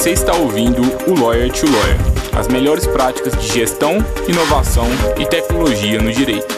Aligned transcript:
Você 0.00 0.12
está 0.12 0.34
ouvindo 0.34 0.80
o 1.06 1.14
Lawyer 1.14 1.52
to 1.52 1.66
Lawyer, 1.66 1.98
as 2.34 2.48
melhores 2.48 2.86
práticas 2.86 3.38
de 3.38 3.46
gestão, 3.52 3.98
inovação 4.26 4.86
e 5.20 5.26
tecnologia 5.26 6.00
no 6.00 6.10
direito. 6.10 6.54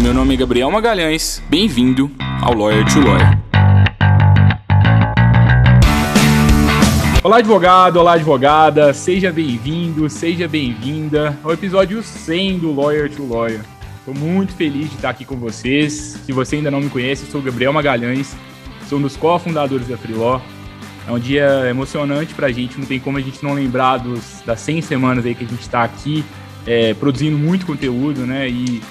Meu 0.00 0.14
nome 0.14 0.32
é 0.32 0.36
Gabriel 0.38 0.70
Magalhães, 0.70 1.42
bem-vindo 1.46 2.10
ao 2.40 2.54
Lawyer 2.54 2.86
to 2.86 3.00
Lawyer. 3.00 3.38
Olá, 7.22 7.36
advogado, 7.36 7.98
olá, 7.98 8.14
advogada, 8.14 8.94
seja 8.94 9.30
bem-vindo, 9.30 10.08
seja 10.08 10.48
bem-vinda 10.48 11.38
ao 11.44 11.52
episódio 11.52 12.02
100 12.02 12.60
do 12.60 12.74
Lawyer 12.74 13.10
to 13.10 13.28
Lawyer. 13.28 13.60
Estou 13.98 14.14
muito 14.14 14.54
feliz 14.54 14.88
de 14.88 14.96
estar 14.96 15.10
aqui 15.10 15.26
com 15.26 15.36
vocês. 15.36 16.18
Se 16.24 16.32
você 16.32 16.56
ainda 16.56 16.70
não 16.70 16.80
me 16.80 16.88
conhece, 16.88 17.24
eu 17.24 17.30
sou 17.30 17.42
o 17.42 17.44
Gabriel 17.44 17.74
Magalhães, 17.74 18.34
sou 18.88 18.98
um 18.98 19.02
dos 19.02 19.16
cofundadores 19.16 19.86
da 19.86 19.96
Freeló. 19.96 20.40
É 21.06 21.12
um 21.12 21.18
dia 21.18 21.68
emocionante 21.68 22.34
para 22.34 22.48
a 22.48 22.52
gente, 22.52 22.78
não 22.78 22.86
tem 22.86 22.98
como 22.98 23.18
a 23.18 23.20
gente 23.20 23.42
não 23.42 23.54
lembrar 23.54 23.98
dos, 23.98 24.42
das 24.44 24.60
100 24.60 24.82
semanas 24.82 25.24
aí 25.24 25.34
que 25.34 25.44
a 25.44 25.48
gente 25.48 25.60
está 25.60 25.82
aqui 25.82 26.24
é, 26.66 26.92
produzindo 26.94 27.36
muito 27.38 27.64
conteúdo, 27.64 28.26
né? 28.26 28.48
E 28.48 28.82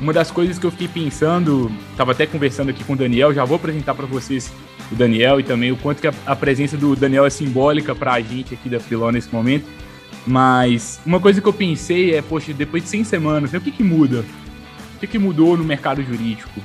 uma 0.00 0.12
das 0.12 0.30
coisas 0.30 0.58
que 0.58 0.66
eu 0.66 0.70
fiquei 0.70 0.88
pensando, 0.88 1.70
estava 1.90 2.12
até 2.12 2.26
conversando 2.26 2.70
aqui 2.70 2.84
com 2.84 2.92
o 2.92 2.96
Daniel, 2.96 3.32
já 3.32 3.44
vou 3.44 3.56
apresentar 3.56 3.94
para 3.94 4.04
vocês 4.04 4.52
o 4.90 4.94
Daniel 4.94 5.40
e 5.40 5.42
também 5.42 5.72
o 5.72 5.76
quanto 5.76 6.00
que 6.00 6.08
a, 6.08 6.12
a 6.26 6.36
presença 6.36 6.76
do 6.76 6.94
Daniel 6.94 7.24
é 7.24 7.30
simbólica 7.30 7.94
para 7.94 8.14
a 8.14 8.20
gente 8.20 8.52
aqui 8.52 8.68
da 8.68 8.80
Freeló 8.80 9.10
nesse 9.10 9.32
momento. 9.32 9.64
Mas 10.26 11.00
uma 11.06 11.20
coisa 11.20 11.40
que 11.40 11.48
eu 11.48 11.52
pensei 11.52 12.14
é, 12.14 12.20
poxa, 12.20 12.52
depois 12.52 12.82
de 12.82 12.88
100 12.90 13.04
semanas, 13.04 13.52
né, 13.52 13.58
o 13.58 13.62
que, 13.62 13.70
que 13.70 13.82
muda? 13.82 14.24
que, 15.02 15.06
que 15.06 15.18
mudou 15.18 15.56
no 15.56 15.64
mercado 15.64 16.02
jurídico? 16.02 16.60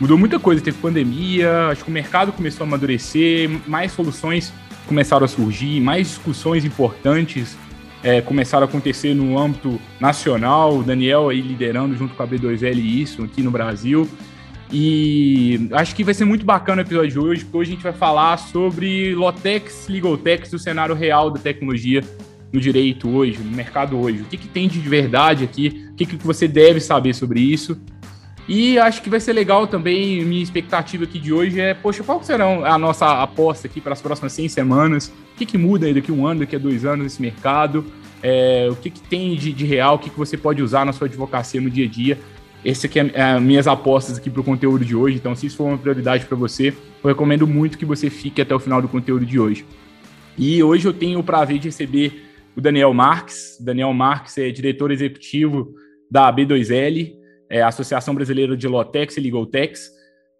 Mudou 0.00 0.16
muita 0.16 0.38
coisa, 0.40 0.62
teve 0.62 0.78
pandemia, 0.78 1.68
acho 1.68 1.84
que 1.84 1.90
o 1.90 1.92
mercado 1.92 2.32
começou 2.32 2.64
a 2.64 2.66
amadurecer, 2.66 3.50
mais 3.66 3.92
soluções 3.92 4.50
começaram 4.86 5.24
a 5.26 5.28
surgir, 5.28 5.78
mais 5.78 6.08
discussões 6.08 6.64
importantes 6.64 7.56
é, 8.02 8.20
começaram 8.20 8.66
a 8.66 8.68
acontecer 8.68 9.14
no 9.14 9.38
âmbito 9.38 9.78
nacional, 10.00 10.78
o 10.78 10.82
Daniel 10.82 11.28
aí 11.28 11.40
liderando 11.40 11.94
junto 11.96 12.14
com 12.14 12.22
a 12.22 12.26
B2L 12.26 12.78
isso 12.78 13.22
aqui 13.22 13.42
no 13.42 13.50
Brasil. 13.50 14.08
E 14.72 15.68
acho 15.72 15.94
que 15.94 16.04
vai 16.04 16.14
ser 16.14 16.24
muito 16.24 16.46
bacana 16.46 16.80
o 16.80 16.84
episódio 16.84 17.10
de 17.10 17.18
hoje, 17.18 17.44
porque 17.44 17.58
hoje 17.58 17.72
a 17.72 17.74
gente 17.74 17.82
vai 17.82 17.92
falar 17.92 18.38
sobre 18.38 19.14
Lotex, 19.14 19.86
Legaltex, 19.88 20.52
o 20.52 20.58
cenário 20.58 20.94
real 20.94 21.30
da 21.30 21.40
tecnologia 21.40 22.02
no 22.52 22.60
direito 22.60 23.08
hoje, 23.08 23.38
no 23.38 23.54
mercado 23.54 23.98
hoje? 23.98 24.22
O 24.22 24.24
que, 24.24 24.36
que 24.36 24.48
tem 24.48 24.68
de 24.68 24.78
verdade 24.80 25.44
aqui? 25.44 25.88
O 25.92 25.94
que, 25.94 26.06
que 26.06 26.16
você 26.16 26.48
deve 26.48 26.80
saber 26.80 27.14
sobre 27.14 27.40
isso? 27.40 27.80
E 28.52 28.80
acho 28.80 29.00
que 29.00 29.08
vai 29.08 29.20
ser 29.20 29.32
legal 29.32 29.68
também, 29.68 30.24
minha 30.24 30.42
expectativa 30.42 31.04
aqui 31.04 31.20
de 31.20 31.32
hoje 31.32 31.60
é, 31.60 31.72
poxa, 31.72 32.02
qual 32.02 32.20
será 32.20 32.46
a 32.46 32.76
nossa 32.76 33.22
aposta 33.22 33.68
aqui 33.68 33.80
para 33.80 33.92
as 33.92 34.02
próximas 34.02 34.32
100 34.32 34.48
semanas? 34.48 35.06
O 35.06 35.36
que, 35.36 35.46
que 35.46 35.56
muda 35.56 35.86
aí 35.86 35.94
daqui 35.94 36.10
a 36.10 36.14
um 36.14 36.26
ano, 36.26 36.40
daqui 36.40 36.56
a 36.56 36.58
dois 36.58 36.84
anos 36.84 37.04
nesse 37.04 37.22
mercado? 37.22 37.84
É, 38.20 38.66
o 38.68 38.74
que, 38.74 38.90
que 38.90 39.00
tem 39.02 39.36
de, 39.36 39.52
de 39.52 39.64
real, 39.64 39.94
o 39.94 39.98
que, 40.00 40.10
que 40.10 40.18
você 40.18 40.36
pode 40.36 40.60
usar 40.64 40.84
na 40.84 40.92
sua 40.92 41.06
advocacia 41.06 41.60
no 41.60 41.70
dia 41.70 41.86
a 41.86 41.88
dia? 41.88 42.18
Esse 42.64 42.86
aqui 42.86 42.98
é, 42.98 43.12
é 43.14 43.38
minhas 43.38 43.68
apostas 43.68 44.18
aqui 44.18 44.28
para 44.28 44.40
o 44.40 44.44
conteúdo 44.44 44.84
de 44.84 44.96
hoje, 44.96 45.14
então 45.14 45.36
se 45.36 45.46
isso 45.46 45.56
for 45.56 45.68
uma 45.68 45.78
prioridade 45.78 46.26
para 46.26 46.36
você, 46.36 46.74
eu 47.04 47.08
recomendo 47.08 47.46
muito 47.46 47.78
que 47.78 47.84
você 47.84 48.10
fique 48.10 48.42
até 48.42 48.52
o 48.52 48.58
final 48.58 48.82
do 48.82 48.88
conteúdo 48.88 49.24
de 49.24 49.38
hoje. 49.38 49.64
E 50.36 50.60
hoje 50.60 50.88
eu 50.88 50.92
tenho 50.92 51.20
o 51.20 51.22
prazer 51.22 51.60
de 51.60 51.68
receber 51.68 52.24
o 52.56 52.60
Daniel 52.60 52.92
Marques. 52.92 53.58
Daniel 53.60 53.94
Marques 53.94 54.36
é 54.38 54.50
diretor 54.50 54.90
executivo 54.90 55.72
da 56.10 56.32
B2L, 56.34 57.19
é 57.50 57.60
Associação 57.60 58.14
Brasileira 58.14 58.56
de 58.56 58.68
Lotex 58.68 59.16
e 59.16 59.20
Legaltex. 59.20 59.90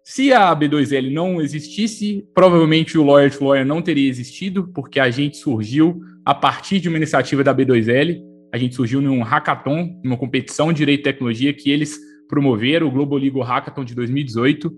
Se 0.03 0.33
a 0.33 0.55
B2L 0.55 1.11
não 1.11 1.41
existisse, 1.41 2.25
provavelmente 2.33 2.97
o 2.97 3.03
Lawyer 3.03 3.37
to 3.37 3.43
Lawyer 3.43 3.65
não 3.65 3.81
teria 3.81 4.09
existido, 4.09 4.67
porque 4.73 4.99
a 4.99 5.11
gente 5.11 5.37
surgiu 5.37 6.01
a 6.25 6.33
partir 6.33 6.79
de 6.79 6.87
uma 6.87 6.97
iniciativa 6.97 7.43
da 7.43 7.53
B2L. 7.53 8.19
A 8.51 8.57
gente 8.57 8.73
surgiu 8.75 9.01
num 9.01 9.21
hackathon, 9.21 9.99
numa 10.03 10.17
competição 10.17 10.71
de 10.71 10.77
direito 10.77 11.01
e 11.01 11.03
tecnologia 11.03 11.53
que 11.53 11.69
eles 11.69 11.99
promoveram, 12.27 12.87
o 12.87 12.91
Global 12.91 13.19
Legal 13.19 13.43
Hackathon 13.43 13.83
de 13.83 13.93
2018. 13.93 14.71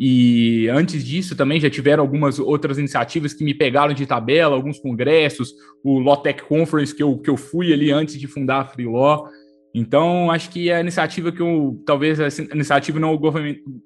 E 0.00 0.68
antes 0.68 1.04
disso 1.04 1.34
também 1.34 1.60
já 1.60 1.70
tiveram 1.70 2.02
algumas 2.02 2.38
outras 2.38 2.78
iniciativas 2.78 3.32
que 3.32 3.42
me 3.42 3.54
pegaram 3.54 3.92
de 3.94 4.06
tabela, 4.06 4.54
alguns 4.54 4.78
congressos, 4.78 5.52
o 5.82 5.98
Lotec 5.98 6.42
Conference 6.44 6.94
que 6.94 7.02
eu, 7.02 7.18
que 7.18 7.30
eu 7.30 7.36
fui 7.36 7.72
ali 7.72 7.90
antes 7.90 8.18
de 8.18 8.26
fundar 8.26 8.60
a 8.60 8.64
Freelaw. 8.64 9.28
Então, 9.74 10.30
acho 10.30 10.50
que 10.50 10.70
é 10.70 10.76
a 10.76 10.80
iniciativa 10.80 11.30
que 11.30 11.40
eu, 11.40 11.82
talvez 11.86 12.20
a 12.20 12.28
iniciativa 12.54 12.98
não, 12.98 13.18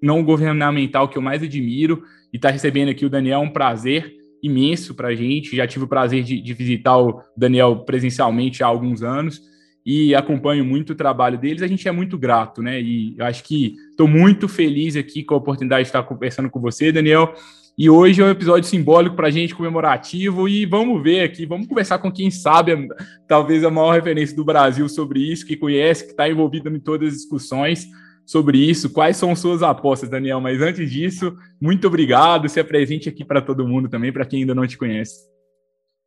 não 0.00 0.24
governamental 0.24 1.08
que 1.08 1.18
eu 1.18 1.22
mais 1.22 1.42
admiro, 1.42 2.02
e 2.32 2.36
estar 2.36 2.48
tá 2.48 2.52
recebendo 2.52 2.88
aqui 2.88 3.04
o 3.04 3.10
Daniel 3.10 3.40
é 3.40 3.44
um 3.44 3.50
prazer 3.50 4.12
imenso 4.42 4.94
para 4.94 5.08
a 5.08 5.14
gente. 5.14 5.56
Já 5.56 5.66
tive 5.66 5.84
o 5.84 5.88
prazer 5.88 6.22
de, 6.22 6.40
de 6.40 6.54
visitar 6.54 6.98
o 6.98 7.22
Daniel 7.36 7.84
presencialmente 7.84 8.62
há 8.62 8.66
alguns 8.66 9.02
anos 9.02 9.40
e 9.84 10.14
acompanho 10.14 10.64
muito 10.64 10.90
o 10.90 10.96
trabalho 10.96 11.36
deles, 11.36 11.62
a 11.62 11.66
gente 11.66 11.86
é 11.88 11.92
muito 11.92 12.16
grato, 12.16 12.62
né? 12.62 12.80
E 12.80 13.16
acho 13.18 13.42
que 13.42 13.74
estou 13.90 14.06
muito 14.06 14.48
feliz 14.48 14.94
aqui 14.94 15.24
com 15.24 15.34
a 15.34 15.38
oportunidade 15.38 15.82
de 15.82 15.88
estar 15.88 16.02
conversando 16.04 16.48
com 16.48 16.60
você, 16.60 16.92
Daniel. 16.92 17.34
E 17.76 17.88
hoje 17.88 18.20
é 18.20 18.24
um 18.24 18.30
episódio 18.30 18.68
simbólico 18.68 19.16
para 19.16 19.28
a 19.28 19.30
gente, 19.30 19.54
comemorativo, 19.54 20.46
e 20.46 20.66
vamos 20.66 21.02
ver 21.02 21.22
aqui, 21.22 21.46
vamos 21.46 21.66
conversar 21.66 21.98
com 21.98 22.12
quem 22.12 22.30
sabe, 22.30 22.86
talvez 23.26 23.64
a 23.64 23.70
maior 23.70 23.92
referência 23.94 24.36
do 24.36 24.44
Brasil 24.44 24.86
sobre 24.90 25.20
isso, 25.20 25.46
que 25.46 25.56
conhece, 25.56 26.04
que 26.04 26.10
está 26.10 26.28
envolvido 26.28 26.68
em 26.68 26.78
todas 26.78 27.08
as 27.08 27.14
discussões 27.14 27.86
sobre 28.26 28.58
isso. 28.58 28.90
Quais 28.90 29.16
são 29.16 29.34
suas 29.34 29.62
apostas, 29.62 30.10
Daniel? 30.10 30.40
Mas 30.40 30.60
antes 30.60 30.90
disso, 30.90 31.34
muito 31.60 31.86
obrigado, 31.86 32.48
se 32.48 32.60
apresente 32.60 33.08
aqui 33.08 33.24
para 33.24 33.40
todo 33.40 33.66
mundo 33.66 33.88
também, 33.88 34.12
para 34.12 34.26
quem 34.26 34.40
ainda 34.40 34.54
não 34.54 34.66
te 34.66 34.76
conhece. 34.76 35.32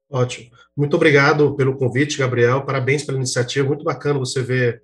Ótimo. 0.09 0.51
Muito 0.77 0.95
obrigado 0.95 1.55
pelo 1.55 1.75
convite, 1.75 2.19
Gabriel. 2.19 2.63
Parabéns 2.63 3.03
pela 3.03 3.17
iniciativa. 3.17 3.67
Muito 3.67 3.83
bacana 3.83 4.19
você 4.19 4.41
ver 4.43 4.83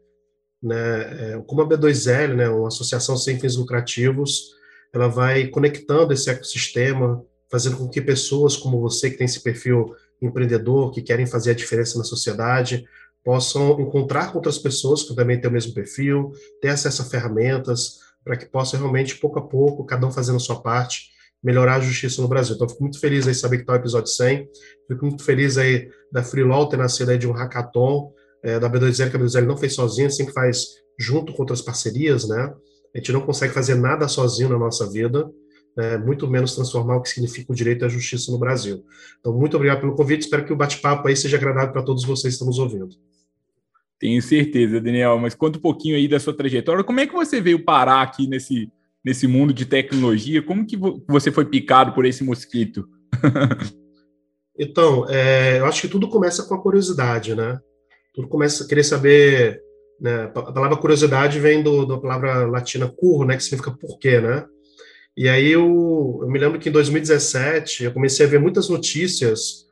né, 0.61 1.35
é, 1.35 1.43
como 1.45 1.61
a 1.61 1.67
B2L, 1.67 2.33
né, 2.33 2.49
uma 2.49 2.69
associação 2.69 3.15
sem 3.15 3.39
fins 3.39 3.55
lucrativos, 3.55 4.59
ela 4.93 5.07
vai 5.07 5.47
conectando 5.47 6.13
esse 6.13 6.29
ecossistema, 6.29 7.23
fazendo 7.49 7.77
com 7.77 7.89
que 7.89 8.01
pessoas 8.01 8.55
como 8.55 8.79
você, 8.79 9.09
que 9.09 9.17
tem 9.17 9.25
esse 9.25 9.41
perfil 9.41 9.93
empreendedor, 10.21 10.91
que 10.91 11.01
querem 11.01 11.25
fazer 11.25 11.51
a 11.51 11.55
diferença 11.55 11.97
na 11.97 12.03
sociedade, 12.03 12.85
possam 13.23 13.79
encontrar 13.79 14.31
com 14.31 14.37
outras 14.37 14.57
pessoas 14.57 15.03
que 15.03 15.15
também 15.15 15.39
têm 15.39 15.49
o 15.49 15.53
mesmo 15.53 15.73
perfil, 15.73 16.31
ter 16.61 16.69
acesso 16.69 17.01
a 17.01 17.05
ferramentas, 17.05 17.99
para 18.23 18.37
que 18.37 18.45
possam 18.45 18.79
realmente, 18.79 19.17
pouco 19.17 19.39
a 19.39 19.47
pouco, 19.47 19.85
cada 19.85 20.05
um 20.05 20.11
fazendo 20.11 20.35
a 20.35 20.39
sua 20.39 20.61
parte, 20.61 21.11
melhorar 21.43 21.75
a 21.75 21.79
justiça 21.79 22.21
no 22.21 22.27
Brasil. 22.27 22.55
Então, 22.55 22.69
fico 22.69 22.83
muito 22.83 22.99
feliz 22.99 23.27
aí 23.27 23.33
saber 23.33 23.57
que 23.57 23.63
está 23.63 23.73
o 23.73 23.77
episódio 23.77 24.11
100. 24.11 24.47
Fico 24.87 25.05
muito 25.05 25.23
feliz 25.23 25.57
aí 25.57 25.89
da 26.11 26.23
Freelaw 26.23 26.69
ter 26.69 26.77
nascido 26.77 27.09
aí 27.09 27.17
de 27.17 27.27
um 27.27 27.31
hackathon 27.31 28.13
é, 28.43 28.59
da 28.59 28.69
B2L, 28.69 29.09
que 29.09 29.17
a 29.17 29.19
B2L 29.19 29.45
não 29.45 29.57
fez 29.57 29.73
sozinha, 29.73 30.09
sempre 30.09 30.33
faz 30.33 30.65
junto 30.99 31.33
com 31.33 31.41
outras 31.41 31.61
parcerias, 31.61 32.27
né? 32.27 32.53
A 32.93 32.97
gente 32.97 33.11
não 33.11 33.21
consegue 33.21 33.53
fazer 33.53 33.75
nada 33.75 34.07
sozinho 34.07 34.49
na 34.49 34.57
nossa 34.57 34.89
vida, 34.89 35.29
né? 35.77 35.97
muito 35.97 36.27
menos 36.27 36.55
transformar 36.55 36.97
o 36.97 37.01
que 37.01 37.09
significa 37.09 37.51
o 37.51 37.55
direito 37.55 37.85
à 37.85 37.87
justiça 37.87 38.31
no 38.31 38.39
Brasil. 38.39 38.83
Então, 39.19 39.33
muito 39.33 39.55
obrigado 39.55 39.79
pelo 39.79 39.95
convite. 39.95 40.21
Espero 40.21 40.45
que 40.45 40.53
o 40.53 40.57
bate-papo 40.57 41.07
aí 41.07 41.15
seja 41.15 41.37
agradável 41.37 41.71
para 41.71 41.83
todos 41.83 42.03
vocês 42.03 42.33
que 42.33 42.35
estão 42.35 42.47
nos 42.47 42.59
ouvindo. 42.59 42.89
Tenho 43.99 44.21
certeza, 44.21 44.81
Daniel. 44.81 45.17
Mas 45.19 45.35
conta 45.35 45.57
um 45.57 45.61
pouquinho 45.61 45.95
aí 45.95 46.07
da 46.07 46.19
sua 46.19 46.35
trajetória. 46.35 46.83
Como 46.83 46.99
é 46.99 47.07
que 47.07 47.13
você 47.13 47.39
veio 47.39 47.63
parar 47.63 48.01
aqui 48.01 48.27
nesse, 48.27 48.71
nesse 49.03 49.27
mundo 49.27 49.53
de 49.53 49.65
tecnologia. 49.65 50.41
Como 50.41 50.65
que 50.65 50.77
você 51.07 51.31
foi 51.31 51.45
picado 51.45 51.93
por 51.93 52.05
esse 52.05 52.23
mosquito? 52.23 52.87
então, 54.57 55.05
é, 55.09 55.59
eu 55.59 55.65
acho 55.65 55.81
que 55.81 55.87
tudo 55.87 56.09
começa 56.09 56.43
com 56.43 56.53
a 56.53 56.61
curiosidade, 56.61 57.35
né? 57.35 57.59
Tudo 58.13 58.27
começa 58.27 58.63
a 58.63 58.67
querer 58.67 58.83
saber. 58.83 59.61
Né? 60.01 60.23
A 60.23 60.29
palavra 60.29 60.77
curiosidade 60.77 61.39
vem 61.39 61.61
do, 61.61 61.85
da 61.85 61.95
palavra 61.95 62.47
latina 62.47 62.89
curro, 62.89 63.23
né? 63.23 63.37
Que 63.37 63.43
significa 63.43 63.69
porquê, 63.69 64.19
né? 64.19 64.43
E 65.15 65.29
aí 65.29 65.51
eu, 65.51 66.19
eu 66.23 66.27
me 66.27 66.39
lembro 66.39 66.59
que 66.59 66.69
em 66.69 66.71
2017 66.71 67.83
eu 67.83 67.93
comecei 67.93 68.25
a 68.25 68.29
ver 68.29 68.39
muitas 68.39 68.67
notícias 68.67 69.67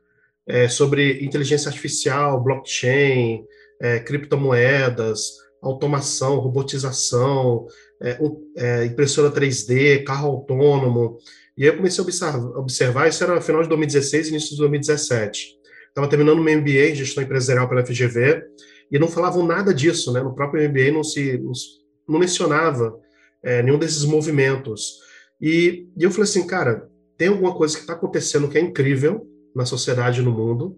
é, 0.48 0.68
sobre 0.68 1.24
inteligência 1.24 1.70
artificial, 1.70 2.44
blockchain, 2.44 3.44
é, 3.82 4.00
criptomoedas, 4.00 5.32
automação, 5.62 6.38
robotização, 6.38 7.66
é, 8.02 8.20
é, 8.58 8.86
impressora 8.86 9.32
3D, 9.32 10.04
carro 10.04 10.28
autônomo. 10.28 11.18
E 11.58 11.64
aí 11.64 11.70
eu 11.70 11.78
comecei 11.78 12.02
a 12.02 12.06
observar, 12.06 12.40
observar, 12.58 13.10
isso 13.10 13.24
era 13.24 13.42
final 13.42 13.64
de 13.64 13.70
2016, 13.70 14.30
início 14.30 14.52
de 14.52 14.58
2017. 14.58 15.58
Estava 15.88 16.08
terminando 16.08 16.44
meu 16.44 16.60
MBA 16.60 16.92
em 16.92 16.96
gestão 16.96 17.24
empresarial 17.24 17.68
pela 17.68 17.84
FGV, 17.84 18.44
e 18.92 18.98
não 18.98 19.08
falavam 19.08 19.46
nada 19.46 19.74
disso, 19.74 20.12
né? 20.12 20.22
No 20.22 20.34
próprio 20.34 20.68
MBA 20.70 20.92
não 20.92 21.04
se 21.04 21.42
não, 22.08 22.20
mencionava 22.20 23.00
é, 23.44 23.62
nenhum 23.62 23.78
desses 23.78 24.04
movimentos. 24.04 25.00
E, 25.40 25.88
e, 25.98 26.04
eu 26.04 26.12
falei 26.12 26.24
assim, 26.24 26.46
cara, 26.46 26.90
tem 27.18 27.28
alguma 27.28 27.56
coisa 27.56 27.76
que 27.76 27.82
está 27.82 27.94
acontecendo 27.94 28.50
que 28.50 28.58
é 28.58 28.62
incrível 28.62 29.28
na 29.56 29.66
sociedade 29.66 30.22
no 30.22 30.32
mundo 30.32 30.78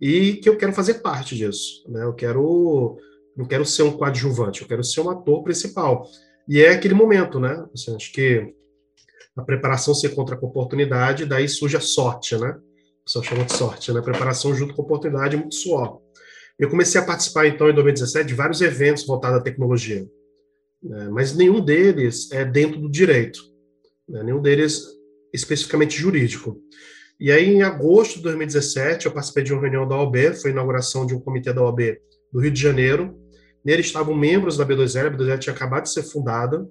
e 0.00 0.34
que 0.34 0.48
eu 0.48 0.56
quero 0.56 0.72
fazer 0.72 0.94
parte 0.94 1.36
disso, 1.36 1.84
né? 1.88 2.04
Eu 2.04 2.12
quero 2.14 2.98
não 3.36 3.46
quero 3.46 3.64
ser 3.64 3.82
um 3.82 3.92
coadjuvante, 3.92 4.60
eu 4.60 4.68
quero 4.68 4.84
ser 4.84 5.00
um 5.00 5.10
ator 5.10 5.42
principal. 5.42 6.06
E 6.46 6.60
é 6.60 6.70
aquele 6.70 6.94
momento, 6.94 7.40
né? 7.40 7.64
Assim, 7.72 7.94
acho 7.94 8.12
que 8.12 8.52
a 9.36 9.42
preparação 9.42 9.94
se 9.94 10.06
encontra 10.06 10.36
com 10.36 10.46
oportunidade, 10.46 11.24
daí 11.24 11.48
surge 11.48 11.76
a 11.76 11.80
sorte, 11.80 12.36
né? 12.36 12.54
O 13.16 13.22
chama 13.22 13.44
de 13.44 13.52
sorte, 13.54 13.92
né? 13.92 14.00
Preparação 14.00 14.54
junto 14.54 14.74
com 14.74 14.82
oportunidade, 14.82 15.36
muito 15.36 15.54
suor. 15.54 16.00
Eu 16.58 16.68
comecei 16.68 17.00
a 17.00 17.04
participar, 17.04 17.46
então, 17.46 17.68
em 17.68 17.74
2017, 17.74 18.26
de 18.26 18.34
vários 18.34 18.60
eventos 18.60 19.06
voltados 19.06 19.38
à 19.38 19.42
tecnologia, 19.42 20.06
né? 20.82 21.08
mas 21.10 21.34
nenhum 21.34 21.64
deles 21.64 22.30
é 22.30 22.44
dentro 22.44 22.80
do 22.80 22.90
direito, 22.90 23.40
né? 24.08 24.22
nenhum 24.22 24.40
deles 24.40 24.84
especificamente 25.32 25.96
jurídico. 25.96 26.60
E 27.18 27.30
aí, 27.30 27.48
em 27.50 27.62
agosto 27.62 28.16
de 28.16 28.22
2017, 28.22 29.06
eu 29.06 29.12
participei 29.12 29.44
de 29.44 29.52
uma 29.52 29.62
reunião 29.62 29.86
da 29.86 29.96
OAB, 29.96 30.34
foi 30.34 30.50
a 30.50 30.52
inauguração 30.52 31.06
de 31.06 31.14
um 31.14 31.20
comitê 31.20 31.52
da 31.52 31.62
OAB 31.62 31.96
do 32.32 32.40
Rio 32.40 32.50
de 32.50 32.60
Janeiro. 32.60 33.16
Nele 33.64 33.80
estavam 33.80 34.14
membros 34.14 34.56
da 34.56 34.66
B2L, 34.66 35.06
a 35.06 35.10
B2L 35.10 35.38
tinha 35.38 35.54
acabado 35.54 35.84
de 35.84 35.90
ser 35.90 36.02
fundada, 36.02 36.68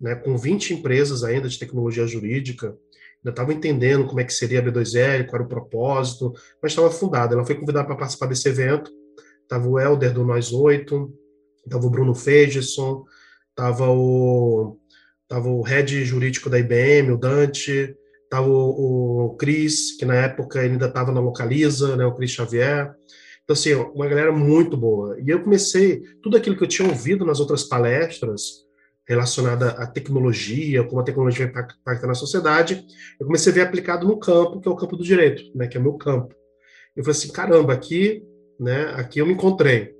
né, 0.00 0.14
com 0.14 0.36
20 0.36 0.74
empresas 0.74 1.22
ainda 1.22 1.48
de 1.48 1.58
tecnologia 1.58 2.06
jurídica, 2.06 2.68
ainda 2.68 3.30
estava 3.30 3.52
entendendo 3.52 4.06
como 4.06 4.20
é 4.20 4.24
que 4.24 4.32
seria 4.32 4.60
a 4.60 4.62
B2L, 4.62 5.26
qual 5.26 5.36
era 5.36 5.44
o 5.44 5.48
propósito, 5.48 6.32
mas 6.62 6.72
estava 6.72 6.90
fundada. 6.90 7.34
Ela 7.34 7.44
foi 7.44 7.54
convidada 7.54 7.86
para 7.86 7.96
participar 7.96 8.26
desse 8.26 8.48
evento, 8.48 8.90
estava 9.52 9.68
o 9.68 9.78
Helder 9.78 10.14
do 10.14 10.24
Nós 10.24 10.50
Oito, 10.50 11.12
estava 11.64 11.86
o 11.86 11.90
Bruno 11.90 12.14
Fegeson, 12.14 13.04
estava 13.50 13.90
o, 13.90 14.78
tava 15.28 15.48
o 15.48 15.60
head 15.60 16.04
jurídico 16.06 16.48
da 16.48 16.58
IBM, 16.58 17.12
o 17.12 17.18
Dante, 17.18 17.94
estava 18.24 18.48
o, 18.48 19.26
o 19.26 19.36
Cris, 19.36 19.94
que 19.98 20.06
na 20.06 20.14
época 20.14 20.60
ainda 20.60 20.86
estava 20.86 21.12
na 21.12 21.20
Localiza, 21.20 21.96
né, 21.96 22.06
o 22.06 22.14
Cris 22.14 22.30
Xavier. 22.30 22.94
Então, 23.44 23.52
assim, 23.52 23.74
uma 23.74 24.06
galera 24.06 24.32
muito 24.32 24.74
boa. 24.74 25.20
E 25.20 25.28
eu 25.28 25.42
comecei, 25.42 26.00
tudo 26.22 26.38
aquilo 26.38 26.56
que 26.56 26.64
eu 26.64 26.68
tinha 26.68 26.88
ouvido 26.88 27.26
nas 27.26 27.38
outras 27.38 27.64
palestras, 27.64 28.62
relacionada 29.06 29.72
à 29.72 29.86
tecnologia, 29.86 30.82
como 30.84 31.00
a 31.00 31.04
tecnologia 31.04 31.52
vai 31.52 31.64
impactar 31.64 32.06
na 32.06 32.14
sociedade, 32.14 32.86
eu 33.20 33.26
comecei 33.26 33.52
a 33.52 33.54
ver 33.54 33.60
aplicado 33.62 34.06
no 34.06 34.18
campo, 34.18 34.62
que 34.62 34.68
é 34.68 34.70
o 34.70 34.76
campo 34.76 34.96
do 34.96 35.04
direito, 35.04 35.42
né, 35.54 35.66
que 35.66 35.76
é 35.76 35.80
o 35.80 35.82
meu 35.82 35.94
campo. 35.94 36.34
Eu 36.96 37.04
falei 37.04 37.18
assim, 37.18 37.32
caramba, 37.32 37.74
aqui, 37.74 38.22
né, 38.62 38.92
aqui 38.96 39.18
eu 39.18 39.26
me 39.26 39.32
encontrei. 39.32 39.92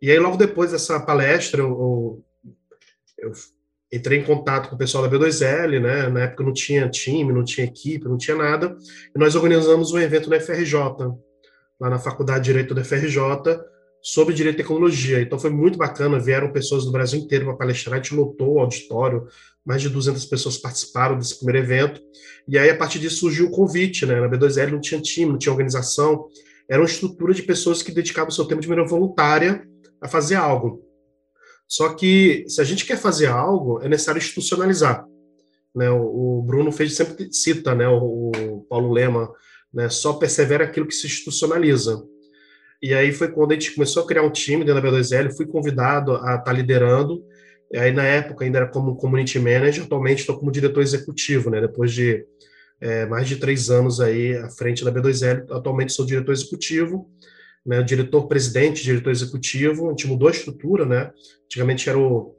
E 0.00 0.10
aí, 0.10 0.18
logo 0.18 0.36
depois 0.36 0.72
dessa 0.72 0.98
palestra, 1.00 1.60
eu, 1.60 1.68
eu, 1.68 2.24
eu 3.18 3.32
entrei 3.92 4.18
em 4.18 4.24
contato 4.24 4.68
com 4.68 4.74
o 4.76 4.78
pessoal 4.78 5.08
da 5.08 5.10
B2L, 5.10 5.80
né, 5.80 6.08
na 6.08 6.20
época 6.20 6.44
não 6.44 6.52
tinha 6.52 6.88
time, 6.88 7.32
não 7.32 7.44
tinha 7.44 7.66
equipe, 7.66 8.08
não 8.08 8.16
tinha 8.16 8.36
nada, 8.36 8.76
e 9.14 9.18
nós 9.18 9.34
organizamos 9.34 9.92
um 9.92 9.98
evento 9.98 10.30
na 10.30 10.40
FRJ, 10.40 10.74
lá 11.80 11.90
na 11.90 11.98
Faculdade 11.98 12.44
de 12.44 12.50
Direito 12.50 12.74
da 12.74 12.84
FRJ, 12.84 13.20
sobre 14.00 14.34
direito 14.34 14.56
e 14.56 14.62
tecnologia. 14.62 15.20
Então 15.20 15.38
foi 15.38 15.50
muito 15.50 15.76
bacana, 15.76 16.18
vieram 16.18 16.52
pessoas 16.52 16.84
do 16.84 16.92
Brasil 16.92 17.18
inteiro 17.18 17.46
para 17.46 17.56
palestrar, 17.56 17.98
a 17.98 18.02
gente 18.02 18.14
lotou 18.14 18.54
o 18.54 18.60
auditório, 18.60 19.26
mais 19.64 19.82
de 19.82 19.88
200 19.88 20.24
pessoas 20.26 20.56
participaram 20.56 21.18
desse 21.18 21.36
primeiro 21.36 21.58
evento. 21.58 22.00
E 22.46 22.58
aí 22.58 22.70
a 22.70 22.76
partir 22.76 22.98
disso 22.98 23.18
surgiu 23.18 23.46
o 23.46 23.50
convite, 23.50 24.06
né? 24.06 24.20
Na 24.20 24.28
B2L 24.28 24.70
não 24.70 24.80
tinha 24.80 25.00
time, 25.00 25.32
não 25.32 25.38
tinha 25.38 25.52
organização, 25.52 26.28
era 26.68 26.80
uma 26.80 26.88
estrutura 26.88 27.32
de 27.32 27.42
pessoas 27.42 27.82
que 27.82 27.92
dedicavam 27.92 28.28
o 28.28 28.32
seu 28.32 28.44
tempo 28.44 28.60
de 28.60 28.68
maneira 28.68 28.88
voluntária 28.88 29.66
a 30.00 30.08
fazer 30.08 30.34
algo. 30.34 30.84
Só 31.66 31.94
que 31.94 32.44
se 32.48 32.60
a 32.60 32.64
gente 32.64 32.84
quer 32.84 32.96
fazer 32.96 33.26
algo, 33.26 33.80
é 33.82 33.88
necessário 33.88 34.18
institucionalizar. 34.18 35.04
Né? 35.74 35.90
O, 35.90 36.38
o 36.38 36.42
Bruno 36.42 36.72
fez 36.72 36.94
sempre 36.94 37.32
cita, 37.32 37.74
né? 37.74 37.88
O, 37.88 38.30
o 38.30 38.66
Paulo 38.68 38.92
Lema, 38.92 39.30
né? 39.72 39.88
Só 39.88 40.14
persevera 40.14 40.64
aquilo 40.64 40.86
que 40.86 40.94
se 40.94 41.06
institucionaliza. 41.06 42.02
E 42.82 42.94
aí 42.94 43.12
foi 43.12 43.28
quando 43.28 43.52
a 43.52 43.54
gente 43.54 43.74
começou 43.74 44.04
a 44.04 44.06
criar 44.06 44.22
um 44.22 44.30
time 44.30 44.64
dentro 44.64 44.80
da 44.80 44.88
B2L, 44.88 45.36
fui 45.36 45.46
convidado 45.46 46.16
a 46.16 46.16
estar 46.16 46.38
tá 46.38 46.52
liderando. 46.52 47.22
E 47.72 47.76
aí, 47.76 47.92
na 47.92 48.04
época, 48.04 48.44
ainda 48.44 48.58
era 48.58 48.68
como 48.68 48.96
community 48.96 49.38
manager, 49.38 49.84
atualmente 49.84 50.20
estou 50.20 50.38
como 50.38 50.50
diretor 50.50 50.80
executivo, 50.80 51.50
né? 51.50 51.60
Depois 51.60 51.92
de 51.92 52.24
é, 52.80 53.06
mais 53.06 53.28
de 53.28 53.36
três 53.36 53.70
anos 53.70 54.00
aí 54.00 54.36
à 54.36 54.50
frente 54.50 54.84
da 54.84 54.92
B2L, 54.92 55.50
atualmente 55.50 55.92
sou 55.92 56.06
diretor 56.06 56.32
executivo, 56.32 57.10
né? 57.66 57.82
Diretor-presidente, 57.82 58.82
diretor 58.82 59.10
executivo. 59.10 59.86
A 59.86 59.90
gente 59.90 60.06
mudou 60.06 60.28
a 60.28 60.32
estrutura, 60.32 60.84
né? 60.84 61.10
Antigamente 61.44 61.88
era 61.88 61.98
o, 61.98 62.36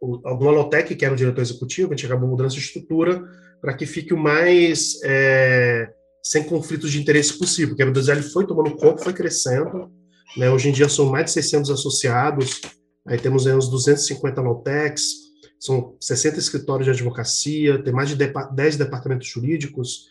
o 0.00 0.20
algum 0.24 0.48
Alotec 0.48 0.94
que 0.94 1.04
era 1.04 1.14
o 1.14 1.16
diretor 1.16 1.42
executivo, 1.42 1.92
a 1.92 1.96
gente 1.96 2.06
acabou 2.06 2.28
mudando 2.28 2.46
essa 2.46 2.58
estrutura 2.58 3.22
para 3.60 3.74
que 3.74 3.86
fique 3.86 4.14
o 4.14 4.18
mais. 4.18 4.98
É, 5.04 5.92
sem 6.22 6.44
conflitos 6.44 6.92
de 6.92 7.00
interesse 7.00 7.38
possível, 7.38 7.70
porque 7.70 7.82
a 7.82 7.86
B2L 7.86 8.22
foi 8.32 8.46
tomando 8.46 8.76
corpo, 8.76 9.02
foi 9.02 9.12
crescendo, 9.12 9.90
né? 10.36 10.50
hoje 10.50 10.68
em 10.68 10.72
dia 10.72 10.88
são 10.88 11.06
mais 11.06 11.26
de 11.26 11.32
600 11.32 11.70
associados, 11.70 12.60
aí 13.06 13.18
temos 13.18 13.46
aí 13.46 13.54
uns 13.54 13.68
250 13.68 14.40
Lautecs, 14.40 15.12
são 15.60 15.94
60 16.00 16.38
escritórios 16.38 16.86
de 16.86 16.90
advocacia, 16.90 17.82
tem 17.82 17.92
mais 17.92 18.08
de 18.08 18.16
10 18.16 18.76
departamentos 18.76 19.28
jurídicos, 19.28 20.06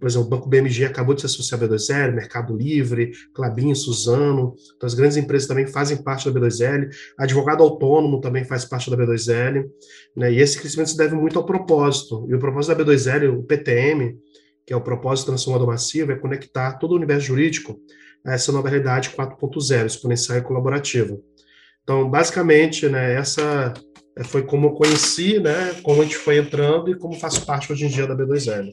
por 0.00 0.08
exemplo, 0.08 0.26
o 0.26 0.30
Banco 0.30 0.48
BMG 0.48 0.86
acabou 0.86 1.14
de 1.14 1.20
se 1.20 1.26
associar 1.26 1.62
à 1.62 1.66
B2L, 1.66 2.14
Mercado 2.14 2.56
Livre, 2.56 3.12
Clabin, 3.34 3.74
Suzano, 3.74 4.54
então 4.74 4.86
as 4.86 4.94
grandes 4.94 5.18
empresas 5.18 5.46
também 5.46 5.66
fazem 5.66 5.98
parte 6.02 6.30
da 6.30 6.40
B2L, 6.40 6.88
advogado 7.18 7.62
autônomo 7.62 8.22
também 8.22 8.42
faz 8.42 8.64
parte 8.64 8.90
da 8.90 8.96
B2L, 8.96 9.66
né, 10.16 10.32
e 10.32 10.40
esse 10.40 10.58
crescimento 10.58 10.88
se 10.88 10.96
deve 10.96 11.14
muito 11.14 11.38
ao 11.38 11.44
propósito, 11.44 12.26
e 12.30 12.34
o 12.34 12.38
propósito 12.38 12.74
da 12.74 12.82
B2L, 12.82 13.38
o 13.38 13.42
PTM, 13.42 14.16
que 14.66 14.72
é 14.72 14.76
o 14.76 14.80
propósito 14.80 15.26
transformador 15.26 15.68
massivo, 15.68 16.10
é 16.10 16.16
conectar 16.16 16.78
todo 16.78 16.92
o 16.92 16.96
universo 16.96 17.26
jurídico 17.26 17.78
a 18.24 18.32
essa 18.32 18.50
nova 18.50 18.70
realidade 18.70 19.10
4.0, 19.10 19.84
exponencial 19.84 20.38
e 20.38 20.42
colaborativa. 20.42 21.16
Então, 21.82 22.10
basicamente, 22.10 22.88
né, 22.88 23.14
essa 23.14 23.74
foi 24.24 24.42
como 24.42 24.68
eu 24.68 24.72
conheci, 24.72 25.38
né, 25.38 25.74
como 25.82 26.00
a 26.00 26.04
gente 26.04 26.16
foi 26.16 26.38
entrando 26.38 26.90
e 26.90 26.98
como 26.98 27.14
faço 27.14 27.44
parte 27.44 27.72
hoje 27.72 27.84
em 27.84 27.88
dia 27.88 28.06
da 28.06 28.16
B2L. 28.16 28.72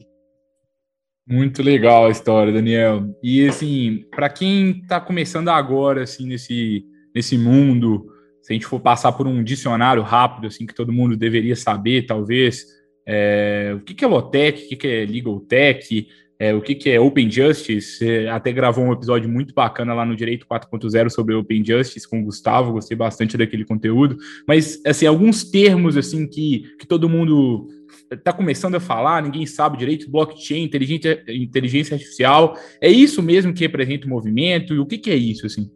Muito 1.26 1.62
legal 1.62 2.06
a 2.06 2.10
história, 2.10 2.52
Daniel. 2.52 3.14
E 3.22 3.46
assim, 3.48 4.04
para 4.10 4.28
quem 4.28 4.80
está 4.82 5.00
começando 5.00 5.48
agora 5.48 6.02
assim 6.02 6.26
nesse 6.26 6.84
nesse 7.14 7.38
mundo, 7.38 8.06
se 8.42 8.52
a 8.52 8.54
gente 8.54 8.66
for 8.66 8.80
passar 8.80 9.12
por 9.12 9.26
um 9.26 9.42
dicionário 9.42 10.02
rápido 10.02 10.48
assim 10.48 10.66
que 10.66 10.74
todo 10.74 10.92
mundo 10.92 11.16
deveria 11.16 11.54
saber, 11.54 12.06
talvez, 12.06 12.66
é, 13.06 13.72
o 13.76 13.80
que, 13.80 13.94
que 13.94 14.04
é 14.04 14.08
Lotec, 14.08 14.64
o 14.64 14.68
que, 14.68 14.76
que 14.76 14.86
é 14.86 15.06
Legal 15.06 15.40
Tech, 15.40 16.08
é, 16.38 16.52
o 16.52 16.60
que, 16.60 16.74
que 16.74 16.90
é 16.90 17.00
Open 17.00 17.30
Justice. 17.30 17.98
Você 17.98 18.28
até 18.30 18.52
gravou 18.52 18.84
um 18.84 18.92
episódio 18.92 19.28
muito 19.28 19.54
bacana 19.54 19.94
lá 19.94 20.04
no 20.04 20.16
Direito 20.16 20.46
4.0 20.46 21.10
sobre 21.10 21.34
Open 21.34 21.64
Justice 21.64 22.08
com 22.08 22.20
o 22.20 22.24
Gustavo, 22.24 22.72
gostei 22.72 22.96
bastante 22.96 23.36
daquele 23.36 23.64
conteúdo. 23.64 24.16
Mas, 24.46 24.80
assim, 24.84 25.06
alguns 25.06 25.44
termos 25.44 25.96
assim 25.96 26.26
que, 26.26 26.64
que 26.78 26.86
todo 26.86 27.08
mundo 27.08 27.68
está 28.10 28.32
começando 28.32 28.74
a 28.74 28.80
falar, 28.80 29.22
ninguém 29.22 29.46
sabe 29.46 29.78
direito, 29.78 30.10
blockchain, 30.10 30.64
inteligência, 30.64 31.24
inteligência 31.28 31.94
artificial, 31.94 32.56
é 32.80 32.90
isso 32.90 33.22
mesmo 33.22 33.54
que 33.54 33.60
representa 33.60 34.06
o 34.06 34.10
movimento? 34.10 34.74
E 34.74 34.78
o 34.78 34.86
que, 34.86 34.98
que 34.98 35.10
é 35.10 35.16
isso, 35.16 35.46
assim? 35.46 35.70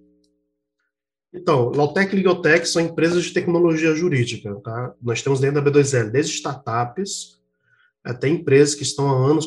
Então, 1.32 1.70
Lautec 1.70 2.12
e 2.12 2.16
Legaltech 2.16 2.66
são 2.66 2.82
empresas 2.82 3.24
de 3.24 3.32
tecnologia 3.32 3.94
jurídica, 3.94 4.54
tá? 4.56 4.94
Nós 5.00 5.22
temos 5.22 5.40
dentro 5.40 5.62
da 5.62 5.70
B2L 5.70 6.10
desde 6.10 6.32
startups 6.32 7.37
até 8.08 8.26
empresas 8.26 8.74
que 8.74 8.82
estão 8.82 9.08
há 9.10 9.30
anos 9.30 9.46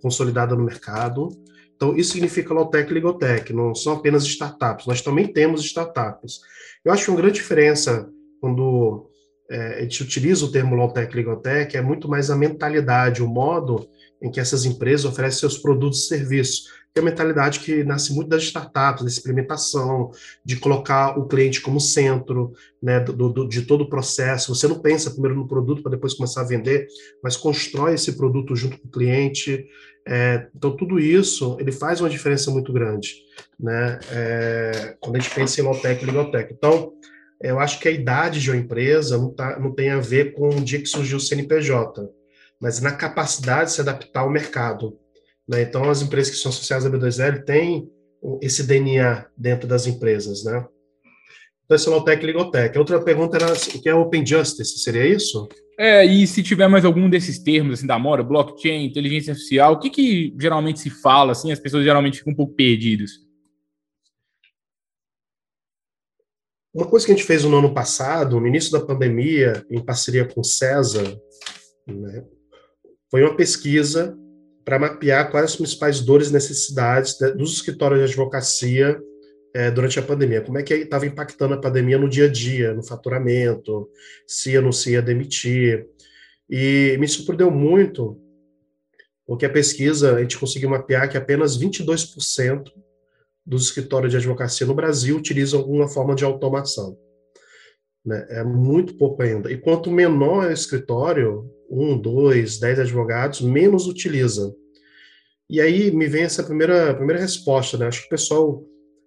consolidadas 0.00 0.56
no 0.56 0.64
mercado. 0.64 1.28
Então, 1.74 1.96
isso 1.96 2.12
significa 2.12 2.54
Lautec 2.54 2.90
e 2.90 2.94
Legaltech, 2.94 3.52
não 3.52 3.74
são 3.74 3.94
apenas 3.94 4.22
startups, 4.24 4.86
nós 4.86 5.02
também 5.02 5.26
temos 5.26 5.62
startups. 5.64 6.40
Eu 6.84 6.92
acho 6.92 7.04
que 7.04 7.10
uma 7.10 7.18
grande 7.18 7.34
diferença 7.34 8.08
quando 8.40 9.10
é, 9.50 9.78
a 9.78 9.82
gente 9.82 10.02
utiliza 10.02 10.44
o 10.44 10.52
termo 10.52 10.76
Lautec 10.76 11.12
e 11.12 11.16
Legaltech 11.16 11.76
é 11.76 11.82
muito 11.82 12.08
mais 12.08 12.30
a 12.30 12.36
mentalidade, 12.36 13.22
o 13.22 13.28
modo 13.28 13.88
em 14.22 14.30
que 14.30 14.40
essas 14.40 14.64
empresas 14.64 15.04
oferecem 15.04 15.40
seus 15.40 15.58
produtos 15.58 16.04
e 16.04 16.08
serviços 16.08 16.66
é 16.98 17.00
a 17.00 17.04
mentalidade 17.04 17.60
que 17.60 17.84
nasce 17.84 18.12
muito 18.14 18.28
das 18.28 18.42
startups, 18.44 19.02
da 19.02 19.08
experimentação, 19.08 20.10
de 20.44 20.56
colocar 20.56 21.18
o 21.18 21.26
cliente 21.26 21.60
como 21.60 21.78
centro 21.78 22.52
né, 22.82 23.00
do, 23.00 23.28
do, 23.28 23.48
de 23.48 23.62
todo 23.62 23.82
o 23.82 23.88
processo. 23.88 24.54
Você 24.54 24.66
não 24.66 24.78
pensa 24.78 25.10
primeiro 25.10 25.36
no 25.36 25.46
produto 25.46 25.82
para 25.82 25.92
depois 25.92 26.14
começar 26.14 26.40
a 26.40 26.46
vender, 26.46 26.86
mas 27.22 27.36
constrói 27.36 27.94
esse 27.94 28.12
produto 28.16 28.56
junto 28.56 28.78
com 28.78 28.88
o 28.88 28.90
cliente. 28.90 29.66
É, 30.08 30.48
então, 30.54 30.74
tudo 30.74 30.98
isso 30.98 31.56
ele 31.60 31.72
faz 31.72 32.00
uma 32.00 32.08
diferença 32.08 32.50
muito 32.50 32.72
grande 32.72 33.16
né, 33.58 33.98
é, 34.10 34.96
quando 35.00 35.16
a 35.16 35.18
gente 35.18 35.34
pensa 35.34 35.60
em 35.60 35.64
low-tech 35.64 36.02
e 36.02 36.06
legal-tech. 36.06 36.54
Então, 36.56 36.92
eu 37.42 37.58
acho 37.60 37.78
que 37.78 37.88
a 37.88 37.92
idade 37.92 38.40
de 38.40 38.50
uma 38.50 38.56
empresa 38.56 39.18
não, 39.18 39.30
tá, 39.30 39.58
não 39.58 39.70
tem 39.70 39.90
a 39.90 40.00
ver 40.00 40.32
com 40.32 40.48
o 40.48 40.64
dia 40.64 40.80
que 40.80 40.86
surgiu 40.86 41.18
o 41.18 41.20
CNPJ, 41.20 42.08
mas 42.60 42.80
na 42.80 42.92
capacidade 42.92 43.70
de 43.70 43.76
se 43.76 43.80
adaptar 43.80 44.20
ao 44.20 44.30
mercado. 44.30 44.98
Né? 45.48 45.62
Então, 45.62 45.88
as 45.88 46.02
empresas 46.02 46.34
que 46.34 46.40
são 46.40 46.50
associadas 46.50 46.86
à 46.86 46.90
B2L 46.90 47.44
têm 47.44 47.88
esse 48.42 48.62
DNA 48.64 49.26
dentro 49.36 49.68
das 49.68 49.86
empresas, 49.86 50.44
né? 50.44 50.66
Então, 51.64 51.74
esse 51.74 51.88
é 51.88 51.90
o 51.90 51.94
Lotec 51.94 52.22
e 52.22 52.26
Ligotec. 52.26 52.76
A 52.76 52.80
outra 52.80 53.00
pergunta 53.02 53.36
era 53.36 53.52
o 53.52 53.56
que 53.56 53.88
é 53.88 53.94
Open 53.94 54.24
Justice, 54.24 54.78
seria 54.78 55.06
isso? 55.06 55.48
É, 55.78 56.04
e 56.04 56.26
se 56.26 56.42
tiver 56.42 56.68
mais 56.68 56.84
algum 56.84 57.10
desses 57.10 57.38
termos, 57.38 57.78
assim, 57.78 57.86
da 57.86 57.98
moda, 57.98 58.22
blockchain, 58.22 58.86
inteligência 58.86 59.32
artificial, 59.32 59.74
o 59.74 59.78
que, 59.78 59.90
que 59.90 60.34
geralmente 60.40 60.80
se 60.80 60.88
fala, 60.88 61.32
assim, 61.32 61.52
as 61.52 61.58
pessoas 61.58 61.84
geralmente 61.84 62.18
ficam 62.18 62.32
um 62.32 62.36
pouco 62.36 62.54
perdidas? 62.54 63.10
Uma 66.72 66.86
coisa 66.86 67.04
que 67.04 67.12
a 67.12 67.16
gente 67.16 67.26
fez 67.26 67.44
no 67.44 67.56
ano 67.56 67.74
passado, 67.74 68.40
no 68.40 68.46
início 68.46 68.70
da 68.70 68.84
pandemia, 68.84 69.64
em 69.70 69.84
parceria 69.84 70.24
com 70.24 70.40
o 70.40 70.44
César, 70.44 71.18
né, 71.86 72.24
foi 73.10 73.22
uma 73.22 73.36
pesquisa 73.36 74.16
para 74.64 74.78
mapear 74.78 75.30
quais 75.30 75.50
as 75.50 75.56
principais 75.56 76.00
dores 76.00 76.28
e 76.28 76.32
necessidades 76.32 77.16
dos 77.36 77.54
escritórios 77.54 78.00
de 78.00 78.06
advocacia 78.06 79.00
é, 79.54 79.70
durante 79.70 79.98
a 79.98 80.02
pandemia. 80.02 80.40
Como 80.40 80.58
é 80.58 80.62
que 80.62 80.74
estava 80.74 81.06
impactando 81.06 81.54
a 81.54 81.60
pandemia 81.60 81.98
no 81.98 82.08
dia 82.08 82.24
a 82.24 82.28
dia, 82.28 82.74
no 82.74 82.82
faturamento, 82.82 83.88
se 84.26 84.50
ia 84.50 84.58
ou 84.58 84.64
não 84.64 84.72
se 84.72 84.92
ia 84.92 85.00
demitir. 85.00 85.86
E 86.50 86.96
me 86.98 87.06
surpreendeu 87.06 87.50
muito 87.50 88.20
porque 89.26 89.44
a 89.44 89.50
pesquisa, 89.50 90.14
a 90.14 90.20
gente 90.20 90.38
conseguiu 90.38 90.70
mapear 90.70 91.10
que 91.10 91.16
apenas 91.16 91.58
22% 91.58 92.70
dos 93.44 93.66
escritórios 93.66 94.12
de 94.12 94.18
advocacia 94.18 94.66
no 94.66 94.74
Brasil 94.74 95.16
utilizam 95.16 95.58
alguma 95.58 95.88
forma 95.88 96.14
de 96.14 96.24
automação. 96.24 96.96
Né? 98.06 98.24
É 98.30 98.44
muito 98.44 98.94
pouco 98.94 99.20
ainda. 99.22 99.50
E 99.50 99.58
quanto 99.58 99.90
menor 99.90 100.44
é 100.44 100.50
o 100.50 100.52
escritório, 100.52 101.50
um, 101.68 101.98
dois, 101.98 102.58
dez 102.58 102.78
advogados, 102.78 103.40
menos 103.40 103.88
utiliza. 103.88 104.54
E 105.50 105.60
aí 105.60 105.90
me 105.90 106.06
vem 106.06 106.22
essa 106.22 106.44
primeira, 106.44 106.94
primeira 106.94 107.20
resposta, 107.20 107.76
né? 107.76 107.86
Acho 107.86 108.02
que 108.02 108.06
o 108.06 108.10
pessoal 108.10 108.64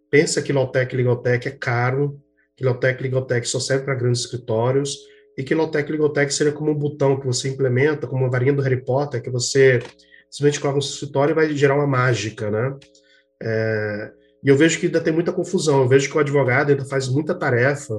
pensa 0.09 0.41
que 0.41 0.51
Lotec 0.51 0.95
Ligotec 0.95 1.47
é 1.47 1.51
caro, 1.51 2.19
que 2.57 2.65
Lotec 2.65 3.01
Ligotec 3.01 3.47
só 3.47 3.59
serve 3.59 3.85
para 3.85 3.95
grandes 3.95 4.21
escritórios, 4.21 4.97
e 5.37 5.43
que 5.43 5.55
Lotec 5.55 5.89
Ligotec 5.89 6.33
seria 6.33 6.51
como 6.51 6.71
um 6.71 6.75
botão 6.75 7.17
que 7.17 7.25
você 7.25 7.47
implementa, 7.49 8.07
como 8.07 8.23
uma 8.23 8.31
varinha 8.31 8.53
do 8.53 8.61
Harry 8.61 8.83
Potter, 8.83 9.21
que 9.21 9.29
você 9.29 9.79
simplesmente 10.29 10.59
coloca 10.59 10.77
no 10.77 10.81
seu 10.81 10.93
escritório 10.93 11.31
e 11.31 11.35
vai 11.35 11.53
gerar 11.53 11.75
uma 11.75 11.87
mágica, 11.87 12.51
né? 12.51 12.75
É, 13.41 14.11
e 14.43 14.49
eu 14.49 14.57
vejo 14.57 14.79
que 14.79 14.87
ainda 14.87 15.01
tem 15.01 15.13
muita 15.13 15.31
confusão, 15.31 15.81
eu 15.81 15.87
vejo 15.87 16.09
que 16.09 16.17
o 16.17 16.19
advogado 16.19 16.71
ainda 16.71 16.85
faz 16.85 17.07
muita 17.07 17.33
tarefa 17.33 17.95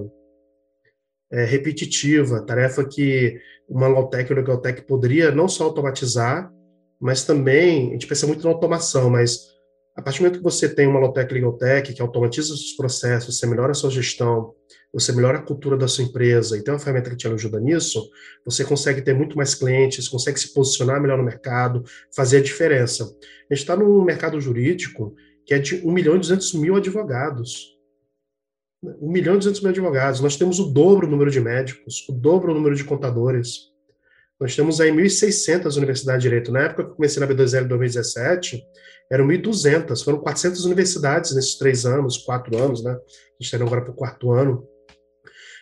é, 1.33 1.45
repetitiva, 1.45 2.45
tarefa 2.45 2.85
que 2.85 3.41
uma 3.69 3.87
Lotec 3.87 4.33
ou 4.33 4.39
Ligotec 4.39 4.83
poderia 4.83 5.31
não 5.31 5.49
só 5.49 5.65
automatizar, 5.65 6.53
mas 7.01 7.25
também, 7.25 7.91
a 7.91 7.93
gente 7.93 8.07
pensa 8.07 8.27
muito 8.27 8.45
na 8.45 8.51
automação, 8.51 9.09
mas 9.09 9.51
a 9.97 10.03
partir 10.03 10.19
do 10.19 10.23
momento 10.23 10.39
que 10.39 10.45
você 10.45 10.69
tem 10.69 10.87
uma 10.87 11.01
Lotec 11.01 11.33
Legaltech 11.33 11.93
que 11.93 12.03
automatiza 12.03 12.55
os 12.55 12.73
processos, 12.73 13.39
você 13.39 13.47
melhora 13.47 13.73
a 13.73 13.75
sua 13.75 13.91
gestão, 13.91 14.55
você 14.93 15.13
melhora 15.13 15.39
a 15.39 15.43
cultura 15.43 15.77
da 15.77 15.87
sua 15.87 16.05
empresa 16.05 16.57
e 16.57 16.63
tem 16.63 16.73
uma 16.73 16.81
ferramenta 16.81 17.11
que 17.11 17.17
te 17.17 17.29
ajuda 17.29 17.61
nisso, 17.61 18.09
você 18.45 18.65
consegue 18.65 19.03
ter 19.03 19.15
muito 19.15 19.37
mais 19.37 19.55
clientes, 19.55 20.09
consegue 20.09 20.39
se 20.39 20.53
posicionar 20.53 21.01
melhor 21.01 21.19
no 21.19 21.25
mercado, 21.25 21.85
fazer 22.15 22.39
a 22.39 22.43
diferença. 22.43 23.05
A 23.05 23.55
gente 23.55 23.63
está 23.63 23.77
num 23.77 24.03
mercado 24.03 24.41
jurídico 24.41 25.15
que 25.45 25.55
é 25.55 25.59
de 25.59 25.77
1 25.87 25.93
milhão 25.93 26.17
e 26.17 26.19
200 26.19 26.55
mil 26.55 26.77
advogados. 26.77 27.77
1 28.83 29.11
milhão 29.11 29.35
e 29.35 29.39
200 29.39 29.61
mil 29.61 29.71
advogados. 29.71 30.21
Nós 30.21 30.37
temos 30.37 30.59
o 30.59 30.67
dobro 30.67 31.07
do 31.07 31.11
número 31.11 31.31
de 31.31 31.41
médicos, 31.41 32.07
o 32.09 32.13
dobro 32.13 32.53
do 32.53 32.59
número 32.59 32.75
de 32.75 32.85
contadores. 32.85 33.71
Nós 34.41 34.57
temos 34.57 34.81
aí 34.81 34.91
1.600 34.91 35.77
universidades 35.77 36.23
de 36.23 36.29
direito. 36.29 36.51
Na 36.51 36.61
época 36.61 36.85
que 36.85 36.91
eu 36.91 36.95
comecei 36.95 37.21
na 37.21 37.27
B2L 37.27 37.65
em 37.65 37.69
2017, 37.69 38.65
eram 39.13 39.27
1.200. 39.27 40.03
Foram 40.03 40.19
400 40.19 40.65
universidades 40.65 41.35
nesses 41.35 41.59
três 41.59 41.85
anos, 41.85 42.17
quatro 42.19 42.57
anos, 42.57 42.83
né? 42.83 42.93
A 42.93 42.95
gente 42.95 43.55
está 43.55 43.57
agora 43.59 43.83
para 43.83 43.91
o 43.91 43.95
quarto 43.95 44.33
ano. 44.33 44.67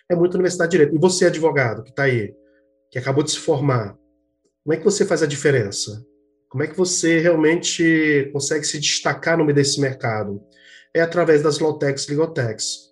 É 0.09 0.15
muita 0.15 0.37
universidade 0.37 0.71
de 0.71 0.77
direito. 0.77 0.97
E 0.97 1.01
você, 1.01 1.27
advogado, 1.27 1.83
que 1.83 1.91
está 1.91 2.05
aí, 2.05 2.33
que 2.91 2.99
acabou 2.99 3.25
de 3.25 3.33
se 3.33 3.39
formar, 3.39 3.97
como 4.63 4.75
é 4.75 4.77
que 4.77 4.85
você 4.85 5.05
faz 5.05 5.23
a 5.23 5.27
diferença? 5.27 6.05
Como 6.49 6.63
é 6.63 6.67
que 6.67 6.77
você 6.77 7.19
realmente 7.19 8.31
consegue 8.33 8.65
se 8.65 8.79
destacar 8.79 9.37
no 9.37 9.45
meio 9.45 9.57
desse 9.57 9.81
mercado? 9.81 10.41
É 10.95 11.01
através 11.01 11.43
das 11.43 11.59
Lawtechs 11.59 12.05
e 12.05 12.11
Legaltechs. 12.11 12.88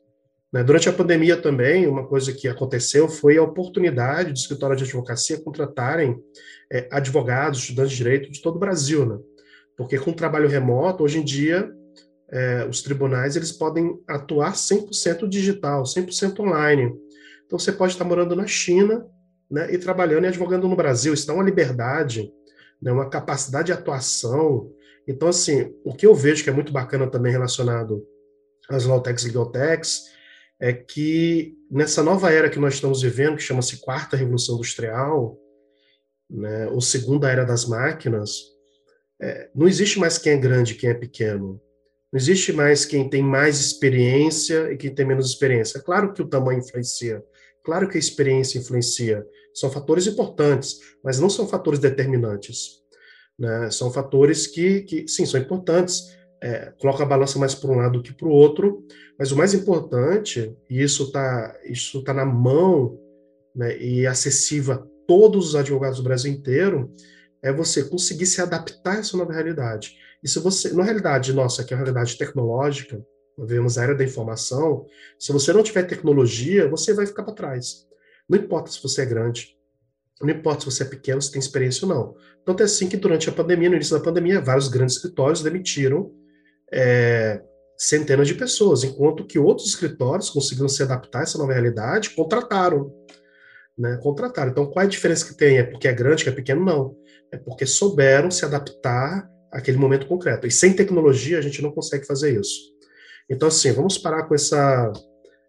Né? 0.57 0.65
Durante 0.65 0.89
a 0.89 0.93
pandemia 0.93 1.37
também, 1.37 1.87
uma 1.87 2.07
coisa 2.07 2.33
que 2.33 2.49
aconteceu 2.49 3.11
foi 3.11 3.37
a 3.37 3.43
oportunidade 3.43 4.33
de 4.33 4.39
escritório 4.39 4.75
de 4.75 4.85
advocacia 4.85 5.39
contratarem 5.39 6.19
é, 6.73 6.89
advogados, 6.91 7.59
estudantes 7.59 7.91
de 7.91 7.99
direito 7.99 8.31
de 8.31 8.41
todo 8.41 8.57
o 8.57 8.59
Brasil, 8.59 9.05
né? 9.05 9.19
Porque 9.77 9.99
com 9.99 10.15
trabalho 10.15 10.49
remoto, 10.49 11.05
hoje 11.05 11.19
em 11.19 11.25
dia, 11.25 11.71
é, 12.33 12.67
os 12.71 12.81
tribunais 12.81 13.37
eles 13.37 13.53
podem 13.53 14.01
atuar 14.09 14.55
100% 14.55 15.29
digital, 15.29 15.83
100% 15.83 16.41
online. 16.41 16.91
Então, 17.45 17.59
você 17.59 17.71
pode 17.71 17.93
estar 17.93 18.07
morando 18.07 18.35
na 18.35 18.47
China 18.47 19.07
né, 19.51 19.71
e 19.75 19.77
trabalhando 19.77 20.25
e 20.25 20.29
advogando 20.29 20.67
no 20.67 20.75
Brasil. 20.75 21.13
Isso 21.13 21.27
dá 21.27 21.35
uma 21.35 21.45
liberdade, 21.45 22.33
né, 22.81 22.91
uma 22.91 23.11
capacidade 23.11 23.67
de 23.67 23.73
atuação. 23.73 24.73
Então, 25.07 25.29
assim, 25.29 25.75
o 25.85 25.93
que 25.93 26.07
eu 26.07 26.15
vejo 26.15 26.43
que 26.43 26.49
é 26.49 26.53
muito 26.53 26.73
bacana 26.73 27.07
também 27.07 27.31
relacionado 27.31 28.03
às 28.71 28.87
Lawtechs 28.87 29.25
e 29.25 29.27
Legaltechs 29.27 30.16
é 30.61 30.73
que 30.73 31.55
nessa 31.71 32.03
nova 32.03 32.31
era 32.31 32.49
que 32.49 32.59
nós 32.59 32.75
estamos 32.75 33.03
vivendo, 33.03 33.37
que 33.37 33.43
chama-se 33.43 33.79
Quarta 33.79 34.17
Revolução 34.17 34.57
Industrial, 34.57 35.39
né, 36.31 36.67
ou 36.69 36.81
Segunda 36.81 37.31
Era 37.31 37.45
das 37.45 37.67
Máquinas, 37.67 38.31
é, 39.21 39.49
não 39.55 39.69
existe 39.69 39.99
mais 39.99 40.19
quem 40.19 40.33
é 40.33 40.37
grande 40.37 40.73
e 40.73 40.77
quem 40.77 40.91
é 40.91 40.95
pequeno. 40.95 41.61
Não 42.13 42.19
existe 42.19 42.53
mais 42.53 42.85
quem 42.85 43.09
tem 43.09 43.23
mais 43.23 43.61
experiência 43.61 44.73
e 44.73 44.77
quem 44.77 44.95
tem 44.95 45.07
menos 45.07 45.29
experiência. 45.29 45.79
É 45.79 45.83
claro 45.83 46.13
que 46.13 46.23
o 46.23 46.29
tamanho 46.29 46.61
influencia, 46.61 47.23
claro 47.65 47.89
que 47.89 47.97
a 47.97 48.01
experiência 48.01 48.59
influencia. 48.59 49.27
São 49.55 49.71
fatores 49.71 50.07
importantes, 50.07 50.79
mas 51.03 51.19
não 51.19 51.29
são 51.29 51.49
fatores 51.49 51.81
determinantes. 51.81 52.83
Né? 53.39 53.71
São 53.71 53.91
fatores 53.93 54.47
que, 54.47 54.83
que, 54.83 55.09
sim, 55.09 55.27
são 55.27 55.41
importantes, 55.41 56.16
é, 56.43 56.73
coloca 56.79 57.03
a 57.03 57.07
balança 57.07 57.39
mais 57.39 57.55
para 57.55 57.71
um 57.71 57.77
lado 57.77 58.03
que 58.03 58.13
para 58.13 58.29
o 58.29 58.31
outro, 58.31 58.85
mas 59.19 59.33
o 59.33 59.37
mais 59.37 59.55
importante, 59.55 60.55
e 60.69 60.83
isso 60.83 61.05
está 61.05 61.59
isso 61.65 62.03
tá 62.05 62.13
na 62.13 62.25
mão 62.25 62.99
né, 63.55 63.79
e 63.79 64.07
acessível 64.07 64.75
a 64.75 64.87
todos 65.07 65.49
os 65.49 65.57
advogados 65.57 65.99
do 65.99 66.05
Brasil 66.05 66.31
inteiro, 66.31 66.93
é 67.43 67.53
você 67.53 67.85
conseguir 67.85 68.27
se 68.27 68.41
adaptar 68.41 68.97
a 68.97 68.99
essa 69.01 69.17
nova 69.17 69.33
realidade. 69.33 69.97
E 70.23 70.29
se 70.29 70.39
você, 70.41 70.73
na 70.73 70.83
realidade 70.83 71.33
nossa, 71.33 71.65
que 71.65 71.73
é 71.73 71.77
uma 71.77 71.85
realidade 71.85 72.19
tecnológica, 72.19 73.01
vemos 73.39 73.79
a 73.79 73.83
era 73.85 73.95
da 73.95 74.05
informação, 74.05 74.87
se 75.19 75.33
você 75.33 75.53
não 75.53 75.63
tiver 75.63 75.85
tecnologia, 75.85 76.69
você 76.69 76.95
vai 76.95 77.07
ficar 77.07 77.23
para 77.23 77.35
trás. 77.35 77.87
Não 78.29 78.39
importa 78.39 78.71
se 78.71 78.83
você 78.83 79.03
é 79.03 79.07
grande, 79.07 79.57
não 80.21 80.31
importa 80.31 80.61
se 80.61 80.67
você 80.67 80.83
é 80.83 80.87
pequeno, 80.87 81.21
se 81.21 81.31
tem 81.31 81.39
experiência 81.39 81.87
ou 81.87 81.95
não. 81.95 82.17
Tanto 82.45 82.63
é 82.63 82.65
assim 82.65 82.89
que 82.89 82.97
durante 82.97 83.29
a 83.29 83.33
pandemia, 83.33 83.69
no 83.69 83.77
início 83.77 83.97
da 83.97 84.03
pandemia, 84.03 84.41
vários 84.41 84.69
grandes 84.69 84.97
escritórios 84.97 85.43
demitiram 85.43 86.11
é, 86.73 87.41
centenas 87.79 88.27
de 88.27 88.35
pessoas, 88.35 88.85
enquanto 88.85 89.27
que 89.27 89.39
outros 89.39 89.69
escritórios 89.69 90.31
conseguiram 90.31 90.69
se 90.69 90.83
adaptar 90.83 91.21
a 91.21 91.23
essa 91.23 91.39
nova 91.39 91.53
realidade, 91.53 92.11
contrataram. 92.11 92.93
Né, 93.79 93.99
contrataram. 94.03 94.51
Então, 94.51 94.67
qual 94.67 94.83
é 94.83 94.87
a 94.87 94.91
diferença 94.91 95.27
que 95.27 95.37
tem? 95.37 95.59
É 95.59 95.63
porque 95.63 95.87
é 95.87 95.93
grande, 95.93 96.25
que 96.25 96.31
é 96.31 96.33
pequeno? 96.33 96.65
Não. 96.65 96.97
É 97.31 97.37
porque 97.37 97.67
souberam 97.67 98.31
se 98.31 98.45
adaptar 98.45 99.29
àquele 99.53 99.77
momento 99.77 100.07
concreto. 100.07 100.47
E 100.47 100.51
sem 100.51 100.73
tecnologia, 100.73 101.39
a 101.39 101.43
gente 101.43 101.61
não 101.61 101.71
consegue 101.71 102.07
fazer 102.07 102.41
isso. 102.41 102.75
Então, 103.29 103.49
assim, 103.49 103.73
vamos 103.73 103.99
parar 103.99 104.25
com 104.25 104.35
essa 104.35 104.93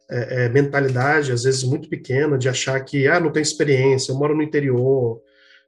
é, 0.09 0.45
é, 0.45 0.49
mentalidade, 0.49 1.31
às 1.31 1.43
vezes 1.43 1.63
muito 1.63 1.87
pequena, 1.87 2.37
de 2.37 2.49
achar 2.49 2.79
que, 2.83 3.07
ah, 3.07 3.19
não 3.19 3.31
tenho 3.31 3.43
experiência, 3.43 4.11
eu 4.11 4.17
moro 4.17 4.35
no 4.35 4.43
interior, 4.43 5.21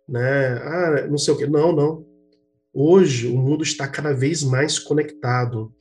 né, 0.07 0.57
ah, 0.63 1.07
não 1.07 1.17
sei 1.17 1.33
o 1.33 1.37
quê. 1.37 1.47
Não, 1.47 1.71
não. 1.71 2.08
Hoje, 2.73 3.27
o 3.27 3.37
mundo 3.37 3.63
está 3.63 3.87
cada 3.87 4.13
vez 4.13 4.43
mais 4.43 4.77
conectado, 4.77 5.73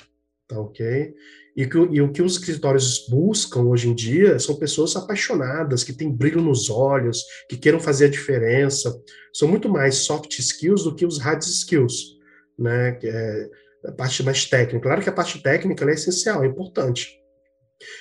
tá 0.47 0.59
ok? 0.59 1.15
E, 1.57 1.67
que, 1.67 1.77
e 1.77 2.01
o 2.01 2.13
que 2.13 2.23
os 2.23 2.35
escritórios 2.35 3.07
buscam 3.09 3.63
hoje 3.63 3.89
em 3.89 3.95
dia 3.95 4.39
são 4.39 4.55
pessoas 4.55 4.97
apaixonadas, 4.97 5.85
que 5.85 5.93
têm 5.93 6.11
brilho 6.11 6.41
nos 6.41 6.71
olhos, 6.71 7.25
que 7.49 7.57
queiram 7.57 7.81
fazer 7.81 8.07
a 8.07 8.11
diferença. 8.11 8.97
São 9.33 9.49
muito 9.49 9.69
mais 9.69 9.97
soft 9.97 10.39
skills 10.39 10.85
do 10.85 10.95
que 10.95 11.05
os 11.05 11.19
hard 11.19 11.43
skills, 11.43 12.17
né? 12.59 12.93
Que 12.93 13.09
é 13.09 13.51
a 13.87 13.93
parte 13.93 14.23
mais 14.23 14.45
técnica. 14.47 14.81
Claro 14.81 15.03
que 15.03 15.09
a 15.09 15.13
parte 15.13 15.43
técnica 15.43 15.85
é 15.85 15.95
essencial, 15.95 16.45
é 16.45 16.47
importante. 16.47 17.19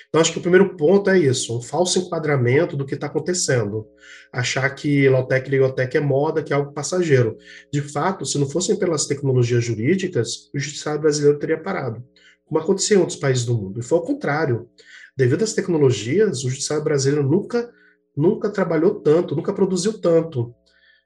Então, 0.08 0.20
acho 0.20 0.32
que 0.32 0.40
o 0.40 0.42
primeiro 0.42 0.76
ponto 0.76 1.10
é 1.10 1.20
isso, 1.20 1.58
um 1.58 1.62
falso 1.62 2.00
enquadramento 2.00 2.76
do 2.76 2.86
que 2.86 2.96
está 2.96 3.08
acontecendo. 3.08 3.88
Achar 4.34 4.70
que 4.72 5.08
Lotec 5.08 5.48
e 5.48 5.52
Ligotec 5.52 5.96
é 5.96 6.00
moda, 6.00 6.42
que 6.42 6.52
é 6.52 6.56
algo 6.56 6.74
passageiro. 6.74 7.38
De 7.72 7.82
fato, 7.82 8.26
se 8.26 8.38
não 8.38 8.50
fossem 8.50 8.78
pelas 8.78 9.06
tecnologias 9.06 9.64
jurídicas, 9.64 10.50
o 10.54 10.60
judiciário 10.60 11.02
brasileiro 11.02 11.38
teria 11.38 11.62
parado, 11.62 12.04
como 12.46 12.60
aconteceu 12.60 12.98
em 12.98 13.02
outros 13.02 13.20
países 13.20 13.46
do 13.46 13.56
mundo. 13.56 13.80
E 13.80 13.84
foi 13.84 13.98
ao 13.98 14.04
contrário. 14.04 14.68
Devido 15.16 15.44
às 15.44 15.54
tecnologias, 15.54 16.44
o 16.44 16.50
judiciário 16.50 16.84
brasileiro 16.84 17.28
nunca, 17.28 17.72
nunca 18.16 18.50
trabalhou 18.50 18.96
tanto, 19.02 19.36
nunca 19.36 19.54
produziu 19.54 20.00
tanto. 20.00 20.54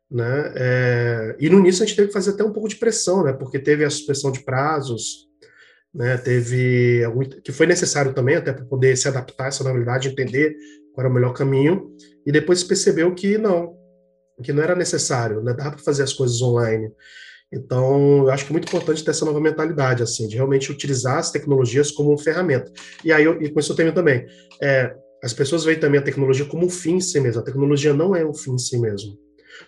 Né? 0.10 0.54
É, 0.56 1.36
e 1.40 1.50
no 1.50 1.60
início 1.60 1.84
a 1.84 1.86
gente 1.86 1.96
teve 1.96 2.10
que 2.10 2.14
fazer 2.14 2.32
até 2.32 2.44
um 2.44 2.52
pouco 2.52 2.68
de 2.68 2.76
pressão, 2.76 3.24
né? 3.24 3.32
porque 3.32 3.58
teve 3.58 3.86
a 3.86 3.90
suspensão 3.90 4.30
de 4.30 4.42
prazos, 4.42 5.31
né, 5.94 6.18
teve 6.18 7.04
que 7.44 7.52
foi 7.52 7.68
necessário 7.68 8.14
também 8.14 8.36
até 8.36 8.54
para 8.54 8.66
poder 8.66 8.96
se 8.96 9.08
adaptar 9.08 9.46
a 9.46 9.48
essa 9.48 9.64
novidade, 9.64 10.10
entender 10.10 10.56
qual 10.94 11.06
era 11.06 11.12
o 11.12 11.14
melhor 11.14 11.34
caminho, 11.34 11.92
e 12.26 12.32
depois 12.32 12.64
percebeu 12.64 13.14
que 13.14 13.38
não, 13.38 13.76
que 14.44 14.54
não 14.54 14.64
era 14.64 14.76
necessário, 14.76 15.42
né, 15.42 15.54
dava 15.54 15.72
para 15.72 15.84
fazer 15.84 16.04
as 16.04 16.14
coisas 16.14 16.42
online. 16.42 16.92
Então, 17.54 18.20
eu 18.20 18.32
acho 18.32 18.46
que 18.46 18.52
é 18.52 18.54
muito 18.54 18.68
importante 18.68 19.04
ter 19.04 19.12
essa 19.12 19.26
nova 19.26 19.42
mentalidade, 19.42 20.02
assim, 20.02 20.26
de 20.26 20.36
realmente 20.36 20.72
utilizar 20.72 21.18
as 21.18 21.32
tecnologias 21.32 21.92
como 21.92 22.18
ferramenta. 22.18 22.72
E 23.04 23.12
aí, 23.12 23.26
eu, 23.26 23.42
e 23.42 23.50
com 23.50 23.60
isso 23.60 23.74
eu 23.74 23.76
tenho 23.76 23.94
também, 23.94 24.26
é, 24.62 24.96
as 25.22 25.34
pessoas 25.34 25.66
veem 25.66 25.78
também 25.78 26.00
a 26.00 26.04
tecnologia 26.04 26.46
como 26.46 26.66
um 26.66 26.70
fim 26.70 26.96
em 26.96 27.02
si 27.02 27.20
mesmo. 27.20 27.42
A 27.42 27.44
tecnologia 27.44 27.94
não 27.94 28.16
é 28.16 28.26
um 28.26 28.34
fim 28.34 28.54
em 28.54 28.58
si 28.58 28.80
mesmo. 28.80 29.18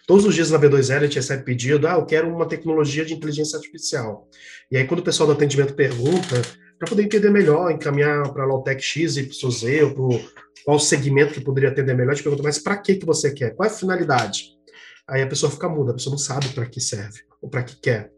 Todos 0.07 0.25
os 0.25 0.35
dias 0.35 0.51
na 0.51 0.59
B2L 0.59 0.97
a 0.97 1.03
gente 1.05 1.15
recebe 1.15 1.43
pedido, 1.43 1.87
ah, 1.87 1.93
eu 1.93 2.05
quero 2.05 2.27
uma 2.27 2.47
tecnologia 2.47 3.05
de 3.05 3.13
inteligência 3.13 3.57
artificial. 3.57 4.27
E 4.71 4.77
aí 4.77 4.85
quando 4.85 4.99
o 4.99 5.03
pessoal 5.03 5.27
do 5.27 5.33
atendimento 5.33 5.73
pergunta, 5.73 6.41
para 6.77 6.89
poder 6.89 7.03
entender 7.03 7.29
melhor, 7.29 7.71
encaminhar 7.71 8.31
para 8.33 8.43
a 8.43 8.47
Lautec 8.47 8.81
X, 8.81 9.17
Y, 9.17 9.83
ou 9.83 9.93
pro, 9.93 10.21
qual 10.65 10.79
segmento 10.79 11.33
que 11.33 11.41
poderia 11.41 11.69
atender 11.69 11.95
melhor, 11.95 12.11
a 12.11 12.15
gente 12.15 12.23
pergunta, 12.23 12.43
mas 12.43 12.59
para 12.59 12.77
que, 12.77 12.95
que 12.95 13.05
você 13.05 13.31
quer? 13.31 13.55
Qual 13.55 13.67
é 13.67 13.71
a 13.71 13.75
finalidade? 13.75 14.53
Aí 15.07 15.21
a 15.21 15.27
pessoa 15.27 15.51
fica 15.51 15.67
muda, 15.67 15.91
a 15.91 15.93
pessoa 15.93 16.11
não 16.11 16.17
sabe 16.17 16.49
para 16.49 16.65
que 16.65 16.79
serve, 16.79 17.21
ou 17.41 17.49
para 17.49 17.63
que 17.63 17.79
quer. 17.79 18.11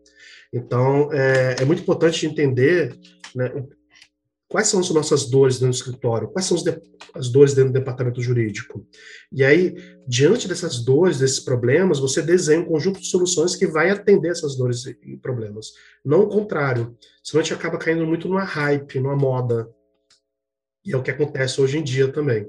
Então, 0.53 1.11
é, 1.11 1.57
é 1.59 1.65
muito 1.65 1.81
importante 1.81 2.25
entender 2.25 2.95
né, 3.35 3.51
quais 4.55 4.69
são 4.69 4.79
as 4.79 4.89
nossas 4.89 5.25
dores 5.25 5.55
dentro 5.55 5.71
do 5.71 5.75
escritório, 5.75 6.29
quais 6.29 6.45
são 6.45 6.57
as 7.13 7.27
dores 7.27 7.53
dentro 7.53 7.73
do 7.73 7.77
departamento 7.77 8.21
jurídico. 8.21 8.87
E 9.29 9.43
aí, 9.43 9.75
diante 10.07 10.47
dessas 10.47 10.79
dores, 10.79 11.19
desses 11.19 11.41
problemas, 11.41 11.99
você 11.99 12.21
desenha 12.21 12.61
um 12.61 12.65
conjunto 12.65 13.01
de 13.01 13.07
soluções 13.07 13.53
que 13.53 13.67
vai 13.67 13.89
atender 13.89 14.29
essas 14.29 14.55
dores 14.55 14.85
e 14.85 15.17
problemas. 15.17 15.73
Não 16.05 16.21
o 16.21 16.29
contrário. 16.29 16.95
Senão 17.21 17.41
a 17.41 17.43
gente 17.43 17.53
acaba 17.53 17.77
caindo 17.77 18.07
muito 18.07 18.29
numa 18.29 18.45
hype, 18.45 18.97
numa 18.97 19.17
moda. 19.17 19.69
E 20.85 20.93
é 20.93 20.97
o 20.97 21.03
que 21.03 21.11
acontece 21.11 21.59
hoje 21.59 21.77
em 21.77 21.83
dia 21.83 22.07
também. 22.07 22.47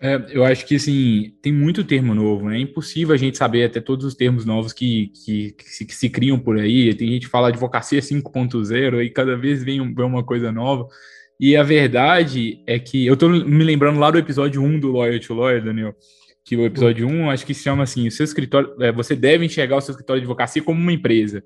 É, 0.00 0.24
eu 0.30 0.46
acho 0.46 0.64
que 0.64 0.76
assim, 0.76 1.36
tem 1.42 1.52
muito 1.52 1.84
termo 1.84 2.14
novo, 2.14 2.48
né? 2.48 2.56
É 2.56 2.60
impossível 2.60 3.14
a 3.14 3.18
gente 3.18 3.36
saber 3.36 3.64
até 3.64 3.82
todos 3.82 4.06
os 4.06 4.14
termos 4.14 4.46
novos 4.46 4.72
que, 4.72 5.08
que, 5.08 5.52
que, 5.52 5.64
se, 5.64 5.84
que 5.84 5.94
se, 5.94 6.08
criam 6.08 6.38
por 6.38 6.58
aí. 6.58 6.94
Tem 6.94 7.06
gente 7.06 7.26
que 7.26 7.30
fala 7.30 7.48
advocacia 7.48 8.00
5.0 8.00 9.04
e 9.04 9.10
cada 9.10 9.36
vez 9.36 9.62
vem, 9.62 9.92
vem 9.94 10.06
uma 10.06 10.24
coisa 10.24 10.50
nova. 10.50 10.88
E 11.44 11.58
a 11.58 11.62
verdade 11.62 12.62
é 12.66 12.78
que 12.78 13.06
eu 13.06 13.18
tô 13.18 13.28
me 13.28 13.62
lembrando 13.62 14.00
lá 14.00 14.10
do 14.10 14.16
episódio 14.16 14.62
1 14.62 14.80
do 14.80 14.92
Lawyer 14.92 15.20
to 15.20 15.34
Lawyer, 15.34 15.62
Daniel, 15.62 15.94
que 16.42 16.56
o 16.56 16.64
episódio 16.64 17.06
1 17.06 17.30
acho 17.30 17.44
que 17.44 17.52
se 17.52 17.62
chama 17.62 17.82
assim: 17.82 18.08
o 18.08 18.10
seu 18.10 18.24
escritório, 18.24 18.74
é, 18.80 18.90
você 18.90 19.14
deve 19.14 19.44
enxergar 19.44 19.76
o 19.76 19.80
seu 19.82 19.92
escritório 19.92 20.22
de 20.22 20.24
advocacia 20.24 20.62
como 20.62 20.80
uma 20.80 20.90
empresa. 20.90 21.44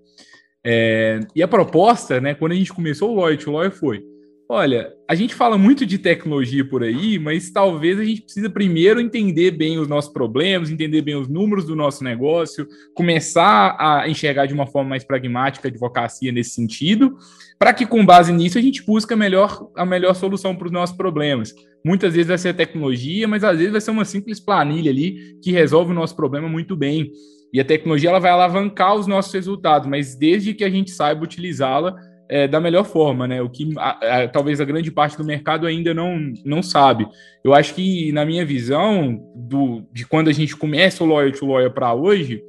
É, 0.65 1.19
e 1.35 1.43
a 1.43 1.49
proposta, 1.49 2.21
né, 2.21 2.33
quando 2.33 2.53
a 2.53 2.55
gente 2.55 2.73
começou 2.73 3.11
o 3.11 3.17
Lawyer 3.17 3.37
to 3.43 3.51
Lawyer 3.51 3.73
foi: 3.73 4.01
olha, 4.49 4.95
a 5.07 5.15
gente 5.15 5.35
fala 5.35 5.59
muito 5.59 5.85
de 5.85 5.99
tecnologia 5.99 6.67
por 6.67 6.83
aí, 6.83 7.19
mas 7.19 7.51
talvez 7.51 7.99
a 7.99 8.05
gente 8.05 8.23
precisa 8.23 8.49
primeiro 8.49 8.99
entender 8.99 9.51
bem 9.51 9.79
os 9.79 9.87
nossos 9.87 10.11
problemas, 10.11 10.71
entender 10.71 11.03
bem 11.03 11.17
os 11.17 11.29
números 11.29 11.67
do 11.67 11.77
nosso 11.77 12.03
negócio, 12.03 12.67
começar 12.95 13.77
a 13.79 14.09
enxergar 14.09 14.47
de 14.47 14.55
uma 14.55 14.67
forma 14.67 14.89
mais 14.89 15.05
pragmática 15.05 15.69
a 15.69 15.71
advocacia 15.71 16.33
nesse 16.33 16.51
sentido, 16.51 17.19
para 17.59 17.75
que 17.75 17.85
com 17.85 18.07
base 18.07 18.33
nisso 18.33 18.57
a 18.57 18.63
gente 18.63 18.83
busque 18.83 19.13
a 19.13 19.17
melhor, 19.17 19.71
a 19.77 19.85
melhor 19.85 20.15
solução 20.15 20.57
para 20.57 20.67
os 20.67 20.73
nossos 20.73 20.97
problemas. 20.97 21.55
Muitas 21.85 22.15
vezes 22.15 22.29
vai 22.29 22.39
ser 22.39 22.49
a 22.49 22.55
tecnologia, 22.55 23.29
mas 23.29 23.45
às 23.45 23.59
vezes 23.59 23.73
vai 23.73 23.81
ser 23.83 23.91
uma 23.91 24.05
simples 24.07 24.41
planilha 24.41 24.91
ali 24.91 25.39
que 25.43 25.53
resolve 25.53 25.93
o 25.93 25.95
nosso 25.95 26.17
problema 26.17 26.49
muito 26.49 26.75
bem. 26.75 27.13
E 27.53 27.61
a 27.61 27.65
tecnologia 27.65 28.11
ela 28.11 28.19
vai 28.19 28.31
alavancar 28.31 28.95
os 28.95 29.07
nossos 29.07 29.33
resultados, 29.33 29.89
mas 29.89 30.15
desde 30.15 30.55
que 30.55 30.65
a 30.65 30.71
gente 30.71 30.91
saiba 30.91 31.25
utilizá-la 31.25 31.95
é, 32.29 32.47
da 32.47 32.61
melhor 32.61 32.85
forma, 32.85 33.27
né? 33.27 33.41
O 33.41 33.49
que 33.49 33.73
a, 33.79 34.23
a, 34.23 34.29
talvez 34.29 34.61
a 34.61 34.65
grande 34.65 34.91
parte 34.91 35.17
do 35.17 35.25
mercado 35.25 35.67
ainda 35.67 35.95
não, 35.95 36.33
não 36.45 36.63
sabe. 36.63 37.09
Eu 37.43 37.55
acho 37.55 37.75
que, 37.75 38.13
na 38.13 38.25
minha 38.25 38.45
visão, 38.45 39.21
do, 39.35 39.83
de 39.93 40.07
quando 40.07 40.29
a 40.29 40.33
gente 40.33 40.55
começa 40.55 41.03
o 41.03 41.07
Lawyer 41.07 41.33
to 41.33 41.47
Lawyer 41.47 41.71
para 41.71 41.95
hoje, 41.95 42.43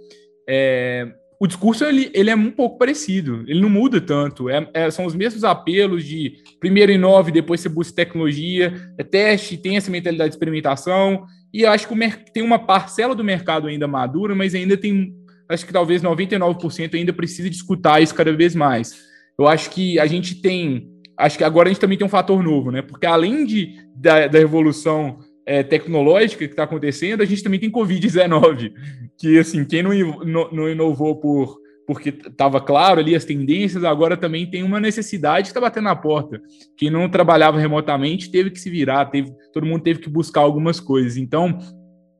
é, 0.48 1.08
o 1.40 1.48
discurso 1.48 1.86
ele, 1.86 2.12
ele 2.14 2.30
é 2.30 2.36
um 2.36 2.52
pouco 2.52 2.78
parecido, 2.78 3.46
ele 3.48 3.62
não 3.62 3.70
muda 3.70 4.02
tanto. 4.02 4.50
É, 4.50 4.70
é, 4.74 4.92
são 4.92 5.06
os 5.06 5.16
mesmos 5.16 5.46
apelos 5.46 6.04
de 6.04 6.34
primeiro 6.60 6.92
inove, 6.92 7.32
depois 7.32 7.62
você 7.62 7.70
busca 7.70 7.96
tecnologia, 7.96 8.74
é 8.98 9.04
teste, 9.04 9.58
tem 9.58 9.78
essa 9.78 9.90
mentalidade 9.90 10.32
de 10.32 10.36
experimentação. 10.36 11.26
E 11.54 11.66
acho 11.66 11.88
que 11.88 12.32
tem 12.34 12.44
uma 12.44 12.60
parcela 12.60 13.16
do 13.16 13.24
mercado 13.24 13.68
ainda 13.68 13.88
madura, 13.88 14.36
mas 14.36 14.54
ainda 14.54 14.76
tem, 14.76 15.16
acho 15.48 15.66
que 15.66 15.72
talvez 15.72 16.04
99% 16.04 16.94
ainda 16.94 17.14
precisa 17.14 17.50
de 17.50 17.56
escutar 17.56 18.02
isso 18.02 18.14
cada 18.14 18.34
vez 18.34 18.54
mais. 18.54 19.08
Eu 19.40 19.48
acho 19.48 19.70
que 19.70 19.98
a 19.98 20.06
gente 20.06 20.36
tem. 20.36 20.90
Acho 21.18 21.38
que 21.38 21.46
agora 21.46 21.70
a 21.70 21.72
gente 21.72 21.80
também 21.80 21.98
tem 21.98 22.06
um 22.06 22.10
fator 22.10 22.44
novo, 22.44 22.72
né? 22.72 22.82
Porque 22.82 23.06
além 23.06 23.46
de, 23.46 23.74
da, 23.96 24.28
da 24.28 24.38
revolução 24.38 25.20
é, 25.46 25.64
tecnológica 25.64 26.46
que 26.46 26.52
está 26.52 26.64
acontecendo, 26.64 27.22
a 27.22 27.26
gente 27.26 27.42
também 27.42 27.60
tem 27.60 27.72
Covid-19, 27.72 28.74
que 29.18 29.40
assim, 29.40 29.64
quem 29.64 29.82
não, 29.82 30.52
não 30.52 30.70
inovou 30.70 31.16
por 31.16 31.58
porque 31.88 32.10
estava 32.10 32.62
claro 32.62 33.00
ali 33.00 33.16
as 33.16 33.26
tendências, 33.26 33.84
agora 33.84 34.16
também 34.16 34.46
tem 34.46 34.62
uma 34.62 34.80
necessidade 34.80 35.46
que 35.46 35.50
está 35.50 35.60
batendo 35.60 35.86
na 35.86 35.96
porta. 35.96 36.40
Quem 36.78 36.92
não 36.92 37.10
trabalhava 37.10 37.58
remotamente 37.58 38.30
teve 38.30 38.52
que 38.52 38.60
se 38.60 38.70
virar, 38.70 39.08
teve, 39.08 39.34
todo 39.52 39.66
mundo 39.66 39.82
teve 39.82 40.00
que 40.00 40.08
buscar 40.08 40.42
algumas 40.42 40.80
coisas. 40.80 41.18
Então, 41.18 41.58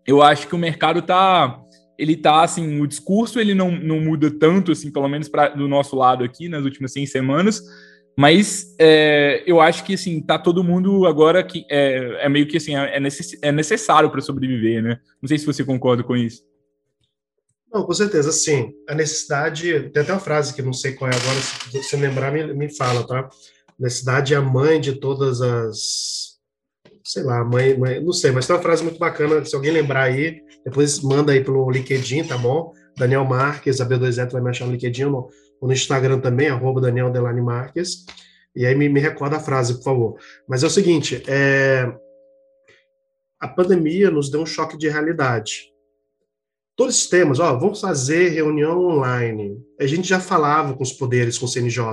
eu 0.08 0.24
acho 0.24 0.48
que 0.48 0.56
o 0.56 0.58
mercado 0.58 1.02
está 1.02 1.62
ele 2.00 2.16
tá 2.16 2.42
assim, 2.44 2.80
o 2.80 2.88
discurso 2.88 3.40
ele 3.40 3.54
não, 3.54 3.70
não 3.70 4.00
muda 4.00 4.32
tanto, 4.32 4.72
assim, 4.72 4.90
pelo 4.90 5.10
menos 5.10 5.28
pra, 5.28 5.50
do 5.50 5.68
nosso 5.68 5.98
lado 5.98 6.24
aqui 6.24 6.48
nas 6.48 6.64
últimas 6.64 6.94
100 6.94 7.06
semanas, 7.08 7.62
mas 8.18 8.74
é, 8.80 9.44
eu 9.46 9.60
acho 9.60 9.84
que 9.84 9.94
assim, 9.94 10.22
tá 10.22 10.40
todo 10.40 10.64
mundo 10.64 11.06
agora 11.06 11.44
que 11.44 11.66
é, 11.70 12.26
é 12.26 12.30
meio 12.30 12.48
que 12.48 12.58
assim, 12.58 12.74
é, 12.74 13.00
necess, 13.00 13.38
é 13.42 13.52
necessário 13.52 14.10
para 14.10 14.22
sobreviver, 14.22 14.82
né? 14.82 15.00
Não 15.22 15.28
sei 15.28 15.38
se 15.38 15.46
você 15.46 15.64
concorda 15.64 16.02
com 16.02 16.16
isso. 16.16 16.42
Não, 17.72 17.84
com 17.84 17.94
certeza, 17.94 18.32
sim. 18.32 18.74
A 18.88 18.96
necessidade, 18.96 19.90
tem 19.92 20.02
até 20.02 20.12
uma 20.12 20.20
frase 20.20 20.54
que 20.54 20.62
não 20.62 20.74
sei 20.74 20.94
qual 20.94 21.12
é 21.12 21.16
agora, 21.16 21.40
se 21.40 21.84
você 21.84 21.98
lembrar, 21.98 22.32
me, 22.32 22.54
me 22.54 22.76
fala, 22.76 23.06
tá? 23.06 23.20
A 23.20 23.30
necessidade 23.78 24.34
é 24.34 24.38
a 24.38 24.42
mãe 24.42 24.80
de 24.80 25.00
todas 25.00 25.42
as. 25.42 26.19
Sei 27.04 27.24
lá, 27.24 27.44
mãe, 27.44 27.78
mãe, 27.78 28.04
não 28.04 28.12
sei, 28.12 28.32
mas 28.32 28.46
tem 28.46 28.56
uma 28.56 28.62
frase 28.62 28.84
muito 28.84 29.00
bacana, 29.00 29.44
se 29.44 29.56
alguém 29.56 29.72
lembrar 29.72 30.04
aí, 30.04 30.42
depois 30.66 31.02
manda 31.02 31.32
aí 31.32 31.44
pelo 31.44 31.70
LinkedIn, 31.70 32.26
tá 32.26 32.38
bom? 32.38 32.74
Daniel 32.98 33.26
Marques, 33.26 33.80
a 33.80 33.86
B2E 33.88 34.32
vai 34.32 34.42
me 34.42 34.50
achar 34.50 34.66
no 34.66 34.74
LinkedIn, 34.74 35.06
no, 35.06 35.30
no 35.62 35.72
Instagram 35.72 36.20
também, 36.20 36.50
arroba 36.50 36.82
Daniel 36.82 37.10
Delane 37.10 37.42
Marques. 37.42 38.06
E 38.56 38.66
aí 38.66 38.76
me, 38.76 38.90
me 38.90 39.00
recorda 39.00 39.38
a 39.38 39.40
frase, 39.40 39.76
por 39.76 39.84
favor. 39.84 40.20
Mas 40.48 40.64
é 40.64 40.68
o 40.68 40.70
seguinte, 40.70 41.24
é... 41.28 41.92
a 43.40 43.48
pandemia 43.48 44.12
nos 44.12 44.30
deu 44.30 44.42
um 44.42 44.46
choque 44.46 44.78
de 44.78 44.90
realidade. 44.90 45.72
Todos 46.76 46.98
os 46.98 47.08
temas, 47.08 47.40
ó, 47.40 47.58
vamos 47.58 47.82
fazer 47.82 48.30
reunião 48.30 48.86
online. 48.86 49.58
A 49.80 49.86
gente 49.86 50.08
já 50.08 50.20
falava 50.20 50.74
com 50.74 50.84
os 50.84 50.94
poderes, 50.94 51.38
com 51.38 51.46
o 51.46 51.50
CNJ. 51.50 51.84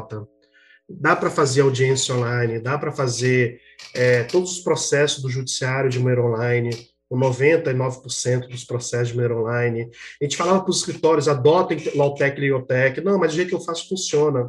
Dá 0.88 1.16
para 1.16 1.30
fazer 1.30 1.62
audiência 1.62 2.14
online, 2.14 2.60
dá 2.60 2.78
para 2.78 2.92
fazer 2.92 3.60
é, 3.92 4.22
todos 4.24 4.52
os 4.52 4.60
processos 4.60 5.22
do 5.22 5.28
judiciário 5.28 5.90
de 5.90 5.98
maneira 5.98 6.22
online 6.22 6.70
com 7.08 7.18
99% 7.18 8.48
dos 8.48 8.64
processos 8.64 9.08
de 9.08 9.14
maneira 9.14 9.38
online. 9.38 9.90
A 10.20 10.24
gente 10.24 10.36
falava 10.36 10.60
para 10.60 10.70
os 10.70 10.78
escritórios, 10.78 11.28
adotem 11.28 11.78
Lautec 11.94 12.36
e 12.36 12.40
Liotec. 12.40 13.00
Não, 13.00 13.18
mas 13.18 13.32
o 13.32 13.36
jeito 13.36 13.48
que 13.48 13.54
eu 13.54 13.60
faço 13.60 13.88
funciona. 13.88 14.46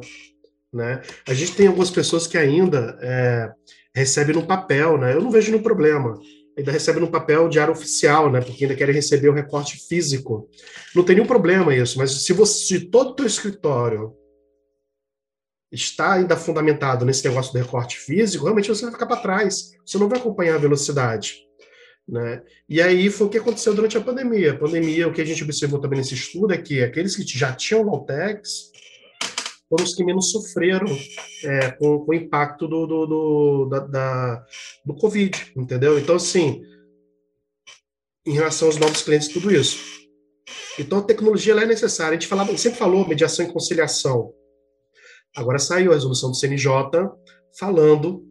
Né? 0.72 1.00
A 1.26 1.34
gente 1.34 1.54
tem 1.54 1.66
algumas 1.66 1.90
pessoas 1.90 2.26
que 2.26 2.36
ainda 2.36 2.98
é, 3.00 3.50
recebem 3.94 4.34
no 4.34 4.46
papel, 4.46 4.98
né? 4.98 5.14
Eu 5.14 5.22
não 5.22 5.30
vejo 5.30 5.50
nenhum 5.50 5.62
problema. 5.62 6.14
Ainda 6.56 6.72
recebem 6.72 7.00
no 7.00 7.10
papel 7.10 7.48
diário 7.48 7.72
oficial, 7.72 8.30
né? 8.30 8.40
Porque 8.40 8.64
ainda 8.64 8.76
querem 8.76 8.94
receber 8.94 9.28
o 9.28 9.34
recorte 9.34 9.78
físico. 9.88 10.48
Não 10.94 11.04
tem 11.04 11.14
nenhum 11.14 11.28
problema 11.28 11.74
isso, 11.74 11.96
mas 11.96 12.24
se 12.24 12.32
você, 12.32 12.58
se 12.66 12.80
todo 12.90 13.10
o 13.10 13.14
teu 13.14 13.26
escritório 13.26 14.12
está 15.70 16.14
ainda 16.14 16.36
fundamentado 16.36 17.04
nesse 17.04 17.26
negócio 17.28 17.52
do 17.52 17.58
recorte 17.58 17.98
físico, 17.98 18.44
realmente 18.44 18.68
você 18.68 18.82
vai 18.82 18.92
ficar 18.92 19.06
para 19.06 19.20
trás. 19.20 19.72
Você 19.84 19.98
não 19.98 20.08
vai 20.08 20.18
acompanhar 20.18 20.54
a 20.54 20.58
velocidade. 20.58 21.46
Né? 22.08 22.42
E 22.66 22.80
aí 22.80 23.10
foi 23.10 23.26
o 23.26 23.30
que 23.30 23.36
aconteceu 23.36 23.74
durante 23.74 23.98
a 23.98 24.00
pandemia. 24.00 24.52
A 24.52 24.58
pandemia, 24.58 25.06
o 25.06 25.12
que 25.12 25.20
a 25.20 25.24
gente 25.24 25.44
observou 25.44 25.78
também 25.78 25.98
nesse 25.98 26.14
estudo 26.14 26.54
é 26.54 26.58
que 26.58 26.82
aqueles 26.82 27.14
que 27.14 27.22
já 27.22 27.52
tinham 27.52 27.82
Lautex 27.82 28.70
foram 29.68 29.84
os 29.84 29.94
que 29.94 30.02
menos 30.02 30.30
sofreram 30.30 30.86
é, 31.44 31.70
com, 31.72 31.98
com, 31.98 32.10
o 32.10 32.14
impacto 32.14 32.66
do, 32.66 32.86
do, 32.86 33.06
do, 33.06 33.66
da, 33.66 33.80
da, 33.80 34.46
do 34.86 34.94
Covid, 34.94 35.52
entendeu? 35.54 35.98
Então, 35.98 36.16
assim, 36.16 36.62
em 38.26 38.32
relação 38.32 38.68
aos 38.68 38.78
novos 38.78 39.02
clientes, 39.02 39.28
tudo 39.28 39.54
isso. 39.54 39.78
Então, 40.78 41.00
a 41.00 41.02
tecnologia 41.02 41.52
é 41.52 41.66
necessária. 41.66 42.12
A 42.16 42.20
gente 42.20 42.28
falava, 42.28 42.56
sempre 42.56 42.78
falou 42.78 43.06
mediação 43.06 43.44
e 43.44 43.52
conciliação. 43.52 44.32
Agora 45.36 45.58
saiu 45.58 45.92
a 45.92 45.94
resolução 45.94 46.30
do 46.30 46.36
CNJ 46.36 46.72
falando 47.58 48.24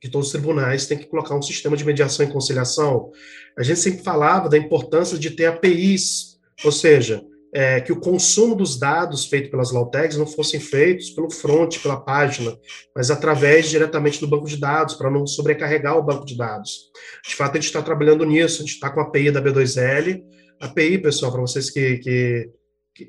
que 0.00 0.10
todos 0.10 0.28
os 0.28 0.32
tribunais 0.32 0.86
têm 0.86 0.98
que 0.98 1.06
colocar 1.06 1.34
um 1.34 1.42
sistema 1.42 1.76
de 1.76 1.84
mediação 1.84 2.24
e 2.24 2.30
conciliação. 2.30 3.10
A 3.58 3.62
gente 3.62 3.80
sempre 3.80 4.02
falava 4.02 4.48
da 4.48 4.58
importância 4.58 5.18
de 5.18 5.30
ter 5.30 5.46
APIs, 5.46 6.38
ou 6.64 6.72
seja, 6.72 7.24
é, 7.54 7.80
que 7.80 7.92
o 7.92 8.00
consumo 8.00 8.54
dos 8.54 8.78
dados 8.78 9.24
feito 9.24 9.50
pelas 9.50 9.72
Lautegs 9.72 10.18
não 10.18 10.26
fossem 10.26 10.60
feitos 10.60 11.10
pelo 11.10 11.30
front, 11.30 11.78
pela 11.80 11.98
página, 11.98 12.56
mas 12.94 13.10
através 13.10 13.70
diretamente 13.70 14.20
do 14.20 14.28
banco 14.28 14.46
de 14.46 14.58
dados, 14.58 14.94
para 14.94 15.10
não 15.10 15.26
sobrecarregar 15.26 15.96
o 15.96 16.02
banco 16.02 16.26
de 16.26 16.36
dados. 16.36 16.90
De 17.26 17.34
fato, 17.34 17.52
a 17.52 17.54
gente 17.60 17.68
está 17.68 17.80
trabalhando 17.80 18.26
nisso, 18.26 18.56
a 18.56 18.64
gente 18.66 18.74
está 18.74 18.90
com 18.90 19.00
a 19.00 19.04
API 19.04 19.30
da 19.30 19.40
B2L. 19.40 20.22
API, 20.60 20.98
pessoal, 20.98 21.32
para 21.32 21.40
vocês 21.40 21.70
que, 21.70 21.96
que, 21.98 22.50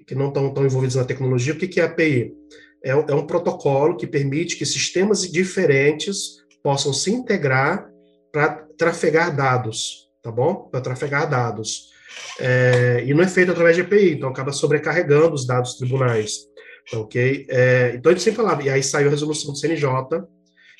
que 0.05 0.15
não 0.15 0.29
estão 0.29 0.53
tão 0.53 0.65
envolvidos 0.65 0.95
na 0.95 1.05
tecnologia, 1.05 1.53
o 1.53 1.57
que, 1.57 1.67
que 1.67 1.81
é 1.81 1.83
API? 1.83 2.33
É, 2.83 2.91
é 2.91 3.15
um 3.15 3.25
protocolo 3.25 3.97
que 3.97 4.07
permite 4.07 4.55
que 4.55 4.65
sistemas 4.65 5.21
diferentes 5.21 6.37
possam 6.63 6.93
se 6.93 7.11
integrar 7.11 7.89
para 8.31 8.65
trafegar 8.77 9.35
dados, 9.35 10.09
tá 10.21 10.31
bom? 10.31 10.69
Para 10.71 10.81
trafegar 10.81 11.29
dados. 11.29 11.89
é, 12.39 13.03
e 13.05 13.13
não 13.13 13.23
é 13.23 13.27
feito 13.27 13.51
através 13.51 13.75
de 13.75 13.81
API, 13.81 14.13
então 14.13 14.29
acaba 14.29 14.51
sobrecarregando 14.51 15.33
os 15.35 15.45
dados 15.45 15.71
dos 15.71 15.79
tribunais, 15.79 16.31
ok? 16.93 17.45
É, 17.49 17.93
então 17.95 18.11
a 18.11 18.15
gente 18.15 18.23
sempre 18.23 18.37
falava, 18.37 18.63
e 18.63 18.69
aí 18.69 18.81
saiu 18.81 19.07
a 19.07 19.11
resolução 19.11 19.51
do 19.51 19.57
CNJ 19.57 19.87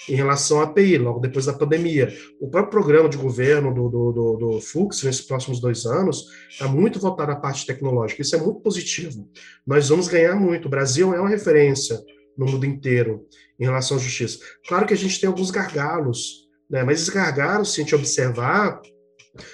em 0.09 0.15
relação 0.15 0.59
à 0.61 0.63
API, 0.63 0.97
logo 0.97 1.19
depois 1.19 1.45
da 1.45 1.53
pandemia. 1.53 2.13
O 2.39 2.49
próprio 2.49 2.71
programa 2.71 3.09
de 3.09 3.17
governo 3.17 3.73
do, 3.73 3.89
do, 3.89 4.11
do, 4.11 4.37
do 4.37 4.61
Fux, 4.61 5.03
nesses 5.03 5.21
próximos 5.21 5.59
dois 5.59 5.85
anos, 5.85 6.25
está 6.49 6.67
muito 6.67 6.99
voltado 6.99 7.31
à 7.31 7.35
parte 7.35 7.65
tecnológica, 7.65 8.21
isso 8.21 8.35
é 8.35 8.39
muito 8.39 8.59
positivo. 8.59 9.27
Nós 9.65 9.89
vamos 9.89 10.07
ganhar 10.07 10.35
muito, 10.35 10.67
o 10.67 10.69
Brasil 10.69 11.13
é 11.13 11.19
uma 11.19 11.29
referência 11.29 11.99
no 12.37 12.45
mundo 12.45 12.65
inteiro 12.65 13.25
em 13.59 13.65
relação 13.65 13.97
à 13.97 13.99
justiça. 13.99 14.39
Claro 14.67 14.85
que 14.85 14.93
a 14.93 14.97
gente 14.97 15.19
tem 15.19 15.27
alguns 15.27 15.49
gargalos, 15.49 16.47
né? 16.69 16.83
mas 16.83 17.01
esses 17.01 17.09
gargalos, 17.09 17.73
se 17.73 17.81
a 17.81 17.83
gente 17.83 17.95
observar, 17.95 18.79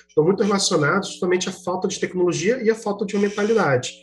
estão 0.08 0.24
muito 0.24 0.44
relacionados 0.44 1.10
justamente 1.10 1.48
à 1.48 1.52
falta 1.52 1.88
de 1.88 2.00
tecnologia 2.00 2.62
e 2.62 2.70
à 2.70 2.76
falta 2.76 3.06
de 3.06 3.16
uma 3.16 3.28
mentalidade. 3.28 3.94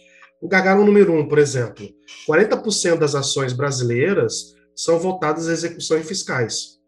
O 0.40 0.48
gargalo 0.48 0.85
número 0.85 1.12
um, 1.12 1.29
por 1.29 1.38
exemplo, 1.38 1.87
40% 2.26 2.96
das 2.96 3.14
ações 3.14 3.53
brasileiras 3.53 4.55
são 4.85 4.99
voltadas 4.99 5.49
à 5.49 5.53
execução 5.53 5.99
em 5.99 6.03
fiscais. 6.03 6.81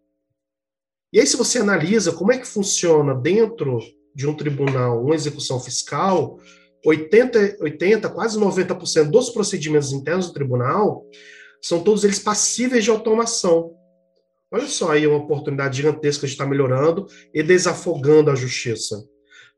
E 1.13 1.21
aí, 1.21 1.27
se 1.27 1.37
você 1.37 1.59
analisa 1.59 2.13
como 2.13 2.33
é 2.33 2.39
que 2.39 2.47
funciona 2.47 3.15
dentro 3.15 3.79
de 4.15 4.27
um 4.27 4.35
tribunal 4.35 5.05
uma 5.05 5.15
execução 5.15 5.61
fiscal, 5.61 6.39
80, 6.85 7.59
80 7.61 8.09
quase 8.09 8.39
90% 8.39 9.11
dos 9.11 9.31
procedimentos 9.31 9.93
internos 9.93 10.29
do 10.29 10.33
tribunal 10.33 11.07
são 11.61 11.83
todos 11.83 12.03
eles 12.03 12.19
passíveis 12.19 12.83
de 12.83 12.91
automação. 12.91 13.73
Olha 14.51 14.67
só 14.67 14.93
aí 14.93 15.07
uma 15.07 15.19
oportunidade 15.19 15.77
gigantesca 15.77 16.27
de 16.27 16.33
estar 16.33 16.47
melhorando 16.47 17.07
e 17.33 17.43
desafogando 17.43 18.31
a 18.31 18.35
justiça. 18.35 19.03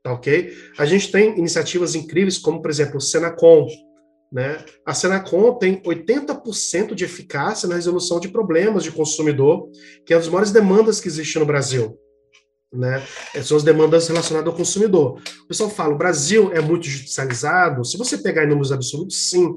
Tá 0.03 0.13
ok? 0.13 0.55
A 0.77 0.85
gente 0.85 1.11
tem 1.11 1.37
iniciativas 1.37 1.95
incríveis, 1.95 2.37
como, 2.37 2.61
por 2.61 2.69
exemplo, 2.69 2.97
o 2.97 3.01
Senacom. 3.01 3.67
Né? 4.31 4.63
A 4.85 4.93
Senacom 4.93 5.53
tem 5.53 5.81
80% 5.81 6.93
de 6.93 7.05
eficácia 7.05 7.67
na 7.69 7.75
resolução 7.75 8.19
de 8.19 8.27
problemas 8.27 8.83
de 8.83 8.91
consumidor, 8.91 9.69
que 10.05 10.13
é 10.13 10.17
uma 10.17 10.21
das 10.21 10.29
maiores 10.29 10.51
demandas 10.51 10.99
que 10.99 11.07
existe 11.07 11.39
no 11.39 11.45
Brasil. 11.45 11.97
Né? 12.73 13.01
São 13.43 13.55
as 13.55 13.63
demandas 13.63 14.07
relacionadas 14.07 14.51
ao 14.51 14.57
consumidor. 14.57 15.21
O 15.43 15.47
pessoal 15.47 15.69
fala, 15.69 15.93
o 15.93 15.97
Brasil 15.97 16.51
é 16.51 16.59
muito 16.59 16.87
judicializado. 16.87 17.85
Se 17.85 17.97
você 17.97 18.17
pegar 18.17 18.43
em 18.43 18.49
números 18.49 18.71
absolutos, 18.71 19.29
sim. 19.29 19.55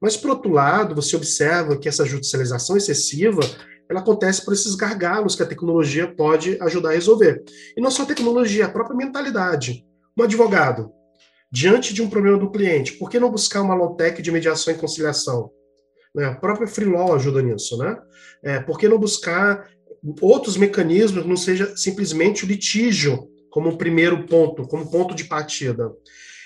Mas, 0.00 0.16
por 0.16 0.30
outro 0.30 0.52
lado, 0.52 0.94
você 0.94 1.16
observa 1.16 1.76
que 1.76 1.88
essa 1.88 2.04
judicialização 2.04 2.76
excessiva 2.76 3.40
ela 3.88 4.00
acontece 4.00 4.44
por 4.44 4.54
esses 4.54 4.74
gargalos 4.74 5.36
que 5.36 5.42
a 5.42 5.46
tecnologia 5.46 6.06
pode 6.06 6.56
ajudar 6.62 6.90
a 6.90 6.94
resolver. 6.94 7.42
E 7.76 7.80
não 7.80 7.90
só 7.90 8.02
a 8.02 8.06
tecnologia, 8.06 8.66
a 8.66 8.70
própria 8.70 8.96
mentalidade. 8.96 9.84
Um 10.16 10.22
advogado, 10.22 10.90
diante 11.54 11.94
de 11.94 12.02
um 12.02 12.10
problema 12.10 12.36
do 12.36 12.50
cliente, 12.50 12.94
por 12.94 13.08
que 13.08 13.20
não 13.20 13.30
buscar 13.30 13.62
uma 13.62 13.76
low-tech 13.76 14.20
de 14.20 14.32
mediação 14.32 14.74
e 14.74 14.76
conciliação? 14.76 15.52
Né? 16.12 16.24
A 16.24 16.34
própria 16.34 16.66
Freelaw 16.66 17.14
ajuda 17.14 17.40
nisso, 17.40 17.78
né? 17.78 17.96
É, 18.42 18.58
por 18.58 18.76
que 18.76 18.88
não 18.88 18.98
buscar 18.98 19.70
outros 20.20 20.56
mecanismos 20.56 21.24
não 21.24 21.36
seja 21.36 21.76
simplesmente 21.76 22.44
o 22.44 22.48
litígio 22.48 23.28
como 23.50 23.68
um 23.68 23.76
primeiro 23.76 24.26
ponto, 24.26 24.66
como 24.66 24.90
ponto 24.90 25.14
de 25.14 25.26
partida? 25.26 25.92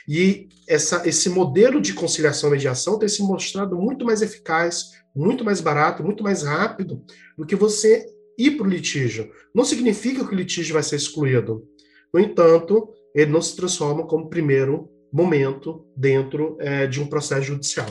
E 0.06 0.46
essa, 0.68 1.08
esse 1.08 1.30
modelo 1.30 1.80
de 1.80 1.94
conciliação 1.94 2.50
e 2.50 2.52
mediação 2.52 2.98
tem 2.98 3.08
se 3.08 3.22
mostrado 3.22 3.76
muito 3.76 4.04
mais 4.04 4.20
eficaz, 4.20 4.90
muito 5.16 5.42
mais 5.42 5.62
barato, 5.62 6.04
muito 6.04 6.22
mais 6.22 6.42
rápido 6.42 7.02
do 7.34 7.46
que 7.46 7.56
você 7.56 8.06
ir 8.38 8.58
para 8.58 8.66
o 8.66 8.70
litígio. 8.70 9.30
Não 9.54 9.64
significa 9.64 10.22
que 10.22 10.34
o 10.34 10.36
litígio 10.36 10.74
vai 10.74 10.82
ser 10.82 10.96
excluído. 10.96 11.66
No 12.12 12.20
entanto, 12.20 12.90
ele 13.14 13.30
não 13.30 13.40
se 13.40 13.56
transforma 13.56 14.06
como 14.06 14.28
primeiro 14.28 14.97
momento 15.12 15.86
dentro 15.96 16.56
é, 16.60 16.86
de 16.86 17.00
um 17.00 17.06
processo 17.06 17.42
judicial. 17.42 17.88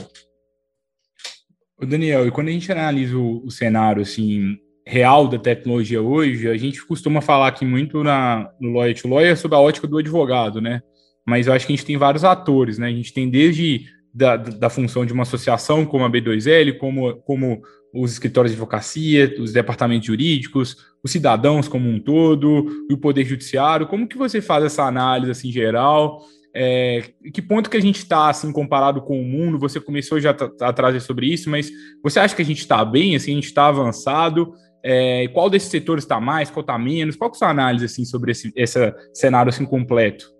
Daniel, 1.80 2.26
e 2.26 2.30
quando 2.30 2.48
a 2.48 2.52
gente 2.52 2.70
analisa 2.72 3.16
o, 3.16 3.44
o, 3.44 3.50
cenário 3.50 4.02
assim 4.02 4.56
real 4.84 5.28
da 5.28 5.38
tecnologia 5.38 6.02
hoje, 6.02 6.48
a 6.48 6.56
gente 6.56 6.84
costuma 6.84 7.20
falar 7.20 7.48
aqui 7.48 7.64
muito 7.64 8.02
na, 8.02 8.50
no 8.60 8.72
Lawyer 8.72 9.00
to 9.00 9.06
Lawyer 9.06 9.36
sobre 9.36 9.56
a 9.56 9.60
ótica 9.60 9.86
do 9.86 9.98
advogado, 9.98 10.60
né? 10.60 10.82
mas 11.28 11.46
eu 11.46 11.52
acho 11.52 11.66
que 11.66 11.74
a 11.74 11.76
gente 11.76 11.84
tem 11.84 11.98
vários 11.98 12.24
atores, 12.24 12.78
né? 12.78 12.86
A 12.86 12.90
gente 12.90 13.12
tem 13.12 13.28
desde 13.28 13.84
da, 14.14 14.38
da 14.38 14.70
função 14.70 15.04
de 15.04 15.12
uma 15.12 15.24
associação 15.24 15.84
como 15.84 16.02
a 16.02 16.10
B2L, 16.10 16.78
como, 16.78 17.16
como 17.16 17.60
os 17.92 18.12
escritórios 18.12 18.50
de 18.50 18.56
advocacia, 18.56 19.36
os 19.38 19.52
departamentos 19.52 20.06
jurídicos, 20.06 20.78
os 21.04 21.12
cidadãos 21.12 21.68
como 21.68 21.86
um 21.86 22.00
todo, 22.00 22.66
e 22.88 22.94
o 22.94 22.98
poder 22.98 23.26
judiciário. 23.26 23.86
Como 23.86 24.08
que 24.08 24.16
você 24.16 24.40
faz 24.40 24.64
essa 24.64 24.84
análise 24.84 25.30
assim 25.30 25.52
geral? 25.52 26.24
É, 26.60 27.12
que 27.32 27.40
ponto 27.40 27.70
que 27.70 27.76
a 27.76 27.80
gente 27.80 27.98
está 27.98 28.28
assim 28.28 28.50
comparado 28.50 29.00
com 29.02 29.20
o 29.20 29.24
mundo? 29.24 29.60
Você 29.60 29.80
começou 29.80 30.18
já 30.18 30.36
a 30.60 30.72
trazer 30.72 30.98
sobre 30.98 31.32
isso, 31.32 31.48
mas 31.48 31.70
você 32.02 32.18
acha 32.18 32.34
que 32.34 32.42
a 32.42 32.44
gente 32.44 32.58
está 32.58 32.84
bem? 32.84 33.14
Assim, 33.14 33.30
a 33.30 33.34
gente 33.36 33.46
está 33.46 33.68
avançado? 33.68 34.52
É, 34.82 35.28
qual 35.28 35.48
desses 35.48 35.70
setores 35.70 36.02
está 36.02 36.20
mais? 36.20 36.50
Qual 36.50 36.62
está 36.62 36.76
menos? 36.76 37.14
Qual 37.14 37.30
que 37.30 37.36
é 37.36 37.38
a 37.38 37.38
sua 37.38 37.50
análise 37.50 37.84
assim 37.84 38.04
sobre 38.04 38.32
esse, 38.32 38.52
esse 38.56 38.92
cenário 39.14 39.50
assim 39.50 39.64
completo? 39.64 40.32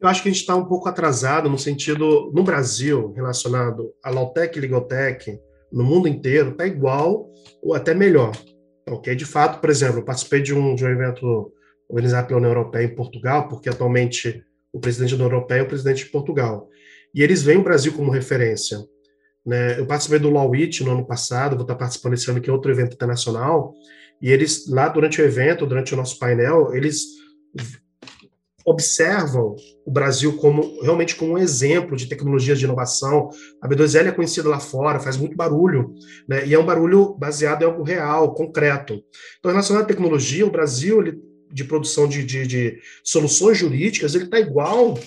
Eu 0.00 0.08
acho 0.08 0.20
que 0.20 0.28
a 0.28 0.32
gente 0.32 0.40
está 0.40 0.56
um 0.56 0.64
pouco 0.64 0.88
atrasado 0.88 1.48
no 1.48 1.58
sentido, 1.58 2.32
no 2.34 2.42
Brasil, 2.42 3.12
relacionado 3.12 3.92
à 4.02 4.10
Lautec 4.10 4.58
e 4.58 4.60
Ligotec, 4.60 5.38
no 5.72 5.84
mundo 5.84 6.08
inteiro, 6.08 6.50
está 6.50 6.66
igual 6.66 7.30
ou 7.62 7.72
até 7.72 7.94
melhor. 7.94 8.32
Ok? 8.88 9.14
De 9.14 9.24
fato, 9.24 9.60
por 9.60 9.70
exemplo, 9.70 10.00
eu 10.00 10.04
participei 10.04 10.42
de 10.42 10.52
um, 10.52 10.74
de 10.74 10.84
um 10.84 10.88
evento 10.88 11.52
organizado 11.88 12.26
pela 12.26 12.40
União 12.40 12.50
Europeia 12.50 12.86
em 12.86 12.96
Portugal, 12.96 13.46
porque 13.46 13.68
atualmente 13.68 14.42
o 14.72 14.80
presidente 14.80 15.10
da 15.10 15.24
União 15.24 15.36
Europeia 15.36 15.60
é 15.60 15.62
o 15.62 15.68
presidente 15.68 16.04
de 16.04 16.10
Portugal. 16.10 16.68
E 17.14 17.22
eles 17.22 17.42
veem 17.42 17.58
o 17.58 17.64
Brasil 17.64 17.92
como 17.92 18.10
referência. 18.10 18.78
Né? 19.44 19.78
Eu 19.78 19.86
participei 19.86 20.18
do 20.18 20.30
Lawit 20.30 20.82
no 20.82 20.92
ano 20.92 21.06
passado, 21.06 21.56
vou 21.56 21.62
estar 21.62 21.74
participando 21.74 22.14
esse 22.14 22.30
ano, 22.30 22.40
que 22.40 22.48
é 22.48 22.52
outro 22.52 22.70
evento 22.70 22.94
internacional, 22.94 23.74
e 24.20 24.30
eles, 24.30 24.68
lá 24.68 24.88
durante 24.88 25.20
o 25.20 25.24
evento, 25.24 25.66
durante 25.66 25.92
o 25.92 25.96
nosso 25.96 26.18
painel, 26.18 26.74
eles 26.74 27.04
observam 28.64 29.56
o 29.84 29.90
Brasil 29.90 30.36
como 30.36 30.80
realmente 30.82 31.16
como 31.16 31.32
um 31.32 31.38
exemplo 31.38 31.96
de 31.96 32.06
tecnologias 32.06 32.58
de 32.58 32.64
inovação. 32.64 33.28
A 33.60 33.68
B2L 33.68 34.06
é 34.06 34.12
conhecida 34.12 34.48
lá 34.48 34.60
fora, 34.60 35.00
faz 35.00 35.16
muito 35.16 35.36
barulho, 35.36 35.92
né? 36.28 36.46
E 36.46 36.54
é 36.54 36.58
um 36.58 36.64
barulho 36.64 37.14
baseado 37.14 37.62
em 37.62 37.64
algo 37.64 37.82
real, 37.82 38.32
concreto. 38.34 39.02
Então, 39.38 39.50
relacionado 39.50 39.82
à 39.82 39.86
tecnologia, 39.86 40.46
o 40.46 40.50
Brasil 40.50 41.00
ele, 41.00 41.18
de 41.52 41.64
produção 41.64 42.08
de, 42.08 42.24
de, 42.24 42.46
de 42.46 42.80
soluções 43.04 43.58
jurídicas, 43.58 44.14
ele 44.14 44.24
está 44.24 44.40
igual 44.40 44.98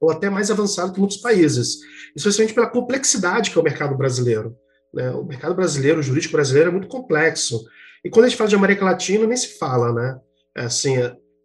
ou 0.00 0.10
até 0.10 0.28
mais 0.28 0.50
avançado 0.50 0.92
que 0.92 0.98
muitos 0.98 1.18
países, 1.18 1.78
especialmente 2.16 2.54
pela 2.54 2.66
complexidade 2.66 3.50
que 3.50 3.58
é 3.58 3.60
o 3.60 3.64
mercado 3.64 3.96
brasileiro. 3.96 4.56
Né? 4.92 5.10
O 5.10 5.24
mercado 5.24 5.54
brasileiro, 5.54 6.00
o 6.00 6.02
jurídico 6.02 6.32
brasileiro 6.32 6.70
é 6.70 6.72
muito 6.72 6.88
complexo. 6.88 7.64
E 8.04 8.10
quando 8.10 8.26
a 8.26 8.28
gente 8.28 8.36
fala 8.36 8.50
de 8.50 8.56
América 8.56 8.84
Latina, 8.84 9.26
nem 9.26 9.36
se 9.36 9.58
fala, 9.58 9.92
né? 9.92 10.20
É 10.56 10.62
assim, 10.62 10.96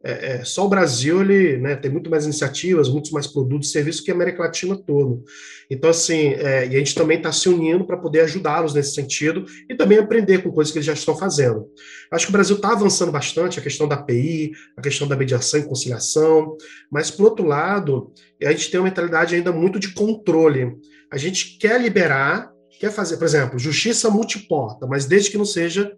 é, 0.03 0.35
é, 0.35 0.43
só 0.43 0.65
o 0.65 0.69
Brasil 0.69 1.21
ele 1.21 1.57
né, 1.57 1.75
tem 1.75 1.89
muito 1.89 2.09
mais 2.09 2.23
iniciativas, 2.23 2.87
muitos 2.87 3.11
mais 3.11 3.25
produtos 3.25 3.69
e 3.69 3.71
serviços 3.71 4.01
que 4.01 4.11
a 4.11 4.13
América 4.13 4.43
Latina 4.43 4.77
toda. 4.77 5.21
Então, 5.69 5.89
assim, 5.89 6.33
é, 6.33 6.67
e 6.67 6.75
a 6.75 6.79
gente 6.79 6.93
também 6.93 7.17
está 7.17 7.31
se 7.31 7.49
unindo 7.49 7.85
para 7.85 7.97
poder 7.97 8.21
ajudá-los 8.21 8.73
nesse 8.73 8.93
sentido 8.93 9.45
e 9.67 9.75
também 9.75 9.97
aprender 9.97 10.43
com 10.43 10.51
coisas 10.51 10.71
que 10.71 10.77
eles 10.77 10.85
já 10.85 10.93
estão 10.93 11.17
fazendo. 11.17 11.67
Acho 12.11 12.27
que 12.27 12.31
o 12.31 12.33
Brasil 12.33 12.55
está 12.55 12.71
avançando 12.71 13.11
bastante, 13.11 13.59
a 13.59 13.61
questão 13.61 13.87
da 13.87 13.95
API, 13.95 14.51
a 14.77 14.81
questão 14.81 15.07
da 15.07 15.15
mediação 15.15 15.59
e 15.59 15.63
conciliação, 15.63 16.55
mas, 16.91 17.09
por 17.09 17.25
outro 17.25 17.45
lado, 17.45 18.13
a 18.41 18.51
gente 18.51 18.69
tem 18.69 18.79
uma 18.79 18.85
mentalidade 18.85 19.35
ainda 19.35 19.51
muito 19.51 19.79
de 19.79 19.93
controle. 19.93 20.77
A 21.11 21.17
gente 21.17 21.57
quer 21.57 21.81
liberar, 21.81 22.51
quer 22.79 22.91
fazer, 22.91 23.17
por 23.17 23.25
exemplo, 23.25 23.57
justiça 23.57 24.11
multiporta, 24.11 24.85
mas 24.85 25.05
desde 25.05 25.31
que 25.31 25.37
não 25.37 25.45
seja 25.45 25.91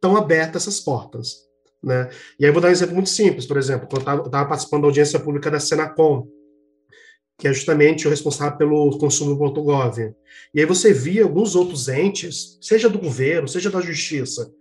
tão 0.00 0.16
aberta 0.16 0.56
essas 0.56 0.78
portas. 0.80 1.49
Né? 1.82 2.10
E 2.38 2.44
aí 2.44 2.52
vou 2.52 2.60
dar 2.60 2.68
um 2.68 2.72
exemplo 2.72 2.94
muito 2.94 3.08
simples, 3.08 3.46
por 3.46 3.56
exemplo, 3.56 3.88
quando 3.88 4.06
eu 4.06 4.26
estava 4.26 4.48
participando 4.48 4.82
da 4.82 4.88
audiência 4.88 5.18
pública 5.18 5.50
da 5.50 5.58
Senacom, 5.58 6.28
que 7.38 7.48
é 7.48 7.52
justamente 7.54 8.06
o 8.06 8.10
responsável 8.10 8.58
pelo 8.58 8.98
consumo.gov. 8.98 10.14
E 10.54 10.60
aí 10.60 10.66
você 10.66 10.92
via 10.92 11.22
alguns 11.22 11.56
outros 11.56 11.88
entes, 11.88 12.58
seja 12.60 12.88
do 12.88 12.98
governo, 12.98 13.48
seja 13.48 13.70
da 13.70 13.80
justiça, 13.80 14.52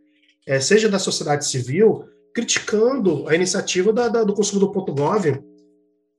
é, 0.48 0.62
seja 0.62 0.88
da 0.88 0.98
sociedade 0.98 1.46
civil, 1.46 2.06
criticando 2.34 3.28
a 3.28 3.36
iniciativa 3.36 3.92
da, 3.92 4.08
da, 4.08 4.24
do 4.24 4.34
consumidor.gov, 4.34 5.44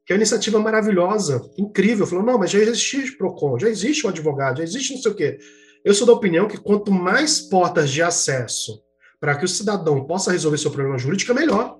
que 0.05 0.13
é 0.13 0.15
uma 0.15 0.19
iniciativa 0.19 0.59
maravilhosa, 0.59 1.51
incrível. 1.57 2.07
Falou, 2.07 2.25
não, 2.25 2.39
mas 2.39 2.51
já 2.51 2.59
existia 2.59 3.05
o 3.07 3.17
PROCON, 3.17 3.59
já 3.59 3.69
existe 3.69 4.05
o 4.05 4.11
advogado, 4.11 4.59
já 4.59 4.65
existe 4.65 4.95
não 4.95 5.01
sei 5.01 5.13
o 5.13 5.15
quê. 5.15 5.39
Eu 5.83 5.95
sou 5.95 6.07
da 6.07 6.13
opinião 6.13 6.47
que 6.47 6.59
quanto 6.59 6.93
mais 6.93 7.41
portas 7.41 7.91
de 7.91 8.03
acesso 8.03 8.83
para 9.21 9.37
que 9.37 9.45
o 9.45 9.49
cidadão 9.49 10.05
possa 10.07 10.33
resolver 10.33 10.59
seu 10.59 10.71
problema 10.71 10.99
jurídico 10.99 11.31
é 11.33 11.35
melhor. 11.35 11.77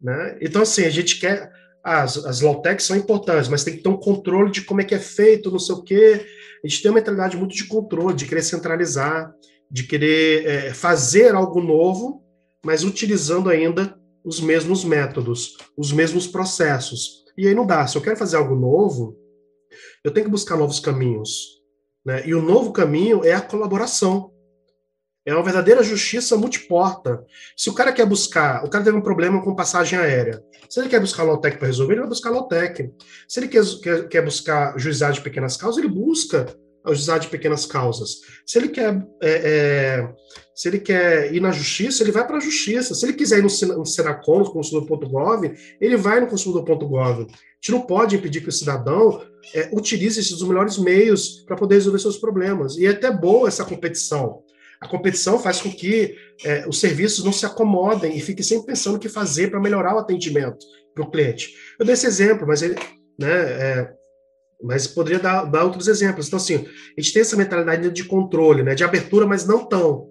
Né? 0.00 0.38
Então, 0.40 0.62
assim, 0.62 0.84
a 0.84 0.90
gente 0.90 1.18
quer. 1.18 1.52
As, 1.82 2.16
as 2.24 2.40
low-techs 2.40 2.86
são 2.86 2.96
importantes, 2.96 3.48
mas 3.48 3.62
tem 3.62 3.76
que 3.76 3.82
ter 3.82 3.90
um 3.90 3.98
controle 3.98 4.50
de 4.50 4.62
como 4.62 4.80
é 4.80 4.84
que 4.84 4.94
é 4.94 4.98
feito, 4.98 5.50
não 5.50 5.58
sei 5.58 5.74
o 5.74 5.82
quê. 5.82 6.24
A 6.64 6.66
gente 6.66 6.80
tem 6.80 6.90
uma 6.90 6.94
mentalidade 6.94 7.36
muito 7.36 7.54
de 7.54 7.66
controle, 7.66 8.16
de 8.16 8.24
querer 8.24 8.42
centralizar, 8.42 9.30
de 9.70 9.82
querer 9.82 10.46
é, 10.46 10.72
fazer 10.72 11.34
algo 11.34 11.60
novo, 11.60 12.24
mas 12.64 12.84
utilizando 12.84 13.50
ainda 13.50 13.98
os 14.24 14.40
mesmos 14.40 14.82
métodos, 14.82 15.58
os 15.76 15.92
mesmos 15.92 16.26
processos. 16.26 17.24
E 17.36 17.46
aí 17.46 17.54
não 17.54 17.66
dá. 17.66 17.86
Se 17.86 17.98
eu 17.98 18.02
quero 18.02 18.16
fazer 18.16 18.36
algo 18.38 18.54
novo, 18.54 19.18
eu 20.02 20.10
tenho 20.10 20.24
que 20.24 20.32
buscar 20.32 20.56
novos 20.56 20.80
caminhos. 20.80 21.60
Né? 22.04 22.26
E 22.26 22.34
o 22.34 22.40
novo 22.40 22.72
caminho 22.72 23.24
é 23.24 23.34
a 23.34 23.40
colaboração. 23.42 24.32
É 25.26 25.32
uma 25.34 25.42
verdadeira 25.42 25.82
justiça 25.82 26.36
multiporta. 26.36 27.24
Se 27.56 27.70
o 27.70 27.74
cara 27.74 27.92
quer 27.92 28.04
buscar, 28.04 28.62
o 28.64 28.68
cara 28.68 28.84
teve 28.84 28.96
um 28.96 29.02
problema 29.02 29.42
com 29.42 29.54
passagem 29.54 29.98
aérea. 29.98 30.42
Se 30.68 30.80
ele 30.80 30.88
quer 30.88 31.00
buscar 31.00 31.22
Lotec 31.22 31.56
para 31.56 31.66
resolver, 31.66 31.94
ele 31.94 32.00
vai 32.00 32.10
buscar 32.10 32.30
Lotec. 32.30 32.90
Se 33.26 33.40
ele 33.40 33.48
quer, 33.48 33.64
quer, 33.82 34.08
quer 34.08 34.22
buscar 34.22 34.78
juizado 34.78 35.14
de 35.14 35.22
pequenas 35.22 35.56
causas, 35.56 35.82
ele 35.82 35.92
busca 35.92 36.46
o 36.86 36.94
juizado 36.94 37.20
de 37.20 37.28
pequenas 37.28 37.64
causas. 37.64 38.20
Se 38.44 38.58
ele 38.58 38.68
quer, 38.68 38.94
é, 39.22 39.30
é, 39.30 40.14
se 40.54 40.68
ele 40.68 40.78
quer 40.78 41.34
ir 41.34 41.40
na 41.40 41.50
justiça, 41.50 42.02
ele 42.02 42.12
vai 42.12 42.26
para 42.26 42.36
a 42.36 42.40
justiça. 42.40 42.94
Se 42.94 43.06
ele 43.06 43.14
quiser 43.14 43.38
ir 43.38 43.42
no, 43.42 43.78
no 43.78 43.86
Senacom, 43.86 44.40
no 44.40 44.52
consumidor.gov, 44.52 45.50
ele 45.80 45.96
vai 45.96 46.20
no 46.20 46.26
consumidor.gov. 46.26 47.22
A 47.22 47.24
gente 47.24 47.70
não 47.70 47.80
pode 47.80 48.16
impedir 48.16 48.42
que 48.42 48.50
o 48.50 48.52
cidadão 48.52 49.22
é, 49.54 49.70
utilize 49.72 50.20
esses 50.20 50.42
melhores 50.42 50.76
meios 50.76 51.42
para 51.46 51.56
poder 51.56 51.76
resolver 51.76 51.98
seus 51.98 52.18
problemas. 52.18 52.76
E 52.76 52.84
é 52.84 52.90
até 52.90 53.10
boa 53.10 53.48
essa 53.48 53.64
competição. 53.64 54.43
A 54.80 54.88
competição 54.88 55.38
faz 55.38 55.60
com 55.60 55.70
que 55.70 56.14
é, 56.44 56.66
os 56.68 56.80
serviços 56.80 57.24
não 57.24 57.32
se 57.32 57.46
acomodem 57.46 58.16
e 58.16 58.20
fiquem 58.20 58.44
sempre 58.44 58.66
pensando 58.66 58.96
o 58.96 58.98
que 58.98 59.08
fazer 59.08 59.50
para 59.50 59.60
melhorar 59.60 59.94
o 59.94 59.98
atendimento 59.98 60.64
para 60.94 61.04
o 61.04 61.10
cliente. 61.10 61.54
Eu 61.78 61.84
dei 61.84 61.94
esse 61.94 62.06
exemplo, 62.06 62.46
mas 62.46 62.62
ele, 62.62 62.76
né, 63.18 63.28
é, 63.28 63.92
mas 64.62 64.86
poderia 64.86 65.18
dar, 65.18 65.44
dar, 65.44 65.64
outros 65.64 65.88
exemplos. 65.88 66.26
Então, 66.26 66.36
assim, 66.36 66.66
a 66.96 67.00
gente 67.00 67.12
tem 67.12 67.22
essa 67.22 67.36
mentalidade 67.36 67.90
de 67.90 68.04
controle, 68.04 68.62
né, 68.62 68.74
de 68.74 68.84
abertura, 68.84 69.26
mas 69.26 69.46
não 69.46 69.64
tão. 69.64 70.08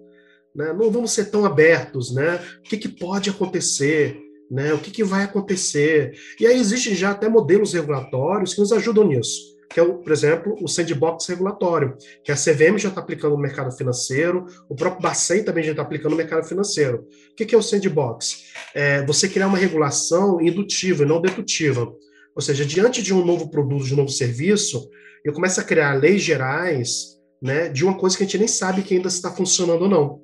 Né, 0.54 0.72
não 0.72 0.90
vamos 0.90 1.12
ser 1.12 1.26
tão 1.26 1.44
abertos, 1.44 2.14
né? 2.14 2.40
O 2.60 2.62
que, 2.62 2.76
que 2.76 2.88
pode 2.88 3.28
acontecer? 3.28 4.20
Né, 4.50 4.72
o 4.72 4.78
que, 4.78 4.90
que 4.90 5.02
vai 5.02 5.24
acontecer? 5.24 6.12
E 6.38 6.46
aí 6.46 6.58
existem 6.58 6.94
já 6.94 7.10
até 7.10 7.28
modelos 7.28 7.72
regulatórios 7.72 8.54
que 8.54 8.60
nos 8.60 8.72
ajudam 8.72 9.08
nisso 9.08 9.53
que 9.74 9.80
é, 9.80 9.82
o, 9.82 9.94
por 9.94 10.12
exemplo, 10.12 10.56
o 10.62 10.68
sandbox 10.68 11.26
regulatório, 11.26 11.96
que 12.22 12.30
a 12.30 12.36
CVM 12.36 12.78
já 12.78 12.90
está 12.90 13.00
aplicando 13.00 13.32
no 13.32 13.42
mercado 13.42 13.76
financeiro, 13.76 14.46
o 14.68 14.76
próprio 14.76 15.02
Bacen 15.02 15.42
também 15.42 15.64
já 15.64 15.72
está 15.72 15.82
aplicando 15.82 16.12
no 16.12 16.16
mercado 16.16 16.46
financeiro. 16.46 17.08
O 17.32 17.34
que, 17.34 17.44
que 17.44 17.56
é 17.56 17.58
o 17.58 17.62
sandbox? 17.62 18.52
É 18.72 19.04
você 19.04 19.28
criar 19.28 19.48
uma 19.48 19.58
regulação 19.58 20.40
indutiva 20.40 21.02
e 21.02 21.06
não 21.06 21.20
dedutiva. 21.20 21.92
Ou 22.36 22.40
seja, 22.40 22.64
diante 22.64 23.02
de 23.02 23.12
um 23.12 23.24
novo 23.24 23.50
produto, 23.50 23.84
de 23.84 23.94
um 23.94 23.96
novo 23.96 24.10
serviço, 24.10 24.88
eu 25.24 25.32
começo 25.32 25.60
a 25.60 25.64
criar 25.64 25.94
leis 25.94 26.22
gerais 26.22 27.18
né, 27.42 27.68
de 27.68 27.84
uma 27.84 27.98
coisa 27.98 28.16
que 28.16 28.22
a 28.22 28.26
gente 28.26 28.38
nem 28.38 28.46
sabe 28.46 28.82
que 28.82 28.94
ainda 28.94 29.08
está 29.08 29.32
funcionando 29.32 29.82
ou 29.82 29.88
não. 29.88 30.22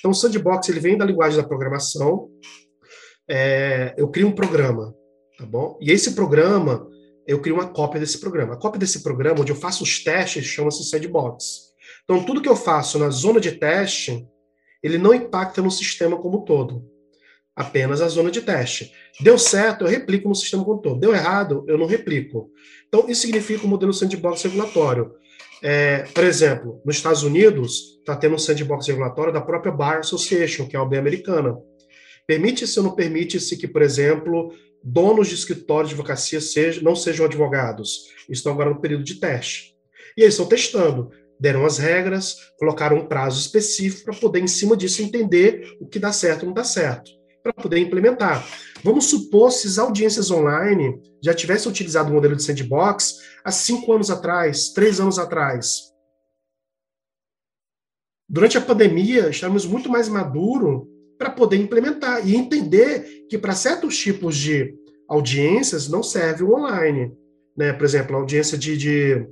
Então, 0.00 0.10
o 0.10 0.14
sandbox 0.14 0.68
ele 0.68 0.80
vem 0.80 0.98
da 0.98 1.04
linguagem 1.04 1.40
da 1.40 1.46
programação. 1.46 2.28
É, 3.30 3.94
eu 3.96 4.08
crio 4.08 4.26
um 4.26 4.34
programa, 4.34 4.92
tá 5.38 5.46
bom? 5.46 5.78
E 5.80 5.92
esse 5.92 6.16
programa 6.16 6.92
eu 7.26 7.40
crio 7.40 7.54
uma 7.54 7.68
cópia 7.68 8.00
desse 8.00 8.18
programa. 8.18 8.54
A 8.54 8.56
cópia 8.56 8.78
desse 8.78 9.02
programa, 9.02 9.40
onde 9.40 9.52
eu 9.52 9.56
faço 9.56 9.82
os 9.82 10.02
testes, 10.02 10.44
chama-se 10.44 10.84
sandbox. 10.84 11.72
Então, 12.04 12.22
tudo 12.24 12.42
que 12.42 12.48
eu 12.48 12.56
faço 12.56 12.98
na 12.98 13.08
zona 13.10 13.40
de 13.40 13.52
teste, 13.52 14.26
ele 14.82 14.98
não 14.98 15.14
impacta 15.14 15.62
no 15.62 15.70
sistema 15.70 16.16
como 16.16 16.44
todo. 16.44 16.84
Apenas 17.56 18.02
a 18.02 18.08
zona 18.08 18.30
de 18.30 18.42
teste. 18.42 18.92
Deu 19.20 19.38
certo, 19.38 19.84
eu 19.84 19.88
replico 19.88 20.28
no 20.28 20.34
sistema 20.34 20.64
como 20.64 20.82
todo. 20.82 21.00
Deu 21.00 21.14
errado, 21.14 21.64
eu 21.68 21.78
não 21.78 21.86
replico. 21.86 22.50
Então, 22.88 23.08
isso 23.08 23.22
significa 23.22 23.62
o 23.62 23.66
um 23.66 23.70
modelo 23.70 23.94
sandbox 23.94 24.42
regulatório. 24.42 25.12
É, 25.62 26.02
por 26.12 26.24
exemplo, 26.24 26.82
nos 26.84 26.96
Estados 26.96 27.22
Unidos, 27.22 27.98
está 28.00 28.14
tendo 28.14 28.34
um 28.34 28.38
sandbox 28.38 28.86
regulatório 28.86 29.32
da 29.32 29.40
própria 29.40 29.72
Bar 29.72 30.00
Association, 30.00 30.66
que 30.66 30.76
é 30.76 30.78
a 30.78 30.82
OAB 30.82 30.94
americana. 30.94 31.56
Permite-se 32.26 32.78
ou 32.78 32.84
não 32.84 32.94
permite-se 32.94 33.56
que, 33.56 33.68
por 33.68 33.80
exemplo, 33.80 34.52
donos 34.84 35.28
de 35.28 35.34
escritório 35.34 35.88
de 35.88 35.94
advocacia 35.94 36.40
sejam, 36.40 36.82
não 36.82 36.94
sejam 36.94 37.24
advogados. 37.24 38.12
Estão 38.28 38.52
agora 38.52 38.70
no 38.70 38.80
período 38.80 39.02
de 39.02 39.14
teste. 39.14 39.74
E 40.16 40.20
eles 40.20 40.34
estão 40.34 40.46
testando. 40.46 41.10
Deram 41.40 41.64
as 41.64 41.78
regras, 41.78 42.36
colocaram 42.58 42.98
um 42.98 43.06
prazo 43.06 43.40
específico 43.40 44.04
para 44.04 44.14
poder, 44.14 44.40
em 44.40 44.46
cima 44.46 44.76
disso, 44.76 45.02
entender 45.02 45.76
o 45.80 45.86
que 45.86 45.98
dá 45.98 46.12
certo 46.12 46.42
e 46.42 46.46
não 46.46 46.52
dá 46.52 46.62
certo, 46.62 47.10
para 47.42 47.52
poder 47.52 47.78
implementar. 47.78 48.46
Vamos 48.84 49.06
supor 49.06 49.50
se 49.50 49.66
as 49.66 49.78
audiências 49.78 50.30
online 50.30 51.00
já 51.22 51.34
tivessem 51.34 51.70
utilizado 51.70 52.10
o 52.10 52.14
modelo 52.14 52.36
de 52.36 52.42
sandbox 52.42 53.18
há 53.42 53.50
cinco 53.50 53.92
anos 53.92 54.10
atrás, 54.10 54.68
três 54.68 55.00
anos 55.00 55.18
atrás. 55.18 55.92
Durante 58.28 58.56
a 58.56 58.60
pandemia, 58.60 59.28
estávamos 59.28 59.66
muito 59.66 59.88
mais 59.88 60.08
maduros 60.08 60.93
para 61.24 61.30
poder 61.30 61.56
implementar 61.56 62.26
e 62.28 62.36
entender 62.36 63.24
que 63.30 63.38
para 63.38 63.54
certos 63.54 63.96
tipos 63.96 64.36
de 64.36 64.74
audiências 65.08 65.88
não 65.88 66.02
serve 66.02 66.44
o 66.44 66.52
online. 66.52 67.12
Né? 67.56 67.72
Por 67.72 67.84
exemplo, 67.84 68.14
audiência 68.14 68.58
de, 68.58 68.76
de, 68.76 69.26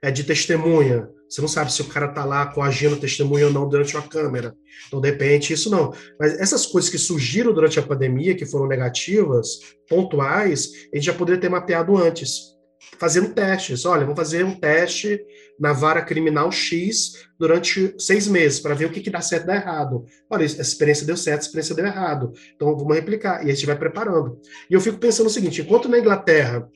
é, 0.00 0.10
de 0.12 0.22
testemunha. 0.22 1.08
Você 1.28 1.40
não 1.40 1.48
sabe 1.48 1.72
se 1.72 1.82
o 1.82 1.86
cara 1.86 2.06
está 2.06 2.24
lá 2.24 2.46
coagindo 2.46 2.96
testemunha 2.96 3.46
ou 3.46 3.52
não 3.52 3.68
durante 3.68 3.96
uma 3.96 4.06
câmera. 4.06 4.54
Então, 4.86 5.00
de 5.00 5.10
repente, 5.10 5.52
isso 5.52 5.68
não. 5.68 5.92
Mas 6.18 6.38
essas 6.38 6.64
coisas 6.64 6.88
que 6.88 6.98
surgiram 6.98 7.52
durante 7.52 7.78
a 7.78 7.82
pandemia, 7.82 8.36
que 8.36 8.46
foram 8.46 8.68
negativas, 8.68 9.58
pontuais, 9.88 10.70
a 10.92 10.96
gente 10.96 11.06
já 11.06 11.14
poderia 11.14 11.40
ter 11.40 11.48
mapeado 11.48 11.96
antes 11.96 12.56
fazendo 12.98 13.34
testes. 13.34 13.84
Olha, 13.84 14.02
vamos 14.02 14.18
fazer 14.18 14.44
um 14.44 14.54
teste 14.54 15.20
na 15.60 15.74
vara 15.74 16.00
criminal 16.00 16.50
X 16.50 17.12
durante 17.38 17.94
seis 17.98 18.26
meses 18.26 18.58
para 18.58 18.74
ver 18.74 18.86
o 18.86 18.90
que, 18.90 19.00
que 19.00 19.10
dá 19.10 19.20
certo 19.20 19.44
e 19.44 19.46
dá 19.48 19.56
errado. 19.56 20.06
Olha, 20.30 20.44
essa 20.44 20.62
experiência 20.62 21.06
deu 21.06 21.18
certo, 21.18 21.40
essa 21.40 21.48
experiência 21.48 21.74
deu 21.74 21.84
errado. 21.84 22.32
Então 22.56 22.74
vamos 22.74 22.94
replicar. 22.94 23.46
E 23.46 23.50
a 23.50 23.54
gente 23.54 23.66
vai 23.66 23.76
preparando. 23.76 24.40
E 24.70 24.74
eu 24.74 24.80
fico 24.80 24.96
pensando 24.96 25.26
o 25.26 25.30
seguinte: 25.30 25.60
enquanto 25.60 25.88
na 25.88 25.98
Inglaterra 25.98 26.66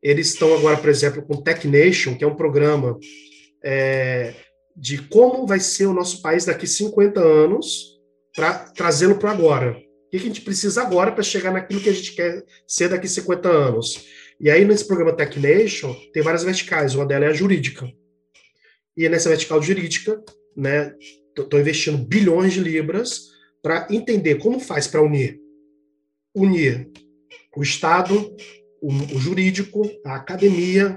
eles 0.00 0.28
estão 0.28 0.54
agora, 0.54 0.76
por 0.76 0.88
exemplo, 0.88 1.22
com 1.22 1.42
Tech 1.42 1.66
Nation, 1.66 2.16
que 2.16 2.22
é 2.22 2.26
um 2.26 2.36
programa 2.36 2.96
é, 3.64 4.32
de 4.76 4.98
como 4.98 5.44
vai 5.44 5.58
ser 5.58 5.86
o 5.86 5.92
nosso 5.92 6.22
país 6.22 6.44
daqui 6.44 6.68
50 6.68 7.20
anos, 7.20 7.98
para 8.36 8.54
trazê-lo 8.54 9.16
para 9.16 9.32
agora. 9.32 9.72
O 9.72 10.10
que 10.10 10.16
a 10.16 10.20
gente 10.20 10.42
precisa 10.42 10.82
agora 10.82 11.10
para 11.10 11.24
chegar 11.24 11.52
naquilo 11.52 11.80
que 11.80 11.88
a 11.88 11.92
gente 11.92 12.12
quer 12.12 12.44
ser 12.68 12.88
daqui 12.88 13.08
50 13.08 13.48
anos? 13.48 14.06
E 14.40 14.48
aí, 14.48 14.64
nesse 14.64 14.86
programa 14.86 15.12
Tech 15.12 15.38
Nation, 15.40 15.92
tem 16.12 16.22
várias 16.22 16.44
verticais. 16.44 16.94
Uma 16.94 17.04
delas 17.04 17.30
é 17.30 17.32
a 17.32 17.34
jurídica. 17.34 17.92
E 18.98 19.08
nessa 19.08 19.30
vertical 19.30 19.62
jurídica, 19.62 20.22
né, 20.54 20.92
estou 21.38 21.58
investindo 21.58 21.96
bilhões 21.96 22.52
de 22.52 22.60
libras 22.60 23.28
para 23.62 23.86
entender 23.90 24.34
como 24.36 24.60
faz 24.60 24.86
para 24.86 25.00
unir 25.00 25.40
unir 26.34 26.88
o 27.56 27.62
Estado, 27.62 28.36
o, 28.80 28.92
o, 28.92 29.18
jurídico, 29.18 29.82
a 30.04 30.16
academia, 30.16 30.96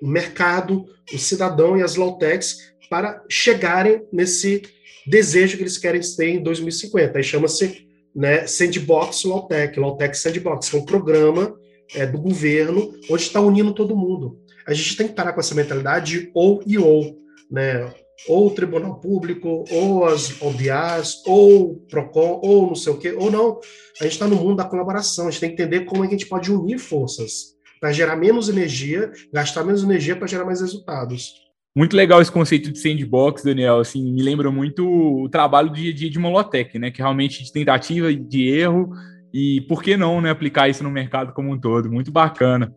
o 0.00 0.06
mercado, 0.06 0.86
o 1.12 1.18
cidadão 1.18 1.76
e 1.76 1.82
as 1.82 1.96
low-techs 1.96 2.72
para 2.88 3.22
chegarem 3.28 4.02
nesse 4.12 4.62
desejo 5.06 5.56
que 5.56 5.62
eles 5.62 5.78
querem 5.78 6.00
ter 6.00 6.28
em 6.28 6.42
2050. 6.42 7.18
Aí 7.18 7.24
chama-se 7.24 7.86
né, 8.14 8.46
Sandbox 8.46 9.24
Low-Tech, 9.24 9.78
Low-Tech 9.78 10.16
Sandbox, 10.16 10.68
que 10.68 10.76
é 10.76 10.78
um 10.78 10.84
programa 10.84 11.54
é, 11.94 12.06
do 12.06 12.18
governo, 12.18 12.94
onde 13.10 13.22
está 13.22 13.40
unindo 13.40 13.74
todo 13.74 13.96
mundo. 13.96 14.40
A 14.66 14.72
gente 14.72 14.96
tem 14.96 15.08
que 15.08 15.14
parar 15.14 15.32
com 15.32 15.40
essa 15.40 15.54
mentalidade 15.54 16.20
de 16.20 16.30
ou 16.34 16.62
e 16.66 16.78
ou, 16.78 17.18
né? 17.52 17.92
Ou 18.28 18.46
o 18.46 18.50
Tribunal 18.50 18.98
Público, 19.00 19.64
ou 19.70 20.04
as 20.06 20.40
OBAs, 20.40 21.22
ou 21.26 21.72
o 21.72 21.76
PROCON, 21.88 22.40
ou 22.42 22.68
não 22.68 22.74
sei 22.74 22.92
o 22.92 22.98
quê, 22.98 23.12
ou 23.12 23.30
não. 23.30 23.60
A 24.00 24.04
gente 24.04 24.14
está 24.14 24.26
no 24.26 24.36
mundo 24.36 24.56
da 24.56 24.64
colaboração, 24.64 25.28
a 25.28 25.30
gente 25.30 25.40
tem 25.40 25.54
que 25.54 25.62
entender 25.62 25.84
como 25.84 26.04
é 26.04 26.08
que 26.08 26.14
a 26.14 26.18
gente 26.18 26.28
pode 26.28 26.50
unir 26.50 26.78
forças 26.78 27.52
para 27.80 27.92
gerar 27.92 28.16
menos 28.16 28.48
energia, 28.48 29.10
gastar 29.32 29.64
menos 29.64 29.82
energia 29.82 30.16
para 30.16 30.28
gerar 30.28 30.44
mais 30.44 30.60
resultados. 30.60 31.34
Muito 31.74 31.96
legal 31.96 32.20
esse 32.20 32.30
conceito 32.30 32.70
de 32.70 32.78
sandbox, 32.78 33.42
Daniel. 33.42 33.80
Assim, 33.80 34.12
me 34.12 34.22
lembra 34.22 34.50
muito 34.50 34.86
o 34.86 35.28
trabalho 35.28 35.70
do 35.70 35.74
dia 35.74 35.90
a 35.90 35.94
dia 35.94 36.10
de 36.10 36.18
Molotec, 36.18 36.78
né? 36.78 36.90
Que 36.90 36.98
realmente 36.98 37.42
de 37.42 37.50
tentativa 37.50 38.14
de 38.14 38.48
erro 38.48 38.90
e 39.32 39.62
por 39.62 39.82
que 39.82 39.96
não 39.96 40.20
né, 40.20 40.30
aplicar 40.30 40.68
isso 40.68 40.84
no 40.84 40.90
mercado 40.90 41.32
como 41.32 41.50
um 41.50 41.58
todo? 41.58 41.90
Muito 41.90 42.12
bacana. 42.12 42.72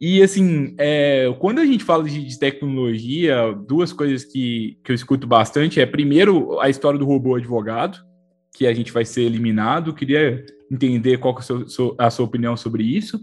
E 0.00 0.22
assim, 0.22 0.74
é, 0.78 1.26
quando 1.40 1.58
a 1.58 1.66
gente 1.66 1.82
fala 1.82 2.04
de, 2.04 2.24
de, 2.24 2.38
tecnologia, 2.38 3.52
duas 3.66 3.92
coisas 3.92 4.24
que, 4.24 4.78
que 4.84 4.92
eu 4.92 4.94
escuto 4.94 5.26
bastante 5.26 5.80
é 5.80 5.86
primeiro 5.86 6.60
a 6.60 6.70
história 6.70 6.98
do 6.98 7.04
robô 7.04 7.34
advogado, 7.34 7.98
que 8.54 8.66
a 8.66 8.72
gente 8.72 8.92
vai 8.92 9.04
ser 9.04 9.22
eliminado. 9.22 9.92
Queria 9.92 10.44
entender 10.70 11.18
qual 11.18 11.34
que 11.34 11.42
é 11.42 11.56
a 11.98 12.10
sua 12.10 12.24
opinião 12.24 12.56
sobre 12.56 12.84
isso. 12.84 13.20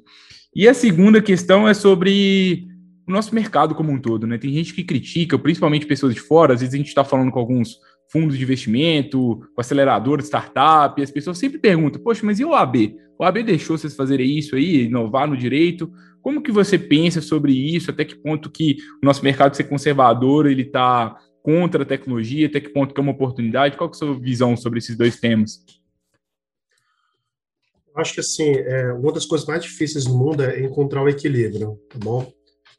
E 0.54 0.68
a 0.68 0.74
segunda 0.74 1.22
questão 1.22 1.68
é 1.68 1.74
sobre 1.74 2.68
o 3.08 3.12
nosso 3.12 3.34
mercado 3.34 3.76
como 3.76 3.92
um 3.92 4.00
todo, 4.00 4.26
né? 4.26 4.38
Tem 4.38 4.52
gente 4.52 4.74
que 4.74 4.84
critica, 4.84 5.38
principalmente 5.38 5.86
pessoas 5.86 6.14
de 6.14 6.20
fora, 6.20 6.54
às 6.54 6.62
vezes 6.62 6.74
a 6.74 6.78
gente 6.78 6.88
está 6.88 7.04
falando 7.04 7.32
com 7.32 7.40
alguns 7.40 7.78
fundos 8.12 8.38
de 8.38 8.44
investimento, 8.44 9.42
com 9.54 9.62
acelerador 9.62 10.20
startup, 10.22 11.00
e 11.00 11.04
as 11.04 11.12
pessoas 11.12 11.38
sempre 11.38 11.60
perguntam, 11.60 12.02
poxa, 12.02 12.26
mas 12.26 12.40
e 12.40 12.46
o 12.46 12.54
AB? 12.54 12.96
O 13.18 13.24
AB 13.24 13.44
deixou 13.44 13.78
vocês 13.78 13.96
fazerem 13.96 14.38
isso 14.38 14.56
aí, 14.56 14.86
inovar 14.86 15.28
no 15.28 15.38
direito? 15.38 15.92
Como 16.26 16.42
que 16.42 16.52
você 16.52 16.80
pensa 16.80 17.22
sobre 17.22 17.54
isso? 17.54 17.92
Até 17.92 18.04
que 18.04 18.16
ponto 18.16 18.50
que 18.50 18.78
o 19.00 19.06
nosso 19.06 19.24
mercado 19.24 19.56
ser 19.56 19.66
conservador, 19.66 20.48
ele 20.48 20.64
está 20.64 21.16
contra 21.44 21.84
a 21.84 21.86
tecnologia? 21.86 22.48
Até 22.48 22.60
que 22.60 22.70
ponto 22.70 22.96
que 22.96 23.00
é 23.00 23.04
uma 23.04 23.12
oportunidade? 23.12 23.78
Qual 23.78 23.88
que 23.88 23.96
é 23.96 23.98
a 23.98 24.00
sua 24.00 24.20
visão 24.20 24.58
sobre 24.58 24.80
esses 24.80 24.98
dois 24.98 25.20
temas? 25.20 25.64
acho 27.96 28.16
que 28.16 28.22
assim, 28.22 28.56
é, 28.56 28.92
uma 28.94 29.14
das 29.14 29.28
coisas 29.28 29.48
mais 29.48 29.62
difíceis 29.62 30.08
no 30.08 30.18
mundo 30.18 30.44
é 30.44 30.62
encontrar 30.62 31.04
o 31.04 31.08
equilíbrio, 31.08 31.80
tá 31.90 32.00
bom? 32.00 32.34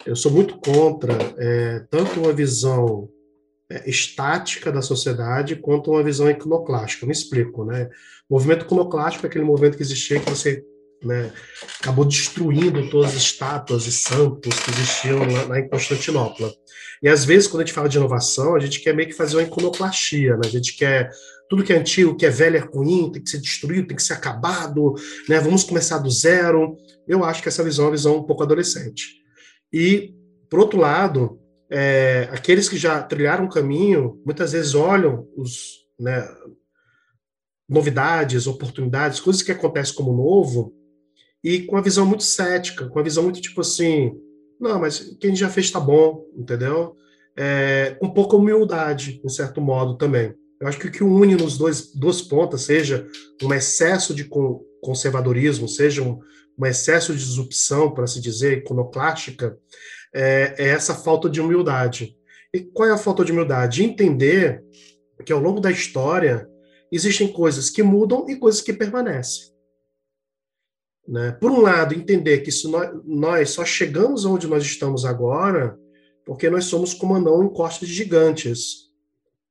Eu 0.05 0.17
sou 0.17 0.33
muito 0.33 0.59
contra 0.59 1.17
é, 1.39 1.87
tanto 1.89 2.19
uma 2.19 2.33
visão 2.33 3.09
é, 3.71 3.89
estática 3.89 4.73
da 4.73 4.83
sociedade 4.83 5.55
quanto 5.55 5.93
uma 5.93 6.03
visão 6.03 6.29
iconoclástica. 6.29 7.07
Me 7.07 7.13
explico, 7.13 7.65
né? 7.65 7.89
O 8.29 8.35
movimento 8.35 8.65
iconoclástico 8.65 9.25
é 9.25 9.29
aquele 9.29 9.45
movimento 9.45 9.77
que 9.77 9.85
existia 9.85 10.19
que 10.19 10.29
você 10.29 10.65
né, 11.07 11.33
acabou 11.81 12.05
destruindo 12.05 12.91
todas 12.91 13.11
as 13.11 13.17
estátuas 13.17 13.87
e 13.87 13.93
santos 13.93 14.59
que 14.61 14.71
existiam 14.71 15.19
lá, 15.19 15.45
lá, 15.45 15.61
em 15.61 15.69
Constantinopla. 15.69 16.53
E 17.03 17.09
às 17.09 17.25
vezes, 17.25 17.49
quando 17.49 17.63
a 17.63 17.65
gente 17.65 17.75
fala 17.75 17.89
de 17.89 17.97
inovação, 17.97 18.57
a 18.57 18.61
gente 18.61 18.81
quer 18.81 18.95
meio 18.95 19.09
que 19.09 19.15
fazer 19.15 19.37
uma 19.37 19.43
iconoclastia, 19.43 20.37
né? 20.37 20.43
a 20.45 20.49
gente 20.49 20.77
quer 20.77 21.11
tudo 21.49 21.63
que 21.63 21.73
é 21.73 21.77
antigo, 21.77 22.17
que 22.17 22.27
é 22.27 22.31
velho, 22.31 22.57
é 22.57 22.61
ruim, 22.61 23.11
tem 23.13 23.23
que 23.23 23.31
ser 23.31 23.39
destruído, 23.39 23.87
tem 23.87 23.97
que 23.97 24.03
ser 24.03 24.15
acabado, 24.15 24.95
né? 25.29 25.39
vamos 25.39 25.63
começar 25.63 25.99
do 25.99 26.11
zero. 26.11 26.77
Eu 27.07 27.25
acho 27.25 27.43
que 27.43 27.49
essa 27.49 27.63
visão 27.63 27.85
é 27.85 27.89
uma 27.89 27.97
visão 27.97 28.17
um 28.17 28.25
pouco 28.25 28.43
adolescente. 28.43 29.23
E, 29.73 30.13
por 30.51 30.59
outro 30.59 30.79
lado, 30.79 31.39
é, 31.71 32.29
aqueles 32.33 32.69
que 32.69 32.77
já 32.77 33.03
trilharam 33.03 33.45
o 33.45 33.51
caminho, 33.51 34.21
muitas 34.25 34.53
vezes 34.53 34.75
olham 34.75 35.29
os, 35.37 35.87
né, 35.99 36.27
novidades, 37.69 38.47
oportunidades, 38.47 39.21
coisas 39.21 39.43
que 39.43 39.53
acontecem 39.53 39.95
como 39.95 40.17
novo, 40.17 40.73
e 41.47 41.61
com 41.61 41.77
a 41.77 41.81
visão 41.81 42.05
muito 42.05 42.25
cética, 42.25 42.89
com 42.89 42.99
a 42.99 43.03
visão 43.05 43.23
muito 43.23 43.41
tipo 43.41 43.61
assim, 43.61 44.13
não, 44.59 44.81
mas 44.81 45.17
quem 45.21 45.37
já 45.37 45.49
fez 45.49 45.67
está 45.67 45.79
bom, 45.79 46.25
entendeu? 46.37 46.97
É, 47.37 47.97
com 48.01 48.11
pouca 48.11 48.35
humildade, 48.35 49.21
em 49.25 49.29
certo 49.29 49.61
modo 49.61 49.97
também. 49.97 50.35
Eu 50.61 50.67
acho 50.67 50.77
que 50.77 50.89
o 50.89 50.91
que 50.91 51.05
une 51.05 51.37
nos 51.37 51.57
dois 51.57 51.95
duas 51.95 52.21
pontas, 52.21 52.63
seja 52.63 53.07
um 53.41 53.55
excesso 53.55 54.13
de 54.13 54.29
conservadorismo, 54.83 55.69
seja 55.69 56.03
um, 56.03 56.19
um 56.59 56.67
excesso 56.67 57.13
de 57.13 57.21
disrupção, 57.21 57.95
para 57.95 58.09
se 58.09 58.21
dizer, 58.21 58.59
iconoclástica, 58.59 59.57
é, 60.13 60.53
é 60.59 60.69
essa 60.71 60.97
falta 60.97 61.31
de 61.31 61.41
humildade. 61.41 62.17
E 62.53 62.59
qual 62.59 62.89
é 62.89 62.93
a 62.93 62.99
falta 62.99 63.25
de 63.25 63.31
humildade? 63.31 63.85
Entender 63.85 64.65
que 65.25 65.33
ao 65.33 65.41
longo 65.41 65.61
da 65.61 65.71
história 65.71 66.49
existem 66.91 67.33
coisas 67.33 67.71
que 67.71 67.85
mudam 67.85 68.29
e 68.29 68.35
coisas 68.35 68.61
que 68.61 68.73
permanecem. 68.73 69.55
Né? 71.09 71.33
Por 71.33 71.51
um 71.51 71.61
lado, 71.61 71.95
entender 71.95 72.39
que 72.39 72.49
isso 72.49 72.71
nós, 72.71 72.91
nós, 73.05 73.51
só 73.51 73.65
chegamos 73.65 74.25
onde 74.25 74.47
nós 74.47 74.65
estamos 74.65 75.05
agora 75.05 75.79
porque 76.25 76.51
nós 76.51 76.65
somos 76.65 76.93
como 76.93 77.15
anão 77.15 77.45
em 77.45 77.49
costas 77.49 77.89
de 77.89 77.95
gigantes. 77.95 78.91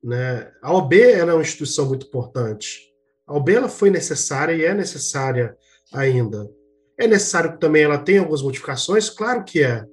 Né? 0.04 0.52
A 0.62 0.74
OB 0.74 1.00
é 1.00 1.24
uma 1.24 1.42
instituição 1.42 1.88
muito 1.88 2.06
importante. 2.06 2.82
A 3.26 3.34
OB 3.34 3.54
ela 3.54 3.70
foi 3.70 3.90
necessária 3.90 4.54
e 4.54 4.66
é 4.66 4.74
necessária 4.74 5.58
ainda. 5.94 6.50
É 7.00 7.08
necessário 7.08 7.54
que 7.54 7.60
também 7.60 7.84
ela 7.84 7.98
tenha 7.98 8.20
algumas 8.20 8.42
modificações? 8.42 9.10
Claro 9.10 9.46
que 9.46 9.64
é. 9.64 9.86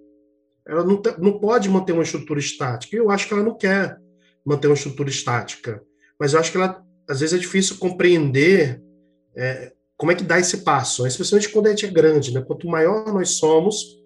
Ela 0.66 0.84
não, 0.84 1.00
não 1.18 1.38
pode 1.38 1.68
manter 1.68 1.92
uma 1.92 2.02
estrutura 2.02 2.40
estática. 2.40 2.96
Eu 2.96 3.10
acho 3.10 3.28
que 3.28 3.34
ela 3.34 3.42
não 3.42 3.56
quer 3.56 3.96
manter 4.44 4.66
uma 4.66 4.74
estrutura 4.74 5.08
estática. 5.08 5.82
Mas 6.18 6.32
eu 6.32 6.40
acho 6.40 6.50
que 6.50 6.56
ela, 6.58 6.84
às 7.08 7.20
vezes, 7.20 7.36
é 7.36 7.38
difícil 7.38 7.78
compreender 7.78 8.82
é, 9.36 9.72
como 10.02 10.10
é 10.10 10.16
que 10.16 10.24
dá 10.24 10.36
esse 10.36 10.64
passo, 10.64 11.06
especialmente 11.06 11.48
quando 11.50 11.68
a 11.68 11.70
gente 11.70 11.86
é 11.86 11.88
grande. 11.88 12.34
Né? 12.34 12.42
Quanto 12.42 12.66
maior 12.66 13.14
nós 13.14 13.36
somos, 13.36 14.02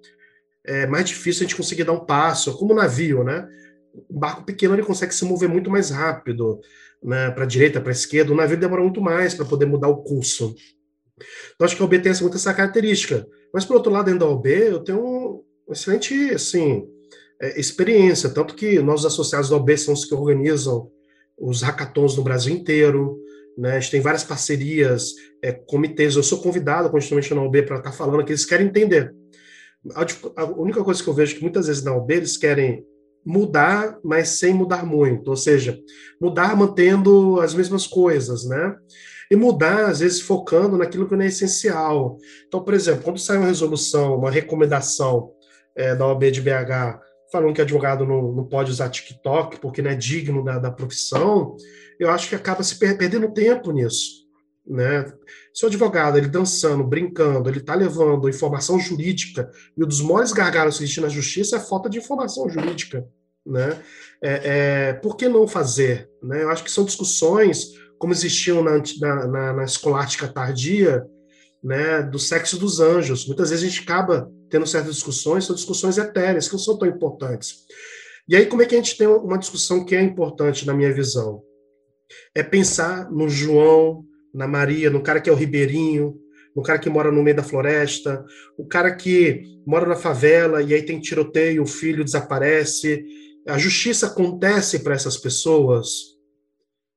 é 0.63 0.87
mais 0.87 1.09
difícil 1.09 1.41
a 1.41 1.49
gente 1.49 1.57
conseguir 1.57 1.85
dar 1.85 1.93
um 1.93 2.05
passo. 2.05 2.55
Como 2.59 2.75
o 2.75 2.77
navio, 2.77 3.25
né? 3.25 3.49
Um 4.11 4.19
barco 4.19 4.45
pequeno 4.45 4.75
ele 4.75 4.83
consegue 4.83 5.15
se 5.15 5.25
mover 5.25 5.49
muito 5.49 5.71
mais 5.71 5.89
rápido, 5.89 6.61
né? 7.03 7.31
para 7.31 7.45
a 7.45 7.47
direita, 7.47 7.81
para 7.81 7.93
a 7.93 7.93
esquerda. 7.93 8.31
O 8.31 8.37
navio 8.37 8.59
demora 8.59 8.83
muito 8.83 9.01
mais 9.01 9.33
para 9.33 9.47
poder 9.47 9.65
mudar 9.65 9.89
o 9.89 10.03
curso. 10.03 10.55
Então, 11.55 11.65
acho 11.65 11.75
que 11.75 11.81
a 11.81 11.87
OB 11.87 11.99
tem 12.01 12.13
muito 12.21 12.37
essa 12.37 12.53
característica. 12.53 13.27
Mas, 13.51 13.65
por 13.65 13.77
outro 13.77 13.91
lado, 13.91 14.05
dentro 14.05 14.21
da 14.21 14.27
OB, 14.27 14.51
eu 14.51 14.81
tenho 14.81 15.01
um 15.03 15.73
excelente 15.73 16.13
assim, 16.35 16.87
é, 17.41 17.59
experiência. 17.59 18.29
Tanto 18.29 18.55
que 18.55 18.81
nós, 18.81 19.07
associados 19.07 19.49
da 19.49 19.57
OB, 19.57 19.79
são 19.79 19.95
os 19.95 20.05
que 20.05 20.15
organizam 20.15 20.91
os 21.39 21.63
hackathons 21.63 22.19
no 22.19 22.23
Brasil 22.23 22.55
inteiro. 22.55 23.19
Né? 23.57 23.77
A 23.77 23.81
gente 23.81 23.91
tem 23.91 24.01
várias 24.01 24.25
parcerias, 24.25 25.13
é, 25.43 25.53
comitês. 25.53 26.17
Eu 26.17 26.23
sou 26.23 26.41
convidado 26.41 26.91
constantemente 26.91 27.35
na 27.35 27.43
OB 27.43 27.63
para 27.63 27.79
estar 27.79 27.91
tá 27.91 27.97
falando 27.97 28.25
que 28.25 28.33
eles 28.33 28.45
querem 28.45 28.67
entender. 28.67 29.15
A, 29.95 30.43
a 30.43 30.45
única 30.45 30.83
coisa 30.83 31.03
que 31.03 31.09
eu 31.09 31.15
vejo 31.15 31.35
é 31.35 31.37
que 31.37 31.43
muitas 31.43 31.67
vezes 31.67 31.83
na 31.83 31.95
OB 31.95 32.13
eles 32.13 32.37
querem 32.37 32.85
mudar, 33.25 33.99
mas 34.05 34.29
sem 34.31 34.53
mudar 34.53 34.85
muito. 34.85 35.29
Ou 35.29 35.37
seja, 35.37 35.79
mudar 36.21 36.57
mantendo 36.57 37.41
as 37.41 37.55
mesmas 37.55 37.87
coisas, 37.87 38.47
né? 38.47 38.77
e 39.31 39.37
mudar, 39.37 39.87
às 39.87 40.01
vezes, 40.01 40.21
focando 40.21 40.77
naquilo 40.77 41.09
que 41.09 41.17
não 41.17 41.25
é 41.25 41.29
essencial. 41.29 42.17
Então, 42.47 42.63
por 42.63 42.75
exemplo, 42.75 43.03
quando 43.03 43.19
sai 43.19 43.37
uma 43.37 43.47
resolução, 43.47 44.17
uma 44.17 44.31
recomendação 44.31 45.33
é, 45.75 45.95
da 45.95 46.07
OAB 46.07 46.31
de 46.31 46.41
BH 46.41 47.01
falando 47.31 47.55
que 47.55 47.61
advogado 47.61 48.07
não, 48.07 48.33
não 48.33 48.45
pode 48.45 48.71
usar 48.71 48.89
TikTok 48.89 49.59
porque 49.59 49.83
não 49.83 49.91
é 49.91 49.97
digno 49.97 50.45
da, 50.45 50.59
da 50.59 50.71
profissão, 50.71 51.57
eu 51.99 52.11
acho 52.11 52.29
que 52.29 52.35
acaba 52.35 52.63
se 52.63 52.79
per 52.79 52.97
perdendo 52.97 53.33
tempo 53.33 53.73
nisso. 53.73 54.27
Né? 54.67 55.05
Se 55.55 55.65
o 55.65 55.69
advogado 55.69 56.19
ele 56.19 56.29
dançando, 56.29 56.83
brincando, 56.83 57.49
ele 57.49 57.59
está 57.59 57.75
levando 57.75 58.29
informação 58.29 58.79
jurídica 58.81 59.51
e 59.77 59.85
um 59.85 59.87
dos 59.87 60.01
maiores 60.01 60.33
gargalos 60.33 60.79
que 60.79 60.85
existe 60.85 61.01
na 61.01 61.09
justiça 61.09 61.57
é 61.57 61.59
a 61.59 61.63
falta 61.63 61.89
de 61.89 61.99
informação 61.99 62.49
jurídica, 62.49 63.07
né? 63.47 63.81
É, 64.21 64.41
é, 64.89 64.93
por 64.95 65.17
que 65.17 65.29
não 65.29 65.47
fazer? 65.47 66.11
Né? 66.21 66.43
Eu 66.43 66.51
acho 66.51 66.65
que 66.65 66.71
são 66.71 66.85
discussões 66.85 67.75
como 67.99 68.13
existiam 68.13 68.63
na, 68.63 68.83
na, 69.27 69.53
na 69.53 69.65
escolástica 69.65 70.29
tardia, 70.29 71.07
né, 71.63 72.03
do 72.03 72.19
sexo 72.19 72.59
dos 72.59 72.81
anjos. 72.81 73.27
Muitas 73.27 73.51
vezes 73.51 73.65
a 73.65 73.69
gente 73.69 73.83
acaba 73.83 74.31
tendo 74.51 74.67
certas 74.67 74.95
discussões, 74.95 75.45
são 75.45 75.57
discussões 75.57 75.99
etéreas, 75.99 76.47
que 76.47 76.55
não 76.55 76.61
são 76.61 76.79
tão 76.79 76.87
importantes. 76.87 77.65
E 78.29 78.37
aí, 78.37 78.47
como 78.47 78.63
é 78.63 78.67
que 78.67 78.75
a 78.75 78.79
gente 78.79 78.97
tem 78.97 79.07
uma 79.07 79.39
discussão 79.39 79.85
que 79.85 79.95
é 79.95 80.03
importante 80.03 80.67
na 80.67 80.75
minha 80.75 80.93
visão? 80.93 81.43
É 82.35 82.43
pensar 82.43 83.11
no 83.11 83.29
João, 83.29 84.05
na 84.33 84.47
Maria, 84.47 84.91
no 84.91 85.03
cara 85.03 85.21
que 85.21 85.31
é 85.31 85.33
o 85.33 85.37
ribeirinho, 85.37 86.17
no 86.55 86.63
cara 86.63 86.79
que 86.79 86.89
mora 86.89 87.13
no 87.13 87.23
meio 87.23 87.37
da 87.37 87.43
floresta, 87.43 88.25
o 88.57 88.67
cara 88.67 88.95
que 88.95 89.43
mora 89.67 89.87
na 89.87 89.97
favela 89.97 90.63
e 90.63 90.75
aí 90.75 90.83
tem 90.83 91.01
tiroteio, 91.01 91.63
o 91.63 91.67
filho 91.67 92.05
desaparece. 92.05 93.05
A 93.47 93.59
justiça 93.59 94.07
acontece 94.07 94.81
para 94.81 94.95
essas 94.95 95.17
pessoas, 95.17 96.17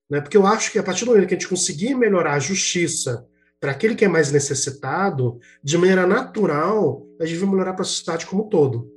né? 0.10 0.22
Porque 0.22 0.38
eu 0.38 0.46
acho 0.46 0.72
que 0.72 0.80
a 0.80 0.84
partir 0.84 1.06
do 1.06 1.12
momento 1.12 1.28
que 1.28 1.36
a 1.36 1.38
gente 1.38 1.50
conseguir 1.50 1.94
melhorar 1.94 2.34
a 2.34 2.40
justiça 2.40 3.26
para 3.60 3.72
aquele 3.72 3.96
que 3.96 4.06
é 4.06 4.08
mais 4.08 4.32
necessitado, 4.32 5.38
de 5.62 5.78
maneira 5.78 6.08
natural, 6.08 7.06
a 7.20 7.26
gente 7.26 7.40
vai 7.40 7.50
melhorar 7.50 7.74
para 7.74 7.82
a 7.82 7.86
sociedade 7.86 8.26
como 8.26 8.46
um 8.46 8.50
todo. 8.50 8.90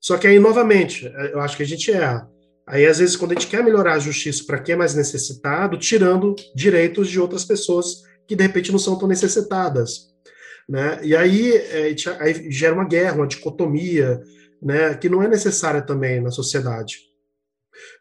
Só 0.00 0.16
que 0.16 0.26
aí, 0.26 0.38
novamente, 0.38 1.04
eu 1.30 1.40
acho 1.40 1.56
que 1.56 1.62
a 1.62 1.66
gente 1.66 1.92
é. 1.92 2.22
Aí, 2.70 2.86
às 2.86 2.98
vezes, 2.98 3.16
quando 3.16 3.32
a 3.32 3.34
gente 3.34 3.48
quer 3.48 3.64
melhorar 3.64 3.94
a 3.94 3.98
justiça 3.98 4.44
para 4.46 4.60
quem 4.60 4.74
é 4.74 4.78
mais 4.78 4.94
necessitado, 4.94 5.76
tirando 5.76 6.36
direitos 6.54 7.08
de 7.08 7.18
outras 7.18 7.44
pessoas 7.44 8.02
que, 8.28 8.36
de 8.36 8.44
repente, 8.44 8.70
não 8.70 8.78
são 8.78 8.96
tão 8.96 9.08
necessitadas. 9.08 10.08
Né? 10.68 11.00
E 11.02 11.16
aí, 11.16 11.52
é, 11.52 11.92
aí 12.20 12.48
gera 12.48 12.72
uma 12.72 12.86
guerra, 12.86 13.16
uma 13.16 13.26
dicotomia, 13.26 14.20
né, 14.62 14.94
que 14.94 15.08
não 15.08 15.20
é 15.20 15.26
necessária 15.26 15.82
também 15.82 16.20
na 16.20 16.30
sociedade. 16.30 16.98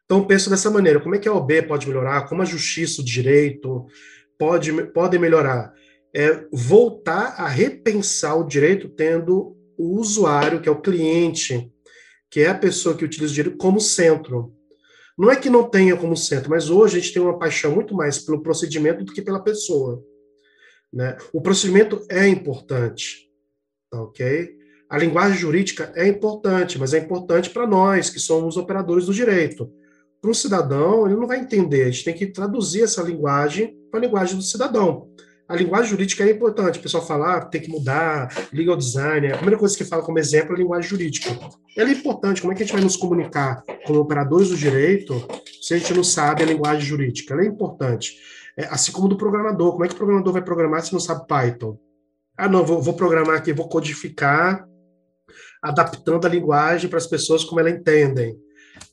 Então, 0.05 0.25
penso 0.27 0.51
dessa 0.51 0.69
maneira: 0.69 0.99
como 0.99 1.15
é 1.15 1.17
que 1.17 1.27
a 1.27 1.33
OB 1.33 1.63
pode 1.63 1.87
melhorar? 1.87 2.27
Como 2.27 2.43
a 2.43 2.45
justiça, 2.45 3.01
o 3.01 3.05
direito 3.05 3.87
pode, 4.37 4.71
pode 4.87 5.17
melhorar? 5.17 5.73
É 6.15 6.45
voltar 6.51 7.35
a 7.37 7.47
repensar 7.47 8.35
o 8.35 8.45
direito 8.45 8.87
tendo 8.89 9.55
o 9.77 9.97
usuário, 9.99 10.61
que 10.61 10.69
é 10.69 10.71
o 10.71 10.81
cliente, 10.81 11.71
que 12.29 12.41
é 12.41 12.49
a 12.49 12.55
pessoa 12.55 12.95
que 12.95 13.05
utiliza 13.05 13.31
o 13.31 13.35
direito, 13.35 13.57
como 13.57 13.79
centro. 13.79 14.58
Não 15.19 15.29
é 15.29 15.35
que 15.35 15.49
não 15.49 15.69
tenha 15.69 15.97
como 15.97 16.15
centro, 16.15 16.49
mas 16.49 16.69
hoje 16.69 16.97
a 16.97 17.01
gente 17.01 17.13
tem 17.13 17.21
uma 17.21 17.37
paixão 17.37 17.73
muito 17.75 17.93
mais 17.93 18.19
pelo 18.19 18.41
procedimento 18.41 19.03
do 19.03 19.11
que 19.11 19.21
pela 19.21 19.43
pessoa. 19.43 20.01
Né? 20.93 21.17
O 21.33 21.41
procedimento 21.41 22.05
é 22.09 22.25
importante, 22.25 23.29
tá 23.91 24.01
ok? 24.01 24.57
A 24.89 24.97
linguagem 24.97 25.37
jurídica 25.37 25.91
é 25.93 26.07
importante, 26.07 26.79
mas 26.79 26.93
é 26.93 26.99
importante 26.99 27.49
para 27.49 27.67
nós, 27.67 28.09
que 28.09 28.17
somos 28.17 28.55
operadores 28.55 29.07
do 29.07 29.13
direito 29.13 29.69
para 30.21 30.31
o 30.31 30.35
cidadão, 30.35 31.05
ele 31.05 31.15
não 31.15 31.27
vai 31.27 31.39
entender. 31.39 31.83
A 31.83 31.91
gente 31.91 32.05
tem 32.05 32.13
que 32.13 32.27
traduzir 32.27 32.83
essa 32.83 33.03
linguagem 33.03 33.77
para 33.91 33.99
a 33.99 34.03
linguagem 34.03 34.37
do 34.37 34.41
cidadão. 34.41 35.09
A 35.49 35.55
linguagem 35.55 35.89
jurídica 35.89 36.23
é 36.23 36.29
importante. 36.29 36.77
O 36.77 36.81
pessoal 36.81 37.03
fala, 37.03 37.37
ah, 37.37 37.41
tem 37.41 37.59
que 37.59 37.71
mudar, 37.71 38.31
legal 38.53 38.77
design. 38.77 39.31
A 39.31 39.37
primeira 39.37 39.57
coisa 39.57 39.75
que 39.75 39.83
fala 39.83 40.03
como 40.03 40.19
exemplo 40.19 40.51
é 40.51 40.55
a 40.55 40.59
linguagem 40.59 40.87
jurídica. 40.87 41.31
Ela 41.75 41.89
é 41.89 41.93
importante. 41.93 42.39
Como 42.39 42.53
é 42.53 42.55
que 42.55 42.61
a 42.61 42.65
gente 42.67 42.75
vai 42.75 42.83
nos 42.83 42.95
comunicar 42.95 43.63
como 43.83 43.99
operadores 43.99 44.49
do 44.49 44.55
direito 44.55 45.27
se 45.59 45.73
a 45.73 45.77
gente 45.79 45.91
não 45.91 46.03
sabe 46.03 46.43
a 46.43 46.45
linguagem 46.45 46.85
jurídica? 46.85 47.33
Ela 47.33 47.41
é 47.41 47.47
importante. 47.47 48.15
É, 48.55 48.65
assim 48.65 48.91
como 48.91 49.07
do 49.07 49.17
programador. 49.17 49.71
Como 49.71 49.83
é 49.83 49.87
que 49.87 49.95
o 49.95 49.97
programador 49.97 50.33
vai 50.33 50.43
programar 50.43 50.83
se 50.83 50.93
não 50.93 50.99
sabe 50.99 51.25
Python? 51.25 51.79
Ah, 52.37 52.47
não, 52.47 52.63
vou, 52.63 52.79
vou 52.79 52.93
programar 52.93 53.35
aqui, 53.35 53.51
vou 53.51 53.67
codificar, 53.67 54.67
adaptando 55.63 56.27
a 56.27 56.29
linguagem 56.29 56.87
para 56.87 56.99
as 56.99 57.07
pessoas 57.07 57.43
como 57.43 57.59
elas 57.59 57.73
entendem. 57.73 58.37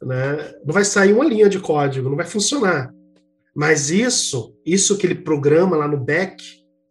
Né? 0.02 0.54
Não 0.64 0.72
vai 0.72 0.86
sair 0.86 1.12
uma 1.12 1.24
linha 1.24 1.50
de 1.50 1.60
código, 1.60 2.08
não 2.08 2.16
vai 2.16 2.26
funcionar. 2.26 2.95
Mas 3.56 3.88
isso, 3.88 4.54
isso 4.66 4.98
que 4.98 5.06
ele 5.06 5.14
programa 5.14 5.78
lá 5.78 5.88
no 5.88 5.96
back, 5.96 6.44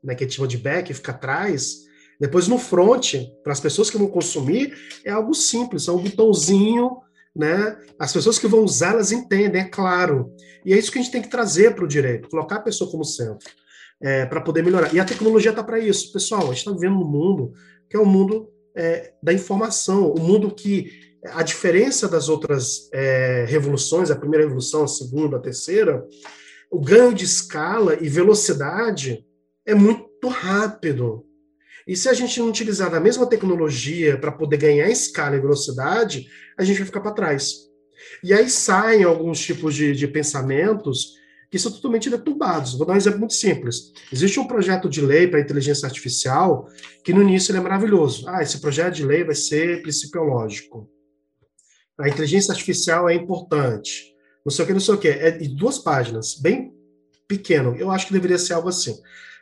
né, 0.03 0.15
que 0.15 0.23
a 0.23 0.27
gente 0.27 0.35
chama 0.35 0.47
de 0.47 0.57
back, 0.57 0.91
fica 0.91 1.11
atrás. 1.11 1.85
Depois 2.19 2.47
no 2.47 2.57
front, 2.57 3.13
para 3.43 3.53
as 3.53 3.59
pessoas 3.59 3.91
que 3.91 3.97
vão 3.99 4.07
consumir, 4.07 4.73
é 5.03 5.11
algo 5.11 5.35
simples, 5.35 5.87
é 5.87 5.91
um 5.91 6.01
botãozinho, 6.01 6.97
né? 7.35 7.77
As 7.99 8.11
pessoas 8.11 8.39
que 8.39 8.47
vão 8.47 8.63
usar, 8.63 8.93
elas 8.93 9.11
entendem, 9.11 9.61
é 9.61 9.65
claro. 9.65 10.33
E 10.65 10.73
é 10.73 10.77
isso 10.77 10.91
que 10.91 10.97
a 10.97 11.01
gente 11.03 11.11
tem 11.11 11.21
que 11.21 11.29
trazer 11.29 11.75
para 11.75 11.85
o 11.85 11.87
direito, 11.87 12.29
colocar 12.29 12.55
a 12.55 12.61
pessoa 12.61 12.89
como 12.89 13.05
centro, 13.05 13.47
é, 14.01 14.25
para 14.25 14.41
poder 14.41 14.63
melhorar. 14.63 14.91
E 14.91 14.99
a 14.99 15.05
tecnologia 15.05 15.51
está 15.51 15.63
para 15.63 15.77
isso. 15.77 16.11
Pessoal, 16.11 16.43
a 16.43 16.47
gente 16.47 16.57
está 16.57 16.71
vivendo 16.71 16.95
um 16.95 17.07
mundo 17.07 17.53
que 17.87 17.95
é 17.95 17.99
o 17.99 18.03
um 18.03 18.07
mundo 18.07 18.49
é, 18.75 19.13
da 19.21 19.31
informação, 19.31 20.07
o 20.07 20.19
um 20.19 20.23
mundo 20.23 20.49
que 20.49 20.89
a 21.31 21.43
diferença 21.43 22.07
das 22.07 22.27
outras 22.27 22.89
é, 22.91 23.45
revoluções, 23.47 24.09
a 24.09 24.15
primeira 24.15 24.45
revolução, 24.45 24.83
a 24.83 24.87
segunda, 24.87 25.37
a 25.37 25.39
terceira, 25.39 26.03
o 26.71 26.79
ganho 26.79 27.13
de 27.13 27.25
escala 27.25 27.97
e 28.01 28.09
velocidade 28.09 29.25
é 29.65 29.73
muito 29.73 30.27
rápido. 30.27 31.25
E 31.87 31.95
se 31.95 32.09
a 32.09 32.13
gente 32.13 32.39
não 32.39 32.49
utilizar 32.49 32.93
a 32.93 32.99
mesma 32.99 33.27
tecnologia 33.27 34.17
para 34.17 34.31
poder 34.31 34.57
ganhar 34.57 34.89
escala 34.89 35.35
e 35.35 35.39
velocidade, 35.39 36.27
a 36.57 36.63
gente 36.63 36.77
vai 36.77 36.85
ficar 36.85 37.01
para 37.01 37.11
trás. 37.11 37.53
E 38.23 38.33
aí 38.33 38.49
saem 38.49 39.03
alguns 39.03 39.39
tipos 39.39 39.75
de, 39.75 39.93
de 39.93 40.07
pensamentos 40.07 41.13
que 41.51 41.59
são 41.59 41.71
totalmente 41.71 42.09
deturbados. 42.09 42.73
Vou 42.73 42.85
dar 42.85 42.93
um 42.93 42.97
exemplo 42.97 43.19
muito 43.19 43.35
simples. 43.35 43.93
Existe 44.11 44.39
um 44.39 44.47
projeto 44.47 44.89
de 44.89 44.99
lei 44.99 45.27
para 45.27 45.39
inteligência 45.39 45.85
artificial 45.85 46.67
que 47.03 47.13
no 47.13 47.21
início 47.21 47.51
ele 47.51 47.59
é 47.59 47.61
maravilhoso. 47.61 48.27
Ah, 48.27 48.41
esse 48.41 48.59
projeto 48.59 48.95
de 48.95 49.05
lei 49.05 49.23
vai 49.23 49.35
ser 49.35 49.81
principiológico 49.83 50.89
a 51.97 52.09
inteligência 52.09 52.51
artificial 52.51 53.07
é 53.09 53.15
importante, 53.15 54.14
não 54.45 54.51
sei 54.51 54.63
o 54.63 54.67
que, 54.67 54.73
não 54.73 54.79
sei 54.79 54.93
o 54.93 54.97
que, 54.97 55.07
é 55.07 55.31
de 55.31 55.47
duas 55.47 55.79
páginas, 55.79 56.35
bem 56.35 56.71
pequeno, 57.27 57.75
eu 57.75 57.89
acho 57.89 58.07
que 58.07 58.13
deveria 58.13 58.37
ser 58.37 58.53
algo 58.53 58.69
assim. 58.69 58.95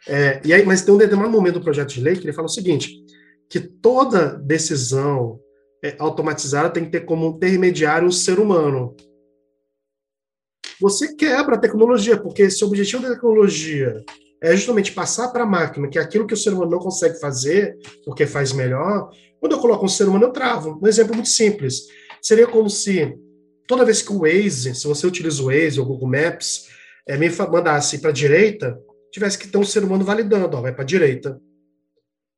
É, 0.08 0.42
e 0.46 0.54
aí, 0.54 0.66
mas 0.66 0.82
tem 0.82 0.94
um 0.94 0.98
determinado 0.98 1.32
momento 1.32 1.56
do 1.56 1.64
projeto 1.64 1.90
de 1.90 2.02
lei 2.02 2.16
que 2.16 2.26
ele 2.26 2.34
fala 2.34 2.48
o 2.48 2.52
seguinte, 2.52 3.04
que 3.50 3.60
toda 3.60 4.38
decisão 4.38 5.40
é, 5.84 5.96
automatizada 6.00 6.70
tem 6.70 6.86
que 6.86 6.92
ter 6.92 7.02
como 7.02 7.28
intermediário 7.28 8.08
o 8.08 8.12
ser 8.12 8.40
humano. 8.40 8.96
Você 10.80 11.16
quebra 11.16 11.56
a 11.56 11.60
tecnologia, 11.60 12.18
porque 12.18 12.50
se 12.50 12.64
o 12.64 12.68
objetivo 12.68 13.04
da 13.04 13.14
tecnologia 13.14 14.04
é 14.42 14.56
justamente 14.56 14.92
passar 14.92 15.30
para 15.30 15.44
a 15.44 15.48
máquina 15.48 15.88
que 15.88 15.98
é 15.98 16.02
aquilo 16.02 16.28
que 16.28 16.34
o 16.34 16.38
ser 16.38 16.54
humano 16.54 16.72
não 16.72 16.80
consegue 16.80 17.20
fazer, 17.20 17.78
porque 18.06 18.26
faz 18.26 18.52
melhor, 18.52 19.10
quando 19.40 19.54
eu 19.54 19.60
coloco 19.60 19.86
um 19.86 19.90
ser 19.90 20.08
humano, 20.08 20.26
eu 20.26 20.32
travo. 20.32 20.80
Um 20.82 20.88
exemplo 20.88 21.14
muito 21.14 21.30
simples. 21.30 21.88
Seria 22.22 22.48
como 22.48 22.70
se 22.70 23.18
toda 23.74 23.86
vez 23.86 24.04
que 24.04 24.14
o 24.14 24.20
Waze, 24.20 24.76
se 24.76 24.86
você 24.86 25.08
utiliza 25.08 25.42
o 25.42 25.48
Waze 25.48 25.80
ou 25.80 25.86
Google 25.88 26.08
Maps, 26.08 26.70
é, 27.08 27.18
me 27.18 27.28
mandasse 27.52 27.98
para 27.98 28.12
a 28.12 28.14
direita, 28.14 28.80
tivesse 29.12 29.36
que 29.36 29.48
ter 29.48 29.58
um 29.58 29.64
ser 29.64 29.84
humano 29.84 30.06
validando, 30.06 30.56
ó, 30.56 30.62
vai 30.62 30.72
para 30.72 30.84
a 30.84 30.86
direita, 30.86 31.42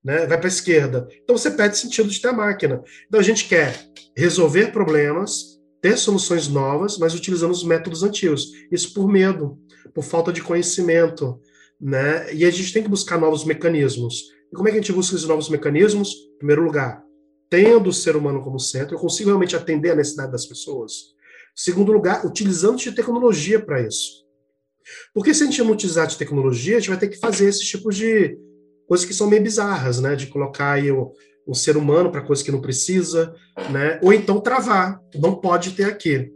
né? 0.01 0.25
vai 0.27 0.37
para 0.37 0.47
a 0.47 0.47
esquerda. 0.47 1.05
Então 1.21 1.37
você 1.37 1.51
perde 1.51 1.77
sentido 1.77 2.07
de 2.07 2.21
ter 2.21 2.29
a 2.29 2.33
máquina. 2.33 2.81
Então 3.05 3.19
a 3.19 3.23
gente 3.23 3.49
quer 3.49 3.77
resolver 4.15 4.71
problemas, 4.71 5.59
ter 5.81 5.97
soluções 5.97 6.47
novas, 6.47 6.97
mas 6.97 7.13
utilizando 7.13 7.51
os 7.51 7.65
métodos 7.65 8.01
antigos. 8.01 8.53
Isso 8.71 8.93
por 8.93 9.05
medo, 9.05 9.59
por 9.93 10.05
falta 10.05 10.31
de 10.31 10.41
conhecimento. 10.41 11.37
Né? 11.81 12.33
E 12.33 12.45
a 12.45 12.49
gente 12.49 12.71
tem 12.71 12.81
que 12.81 12.89
buscar 12.89 13.19
novos 13.19 13.43
mecanismos. 13.43 14.23
E 14.53 14.55
como 14.55 14.69
é 14.69 14.71
que 14.71 14.77
a 14.77 14.81
gente 14.81 14.93
busca 14.93 15.17
esses 15.17 15.27
novos 15.27 15.49
mecanismos? 15.49 16.13
Em 16.35 16.37
primeiro 16.37 16.63
lugar, 16.63 17.03
tendo 17.49 17.89
o 17.89 17.93
ser 17.93 18.15
humano 18.15 18.41
como 18.41 18.57
centro, 18.57 18.95
eu 18.95 18.99
consigo 19.01 19.29
realmente 19.29 19.53
atender 19.53 19.91
a 19.91 19.95
necessidade 19.95 20.31
das 20.31 20.45
pessoas. 20.45 21.14
Segundo 21.55 21.91
lugar, 21.91 22.25
utilizando 22.25 22.77
de 22.77 22.91
tecnologia 22.91 23.59
para 23.59 23.81
isso. 23.81 24.25
Porque 25.13 25.33
se 25.33 25.43
a 25.43 25.45
gente 25.45 25.63
não 25.63 25.71
utilizar 25.71 26.05
de 26.05 26.17
tecnologia, 26.17 26.77
a 26.77 26.79
gente 26.79 26.89
vai 26.89 26.99
ter 26.99 27.07
que 27.07 27.17
fazer 27.17 27.47
esses 27.47 27.67
tipos 27.67 27.95
de 27.95 28.37
coisas 28.87 29.05
que 29.05 29.13
são 29.13 29.27
meio 29.27 29.41
bizarras, 29.41 29.99
né? 29.99 30.15
De 30.15 30.27
colocar 30.27 30.73
aí 30.73 30.91
o, 30.91 31.13
ser 31.53 31.77
humano 31.77 32.11
para 32.11 32.21
coisas 32.21 32.43
que 32.43 32.51
não 32.51 32.61
precisa, 32.61 33.33
né? 33.71 33.99
Ou 34.01 34.11
então 34.11 34.41
travar, 34.41 34.99
não 35.15 35.35
pode 35.35 35.71
ter 35.71 35.85
aqui. 35.85 36.31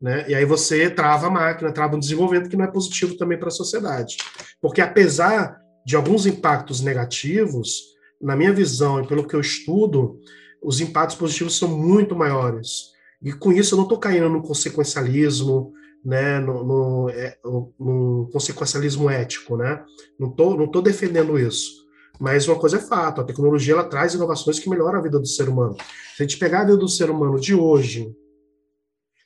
Né? 0.00 0.24
E 0.28 0.34
aí 0.34 0.46
você 0.46 0.88
trava 0.88 1.26
a 1.26 1.30
máquina, 1.30 1.72
trava 1.72 1.96
um 1.96 2.00
desenvolvimento 2.00 2.48
que 2.48 2.56
não 2.56 2.64
é 2.64 2.70
positivo 2.70 3.16
também 3.16 3.38
para 3.38 3.48
a 3.48 3.52
sociedade. 3.52 4.16
Porque 4.60 4.80
apesar 4.80 5.58
de 5.84 5.94
alguns 5.94 6.24
impactos 6.24 6.80
negativos, 6.80 7.82
na 8.20 8.34
minha 8.34 8.52
visão 8.52 9.02
e 9.02 9.06
pelo 9.06 9.26
que 9.26 9.34
eu 9.34 9.40
estudo, 9.40 10.18
os 10.62 10.80
impactos 10.80 11.16
positivos 11.16 11.58
são 11.58 11.68
muito 11.68 12.16
maiores. 12.16 12.90
E 13.22 13.32
com 13.32 13.52
isso 13.52 13.74
eu 13.74 13.76
não 13.76 13.84
estou 13.84 13.98
caindo 13.98 14.28
no 14.28 14.42
consequencialismo, 14.42 15.72
né, 16.04 16.40
no, 16.40 16.64
no, 16.64 17.10
é, 17.10 17.36
no, 17.44 18.28
consequencialismo 18.32 19.10
ético, 19.10 19.56
né? 19.56 19.84
Não 20.18 20.30
estou 20.30 20.56
não 20.56 20.70
tô 20.70 20.80
defendendo 20.80 21.38
isso. 21.38 21.80
Mas 22.18 22.48
uma 22.48 22.58
coisa 22.58 22.76
é 22.76 22.80
fato, 22.80 23.20
a 23.20 23.24
tecnologia 23.24 23.74
ela 23.74 23.84
traz 23.84 24.14
inovações 24.14 24.58
que 24.58 24.68
melhoram 24.68 24.98
a 24.98 25.02
vida 25.02 25.18
do 25.18 25.26
ser 25.26 25.48
humano. 25.48 25.76
Se 26.16 26.22
a 26.22 26.26
gente 26.26 26.38
pegar 26.38 26.60
a 26.60 26.64
vida 26.64 26.76
do 26.76 26.88
ser 26.88 27.10
humano 27.10 27.38
de 27.38 27.54
hoje, 27.54 28.14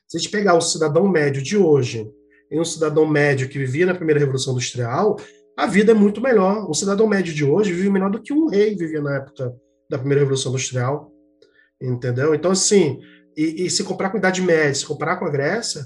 se 0.09 0.17
a 0.17 0.21
gente 0.21 0.31
pegar 0.31 0.55
o 0.55 0.61
cidadão 0.61 1.09
médio 1.09 1.43
de 1.43 1.57
hoje, 1.57 2.09
em 2.51 2.61
um 2.61 2.65
cidadão 2.65 3.07
médio 3.07 3.49
que 3.49 3.59
vivia 3.59 3.87
na 3.87 3.95
primeira 3.95 4.21
revolução 4.21 4.53
industrial, 4.53 5.17
a 5.57 5.67
vida 5.67 5.93
é 5.93 5.95
muito 5.95 6.21
melhor. 6.21 6.69
Um 6.69 6.75
cidadão 6.75 7.07
médio 7.07 7.35
de 7.35 7.45
hoje 7.45 7.73
vive 7.73 7.91
melhor 7.91 8.11
do 8.11 8.23
que 8.23 8.33
um 8.33 8.47
rei 8.47 8.77
vivia 8.77 9.01
na 9.01 9.17
época 9.17 9.53
da 9.89 9.99
primeira 9.99 10.21
revolução 10.21 10.53
industrial, 10.53 11.11
entendeu? 11.81 12.35
Então, 12.35 12.51
assim, 12.51 13.01
e, 13.37 13.67
e 13.67 13.71
se 13.71 13.85
comparar 13.85 14.11
com 14.11 14.17
a 14.17 14.21
Idade 14.21 14.43
Média, 14.43 14.75
se 14.75 14.87
comparar 14.87 15.17
com 15.17 15.25
a 15.25 15.31
Grécia, 15.31 15.85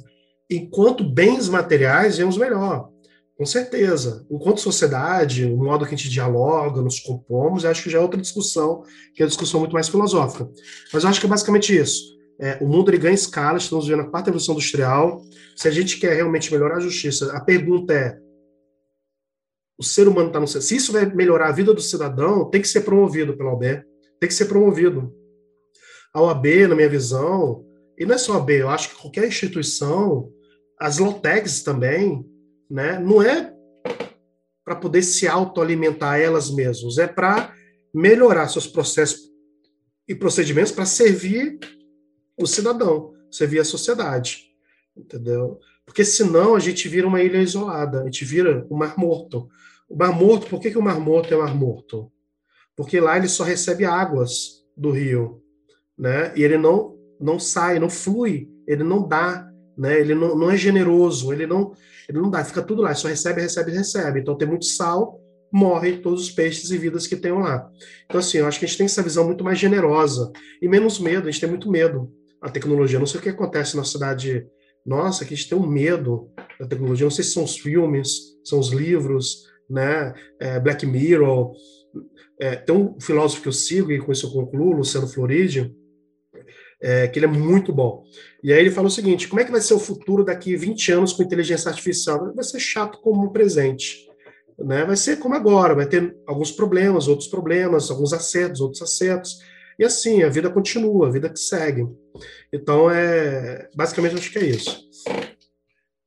enquanto 0.50 1.04
bens 1.04 1.48
materiais, 1.48 2.18
vemos 2.18 2.36
melhor, 2.36 2.90
com 3.36 3.46
certeza. 3.46 4.26
Enquanto 4.30 4.60
sociedade, 4.60 5.44
o 5.44 5.56
modo 5.56 5.86
que 5.86 5.94
a 5.94 5.96
gente 5.96 6.10
dialoga, 6.10 6.82
nos 6.82 6.98
compomos, 6.98 7.64
acho 7.64 7.84
que 7.84 7.90
já 7.90 7.98
é 7.98 8.00
outra 8.00 8.20
discussão, 8.20 8.82
que 9.14 9.22
é 9.22 9.24
uma 9.24 9.28
discussão 9.28 9.60
muito 9.60 9.72
mais 9.72 9.88
filosófica. 9.88 10.48
Mas 10.92 11.04
eu 11.04 11.08
acho 11.08 11.20
que 11.20 11.26
é 11.26 11.28
basicamente 11.28 11.76
isso. 11.76 12.18
É, 12.40 12.58
o 12.60 12.68
mundo 12.68 12.90
ele 12.90 12.98
ganha 12.98 13.14
escala, 13.14 13.58
estamos 13.58 13.86
vendo 13.88 14.02
a 14.02 14.10
quarta 14.10 14.30
revolução 14.30 14.54
industrial. 14.54 15.22
Se 15.56 15.68
a 15.68 15.70
gente 15.70 15.98
quer 15.98 16.14
realmente 16.14 16.52
melhorar 16.52 16.76
a 16.76 16.80
justiça, 16.80 17.36
a 17.36 17.40
pergunta 17.40 17.92
é: 17.92 18.18
o 19.78 19.84
ser 19.84 20.08
humano 20.08 20.28
está 20.28 20.40
no 20.40 20.46
Se 20.46 20.74
isso 20.74 20.92
vai 20.92 21.06
melhorar 21.06 21.48
a 21.48 21.52
vida 21.52 21.72
do 21.72 21.80
cidadão, 21.80 22.50
tem 22.50 22.60
que 22.60 22.68
ser 22.68 22.80
promovido 22.80 23.36
pela 23.36 23.50
OAB. 23.50 23.84
Tem 24.20 24.28
que 24.28 24.34
ser 24.34 24.46
promovido. 24.46 25.12
A 26.12 26.22
OAB, 26.22 26.66
na 26.68 26.74
minha 26.74 26.88
visão, 26.88 27.64
e 27.96 28.04
não 28.04 28.14
é 28.14 28.18
só 28.18 28.32
a 28.32 28.36
OAB, 28.36 28.50
eu 28.50 28.68
acho 28.68 28.90
que 28.90 29.00
qualquer 29.00 29.26
instituição, 29.26 30.32
as 30.78 30.98
LOTECs 30.98 31.62
também, 31.62 32.24
né, 32.70 32.98
não 32.98 33.22
é 33.22 33.52
para 34.64 34.76
poder 34.76 35.02
se 35.02 35.26
autoalimentar 35.26 36.20
elas 36.20 36.50
mesmas, 36.50 36.98
é 36.98 37.06
para 37.06 37.54
melhorar 37.94 38.48
seus 38.48 38.66
processos 38.66 39.28
e 40.06 40.14
procedimentos 40.14 40.72
para 40.72 40.86
servir 40.86 41.58
o 42.38 42.46
cidadão, 42.46 43.14
servir 43.30 43.60
a 43.60 43.64
sociedade, 43.64 44.50
entendeu? 44.96 45.58
Porque 45.84 46.04
senão 46.04 46.54
a 46.54 46.58
gente 46.58 46.88
vira 46.88 47.06
uma 47.06 47.22
ilha 47.22 47.38
isolada, 47.38 48.02
a 48.02 48.04
gente 48.04 48.24
vira 48.24 48.66
um 48.70 48.76
mar 48.76 48.96
morto. 48.98 49.48
O 49.88 49.96
Mar 49.96 50.12
Morto, 50.12 50.46
por 50.48 50.60
que, 50.60 50.70
que 50.70 50.76
o 50.76 50.82
Mar 50.82 51.00
Morto 51.00 51.32
é 51.32 51.36
o 51.36 51.40
Mar 51.40 51.54
Morto? 51.54 52.12
Porque 52.76 53.00
lá 53.00 53.16
ele 53.16 53.26
só 53.26 53.42
recebe 53.42 53.86
águas 53.86 54.62
do 54.76 54.90
rio, 54.90 55.42
né? 55.98 56.32
E 56.36 56.42
ele 56.42 56.56
não 56.56 56.96
não 57.20 57.38
sai, 57.38 57.80
não 57.80 57.90
flui, 57.90 58.48
ele 58.66 58.84
não 58.84 59.06
dá, 59.06 59.48
né? 59.76 59.98
Ele 59.98 60.14
não, 60.14 60.36
não 60.36 60.50
é 60.50 60.56
generoso, 60.56 61.32
ele 61.32 61.46
não 61.46 61.72
ele 62.08 62.18
não 62.18 62.30
dá, 62.30 62.44
fica 62.44 62.62
tudo 62.62 62.82
lá, 62.82 62.94
só 62.94 63.08
recebe, 63.08 63.40
recebe, 63.40 63.70
recebe. 63.70 64.20
Então 64.20 64.36
tem 64.36 64.48
muito 64.48 64.64
sal, 64.64 65.20
morre 65.52 65.98
todos 65.98 66.22
os 66.22 66.30
peixes 66.30 66.70
e 66.70 66.78
vidas 66.78 67.06
que 67.06 67.16
tem 67.16 67.32
lá. 67.32 67.68
Então 68.06 68.20
assim, 68.20 68.38
eu 68.38 68.46
acho 68.46 68.58
que 68.58 68.64
a 68.64 68.68
gente 68.68 68.78
tem 68.78 68.86
essa 68.86 69.02
visão 69.02 69.24
muito 69.24 69.44
mais 69.44 69.58
generosa 69.58 70.30
e 70.62 70.68
menos 70.68 70.98
medo. 70.98 71.28
A 71.28 71.30
gente 71.30 71.40
tem 71.40 71.50
muito 71.50 71.70
medo 71.70 72.10
da 72.40 72.48
tecnologia. 72.48 72.98
Não 72.98 73.06
sei 73.06 73.20
o 73.20 73.22
que 73.22 73.28
acontece 73.28 73.76
na 73.76 73.84
cidade 73.84 74.46
nossa, 74.86 75.24
que 75.24 75.34
a 75.34 75.36
gente 75.36 75.48
tem 75.48 75.58
um 75.58 75.66
medo 75.66 76.30
da 76.58 76.66
tecnologia. 76.66 77.04
Não 77.04 77.10
sei 77.10 77.24
se 77.24 77.32
são 77.32 77.44
os 77.44 77.58
filmes, 77.58 78.38
são 78.44 78.58
os 78.58 78.70
livros, 78.70 79.44
né? 79.68 80.14
É, 80.40 80.58
Black 80.58 80.86
Mirror. 80.86 81.52
É, 82.40 82.56
tem 82.56 82.74
um 82.74 82.98
filósofo 83.00 83.42
que 83.42 83.48
eu 83.48 83.52
sigo 83.52 83.92
e 83.92 83.98
com 83.98 84.12
isso 84.12 84.26
eu 84.26 84.30
concluo, 84.30 84.76
Luciano 84.76 85.08
Floridi, 85.08 85.74
é, 86.80 87.08
que 87.08 87.18
ele 87.18 87.26
é 87.26 87.28
muito 87.28 87.72
bom. 87.72 88.04
E 88.42 88.52
aí 88.52 88.60
ele 88.60 88.70
fala 88.70 88.88
o 88.88 88.90
seguinte: 88.90 89.28
como 89.28 89.40
é 89.40 89.44
que 89.44 89.50
vai 89.50 89.60
ser 89.60 89.74
o 89.74 89.80
futuro 89.80 90.24
daqui 90.24 90.56
20 90.56 90.92
anos 90.92 91.12
com 91.12 91.22
inteligência 91.22 91.68
artificial? 91.68 92.32
Vai 92.34 92.44
ser 92.44 92.60
chato 92.60 93.00
como 93.00 93.26
o 93.26 93.32
presente. 93.32 94.06
Né? 94.58 94.84
Vai 94.84 94.96
ser 94.96 95.18
como 95.18 95.34
agora, 95.34 95.74
vai 95.74 95.86
ter 95.86 96.16
alguns 96.26 96.50
problemas, 96.50 97.06
outros 97.06 97.28
problemas, 97.28 97.90
alguns 97.90 98.12
acertos, 98.12 98.60
outros 98.60 98.82
acertos. 98.82 99.38
E 99.78 99.84
assim, 99.84 100.24
a 100.24 100.28
vida 100.28 100.50
continua, 100.50 101.06
a 101.06 101.10
vida 101.10 101.28
que 101.28 101.38
segue. 101.38 101.86
Então, 102.52 102.90
é 102.90 103.68
basicamente 103.76 104.16
acho 104.16 104.32
que 104.32 104.38
é 104.38 104.46
isso. 104.46 104.88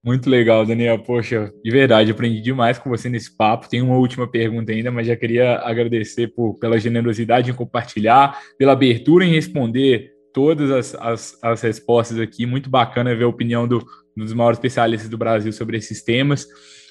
Muito 0.04 0.30
legal, 0.30 0.66
Daniel. 0.66 1.00
Poxa, 1.00 1.54
de 1.64 1.72
verdade, 1.72 2.12
aprendi 2.12 2.42
demais 2.42 2.80
com 2.80 2.90
você 2.90 3.08
nesse 3.08 3.38
papo. 3.38 3.70
Tem 3.70 3.82
uma 3.82 3.96
última 3.96 4.28
pergunta 4.30 4.72
ainda, 4.72 4.92
mas 4.92 5.08
já 5.08 5.16
queria 5.16 5.60
agradecer 5.60 6.28
por, 6.30 6.56
pela 6.56 6.80
generosidade 6.80 7.52
em 7.52 7.54
compartilhar, 7.54 8.38
pela 8.58 8.74
abertura 8.74 9.24
em 9.24 9.32
responder 9.32 10.11
todas 10.34 10.72
as, 10.72 10.96
as, 10.96 11.40
as 11.42 11.62
respostas 11.62 12.20
aqui. 12.20 12.46
Muito 12.46 12.70
bacana 12.70 13.16
ver 13.16 13.24
a 13.24 13.28
opinião 13.28 13.68
do, 13.68 13.86
dos 14.16 14.34
maiores 14.34 14.58
especialistas 14.58 15.10
do 15.10 15.18
Brasil 15.18 15.52
sobre 15.52 15.78
esses 15.78 16.04
temas. 16.04 16.48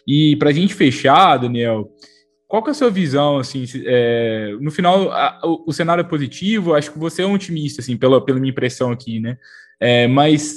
E 0.06 0.36
para 0.36 0.50
a 0.50 0.52
gente 0.52 0.74
fechar, 0.74 1.36
Daniel, 1.36 1.90
qual 2.48 2.62
que 2.62 2.70
é 2.70 2.72
a 2.72 2.74
sua 2.74 2.90
visão, 2.90 3.38
assim, 3.38 3.64
é, 3.84 4.56
no 4.60 4.70
final, 4.70 5.10
a, 5.12 5.40
o, 5.44 5.64
o, 5.68 5.72
cenário 5.72 6.00
é 6.00 6.04
positivo, 6.04 6.74
acho 6.74 6.92
que 6.92 6.98
você 6.98 7.22
é 7.22 7.26
um 7.26 7.34
otimista, 7.34 7.80
assim, 7.80 7.96
pela, 7.96 8.24
pela 8.24 8.40
minha 8.40 8.50
impressão 8.50 8.90
aqui, 8.90 9.20
né? 9.20 9.36
É, 9.78 10.08
mas 10.08 10.56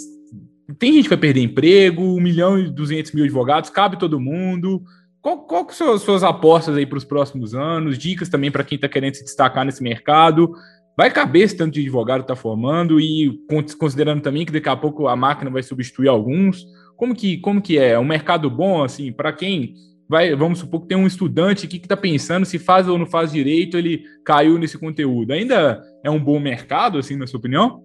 tem 0.79 0.93
gente 0.93 1.03
que 1.03 1.09
vai 1.09 1.17
perder 1.17 1.41
emprego, 1.41 2.01
1 2.17 2.19
milhão 2.19 2.59
e 2.59 2.69
200 2.69 3.11
mil 3.11 3.23
advogados, 3.23 3.69
cabe 3.69 3.99
todo 3.99 4.19
mundo. 4.19 4.81
Qual, 5.21 5.45
qual 5.45 5.65
que 5.65 5.75
são 5.75 5.93
as 5.93 6.01
suas 6.01 6.23
apostas 6.23 6.75
aí 6.75 6.86
para 6.86 6.97
os 6.97 7.05
próximos 7.05 7.53
anos? 7.53 7.97
Dicas 7.97 8.27
também 8.27 8.51
para 8.51 8.63
quem 8.63 8.75
está 8.75 8.89
querendo 8.89 9.15
se 9.15 9.23
destacar 9.23 9.63
nesse 9.63 9.84
mercado? 9.84 10.51
Vai 10.95 11.11
caber 11.11 11.43
esse 11.43 11.57
tanto 11.57 11.73
de 11.73 11.81
advogado 11.81 12.21
está 12.21 12.35
formando 12.35 12.99
e 12.99 13.39
considerando 13.79 14.21
também 14.21 14.45
que 14.45 14.51
daqui 14.51 14.69
a 14.69 14.75
pouco 14.75 15.07
a 15.07 15.15
máquina 15.15 15.49
vai 15.49 15.63
substituir 15.63 16.07
alguns? 16.07 16.65
Como 16.95 17.15
que, 17.15 17.37
como 17.37 17.61
que 17.61 17.79
é? 17.79 17.91
É 17.91 17.99
um 17.99 18.05
mercado 18.05 18.49
bom, 18.49 18.83
assim, 18.83 19.11
para 19.11 19.33
quem 19.33 19.73
vai, 20.07 20.35
vamos 20.35 20.59
supor 20.59 20.81
que 20.81 20.87
tem 20.87 20.97
um 20.97 21.07
estudante 21.07 21.65
aqui 21.65 21.79
que 21.79 21.85
está 21.85 21.97
pensando 21.97 22.45
se 22.45 22.59
faz 22.59 22.87
ou 22.87 22.99
não 22.99 23.07
faz 23.07 23.31
direito, 23.31 23.77
ele 23.77 24.03
caiu 24.23 24.59
nesse 24.59 24.77
conteúdo. 24.77 25.33
Ainda 25.33 25.83
é 26.03 26.09
um 26.11 26.23
bom 26.23 26.39
mercado, 26.39 26.99
assim, 26.99 27.15
na 27.15 27.25
sua 27.25 27.39
opinião? 27.39 27.83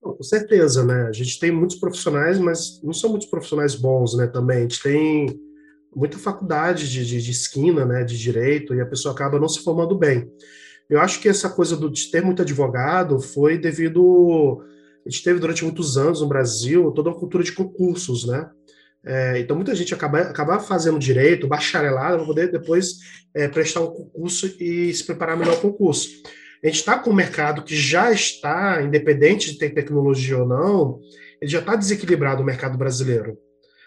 Com 0.00 0.22
certeza, 0.22 0.84
né? 0.84 1.06
A 1.08 1.12
gente 1.12 1.38
tem 1.38 1.50
muitos 1.50 1.76
profissionais, 1.76 2.38
mas 2.38 2.80
não 2.82 2.92
são 2.92 3.10
muitos 3.10 3.28
profissionais 3.28 3.74
bons, 3.74 4.16
né? 4.16 4.26
Também 4.26 4.58
a 4.58 4.62
gente 4.62 4.82
tem 4.82 5.26
muita 5.94 6.18
faculdade 6.18 6.90
de, 6.90 7.04
de, 7.06 7.22
de 7.22 7.30
esquina, 7.30 7.84
né? 7.84 8.04
De 8.04 8.18
direito 8.18 8.74
e 8.74 8.80
a 8.80 8.86
pessoa 8.86 9.14
acaba 9.14 9.38
não 9.38 9.48
se 9.48 9.62
formando 9.62 9.94
bem. 9.96 10.30
Eu 10.88 11.00
acho 11.00 11.20
que 11.20 11.28
essa 11.28 11.48
coisa 11.48 11.76
do, 11.76 11.90
de 11.90 12.10
ter 12.10 12.22
muito 12.22 12.42
advogado 12.42 13.20
foi 13.20 13.58
devido 13.58 14.62
a 15.06 15.10
gente 15.10 15.22
teve 15.22 15.38
durante 15.38 15.64
muitos 15.64 15.98
anos 15.98 16.22
no 16.22 16.28
Brasil 16.28 16.90
toda 16.92 17.10
uma 17.10 17.18
cultura 17.18 17.44
de 17.44 17.52
concursos, 17.52 18.26
né? 18.26 18.48
É, 19.06 19.38
então, 19.38 19.54
muita 19.54 19.74
gente 19.74 19.92
acaba, 19.92 20.20
acaba 20.20 20.58
fazendo 20.58 20.98
direito, 20.98 21.46
bacharelado, 21.46 22.16
para 22.16 22.26
poder 22.26 22.50
depois 22.50 22.94
é, 23.34 23.46
prestar 23.46 23.80
um 23.80 23.88
concurso 23.88 24.46
e 24.58 24.94
se 24.94 25.04
preparar 25.04 25.36
melhor 25.36 25.60
para 25.60 25.68
o 25.68 25.72
concurso. 25.72 26.08
A 26.62 26.66
gente 26.66 26.76
está 26.76 26.98
com 26.98 27.10
um 27.10 27.14
mercado 27.14 27.62
que 27.62 27.76
já 27.76 28.10
está, 28.10 28.82
independente 28.82 29.52
de 29.52 29.58
ter 29.58 29.74
tecnologia 29.74 30.38
ou 30.38 30.48
não, 30.48 31.00
ele 31.38 31.50
já 31.50 31.58
está 31.58 31.76
desequilibrado 31.76 32.40
o 32.40 32.46
mercado 32.46 32.78
brasileiro. 32.78 33.36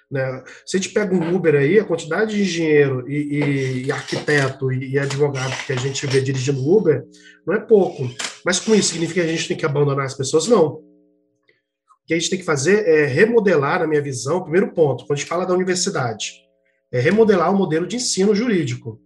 Né? 0.10 0.44
Se 0.66 0.78
a 0.78 0.80
gente 0.80 0.94
pega 0.94 1.14
um 1.14 1.36
Uber 1.36 1.56
aí, 1.56 1.80
a 1.80 1.86
quantidade 1.86 2.36
de 2.36 2.42
engenheiro 2.42 3.10
e, 3.10 3.16
e, 3.16 3.86
e 3.86 3.92
arquiteto 3.92 4.72
e, 4.72 4.92
e, 4.92 5.00
advogado 5.00 5.66
que 5.66 5.74
a 5.74 5.76
gente 5.76 6.08
vê 6.08 6.22
dirigindo 6.22 6.66
Uber 6.66 7.04
não 7.46 7.54
é 7.54 7.60
pouco. 7.60 8.10
Mas 8.46 8.60
com 8.60 8.74
isso 8.74 8.90
significa 8.90 9.22
que 9.22 9.28
a 9.28 9.32
gente 9.32 9.48
tem 9.48 9.58
que 9.58 9.66
abandonar 9.66 10.06
as 10.06 10.14
pessoas? 10.14 10.48
Não 10.48 10.88
que 12.08 12.14
a 12.14 12.18
gente 12.18 12.30
tem 12.30 12.40
que 12.40 12.46
fazer 12.46 12.88
é 12.88 13.06
remodelar, 13.06 13.82
na 13.82 13.88
minha 13.88 14.02
visão, 14.02 14.42
primeiro 14.42 14.74
ponto, 14.74 15.06
quando 15.06 15.18
a 15.18 15.20
gente 15.20 15.28
fala 15.28 15.46
da 15.46 15.54
universidade, 15.54 16.36
é 16.90 17.02
remodelar 17.02 17.54
o 17.54 17.58
modelo 17.58 17.86
de 17.86 17.98
ensino 17.98 18.34
jurídico. 18.34 18.98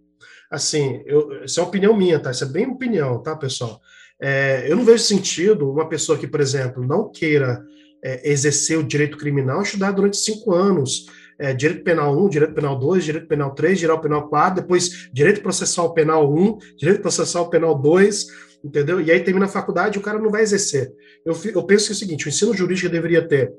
Assim, 0.48 1.02
eu, 1.04 1.44
isso 1.44 1.58
é 1.58 1.62
opinião 1.62 1.96
minha, 1.96 2.20
tá? 2.20 2.30
Isso 2.30 2.44
é 2.44 2.46
bem 2.46 2.66
opinião, 2.68 3.20
tá, 3.20 3.34
pessoal? 3.34 3.80
É, 4.20 4.70
eu 4.70 4.76
não 4.76 4.84
vejo 4.84 5.02
sentido 5.02 5.68
uma 5.68 5.88
pessoa 5.88 6.16
que, 6.16 6.28
por 6.28 6.40
exemplo, 6.40 6.86
não 6.86 7.10
queira 7.10 7.60
é, 8.02 8.30
exercer 8.30 8.78
o 8.78 8.82
direito 8.82 9.16
criminal 9.16 9.62
estudar 9.62 9.92
durante 9.92 10.16
cinco 10.16 10.52
anos. 10.52 11.06
É, 11.38 11.52
direito 11.52 11.82
penal 11.82 12.16
1, 12.24 12.28
direito 12.28 12.54
penal 12.54 12.78
2, 12.78 13.04
direito 13.04 13.26
penal 13.26 13.54
3, 13.54 13.78
direito 13.78 14.00
penal 14.00 14.28
4, 14.28 14.62
depois 14.62 15.08
direito 15.12 15.40
processual 15.40 15.92
penal 15.94 16.32
1, 16.32 16.58
direito 16.76 17.00
processual 17.00 17.48
penal 17.48 17.76
2, 17.76 18.26
entendeu? 18.62 19.00
E 19.00 19.10
aí 19.10 19.20
termina 19.20 19.46
a 19.46 19.48
faculdade 19.48 19.98
o 19.98 20.02
cara 20.02 20.18
não 20.18 20.30
vai 20.30 20.42
exercer. 20.42 20.92
Eu, 21.24 21.36
eu 21.54 21.64
penso 21.64 21.86
que 21.86 21.92
é 21.92 21.94
o 21.94 21.98
seguinte: 21.98 22.26
o 22.26 22.28
ensino 22.28 22.54
jurídico 22.54 22.88
deveria 22.88 23.26
ter 23.26 23.52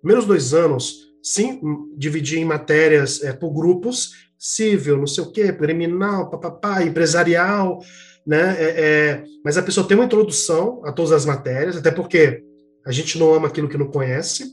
primeiros 0.00 0.26
dois 0.26 0.54
anos, 0.54 1.10
sim, 1.22 1.60
dividir 1.96 2.38
em 2.38 2.44
matérias 2.44 3.22
é, 3.22 3.32
por 3.32 3.52
grupos, 3.52 4.10
civil, 4.38 4.96
não 4.96 5.06
sei 5.06 5.24
o 5.24 5.30
quê, 5.30 5.52
criminal, 5.52 6.30
papapá, 6.30 6.82
empresarial, 6.82 7.80
né? 8.26 8.56
É, 8.58 8.64
é, 8.80 9.24
mas 9.44 9.56
a 9.56 9.62
pessoa 9.62 9.86
tem 9.86 9.96
uma 9.96 10.06
introdução 10.06 10.80
a 10.84 10.92
todas 10.92 11.12
as 11.12 11.24
matérias, 11.24 11.76
até 11.76 11.90
porque 11.90 12.42
a 12.88 12.92
gente 12.92 13.18
não 13.18 13.34
ama 13.34 13.48
aquilo 13.48 13.68
que 13.68 13.76
não 13.76 13.86
conhece, 13.86 14.44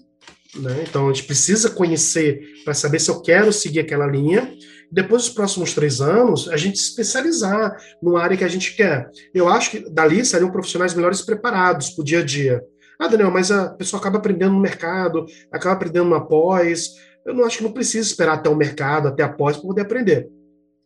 né? 0.57 0.83
Então 0.87 1.07
a 1.07 1.13
gente 1.13 1.23
precisa 1.23 1.69
conhecer 1.69 2.41
para 2.65 2.73
saber 2.73 2.99
se 2.99 3.09
eu 3.09 3.21
quero 3.21 3.53
seguir 3.53 3.79
aquela 3.79 4.05
linha. 4.05 4.53
Depois 4.91 5.23
dos 5.23 5.33
próximos 5.33 5.73
três 5.73 6.01
anos, 6.01 6.49
a 6.49 6.57
gente 6.57 6.77
se 6.77 6.89
especializar 6.89 7.77
numa 8.03 8.21
área 8.21 8.35
que 8.35 8.43
a 8.43 8.49
gente 8.49 8.75
quer. 8.75 9.09
Eu 9.33 9.47
acho 9.47 9.71
que 9.71 9.89
dali 9.89 10.25
seriam 10.25 10.51
profissionais 10.51 10.93
melhores 10.93 11.21
preparados 11.21 11.91
para 11.91 12.01
o 12.01 12.05
dia 12.05 12.19
a 12.19 12.25
dia. 12.25 12.61
Ah, 12.99 13.07
Daniel, 13.07 13.31
mas 13.31 13.51
a 13.51 13.69
pessoa 13.69 14.01
acaba 14.01 14.17
aprendendo 14.17 14.53
no 14.53 14.59
mercado, 14.59 15.25
acaba 15.49 15.75
aprendendo 15.75 16.09
na 16.09 16.19
pós. 16.19 16.89
Eu 17.25 17.33
não 17.33 17.45
acho 17.45 17.59
que 17.59 17.63
não 17.63 17.71
precisa 17.71 18.05
esperar 18.05 18.33
até 18.33 18.49
o 18.49 18.55
mercado, 18.55 19.07
até 19.07 19.23
a 19.23 19.29
pós, 19.29 19.55
para 19.55 19.65
poder 19.65 19.81
aprender. 19.83 20.27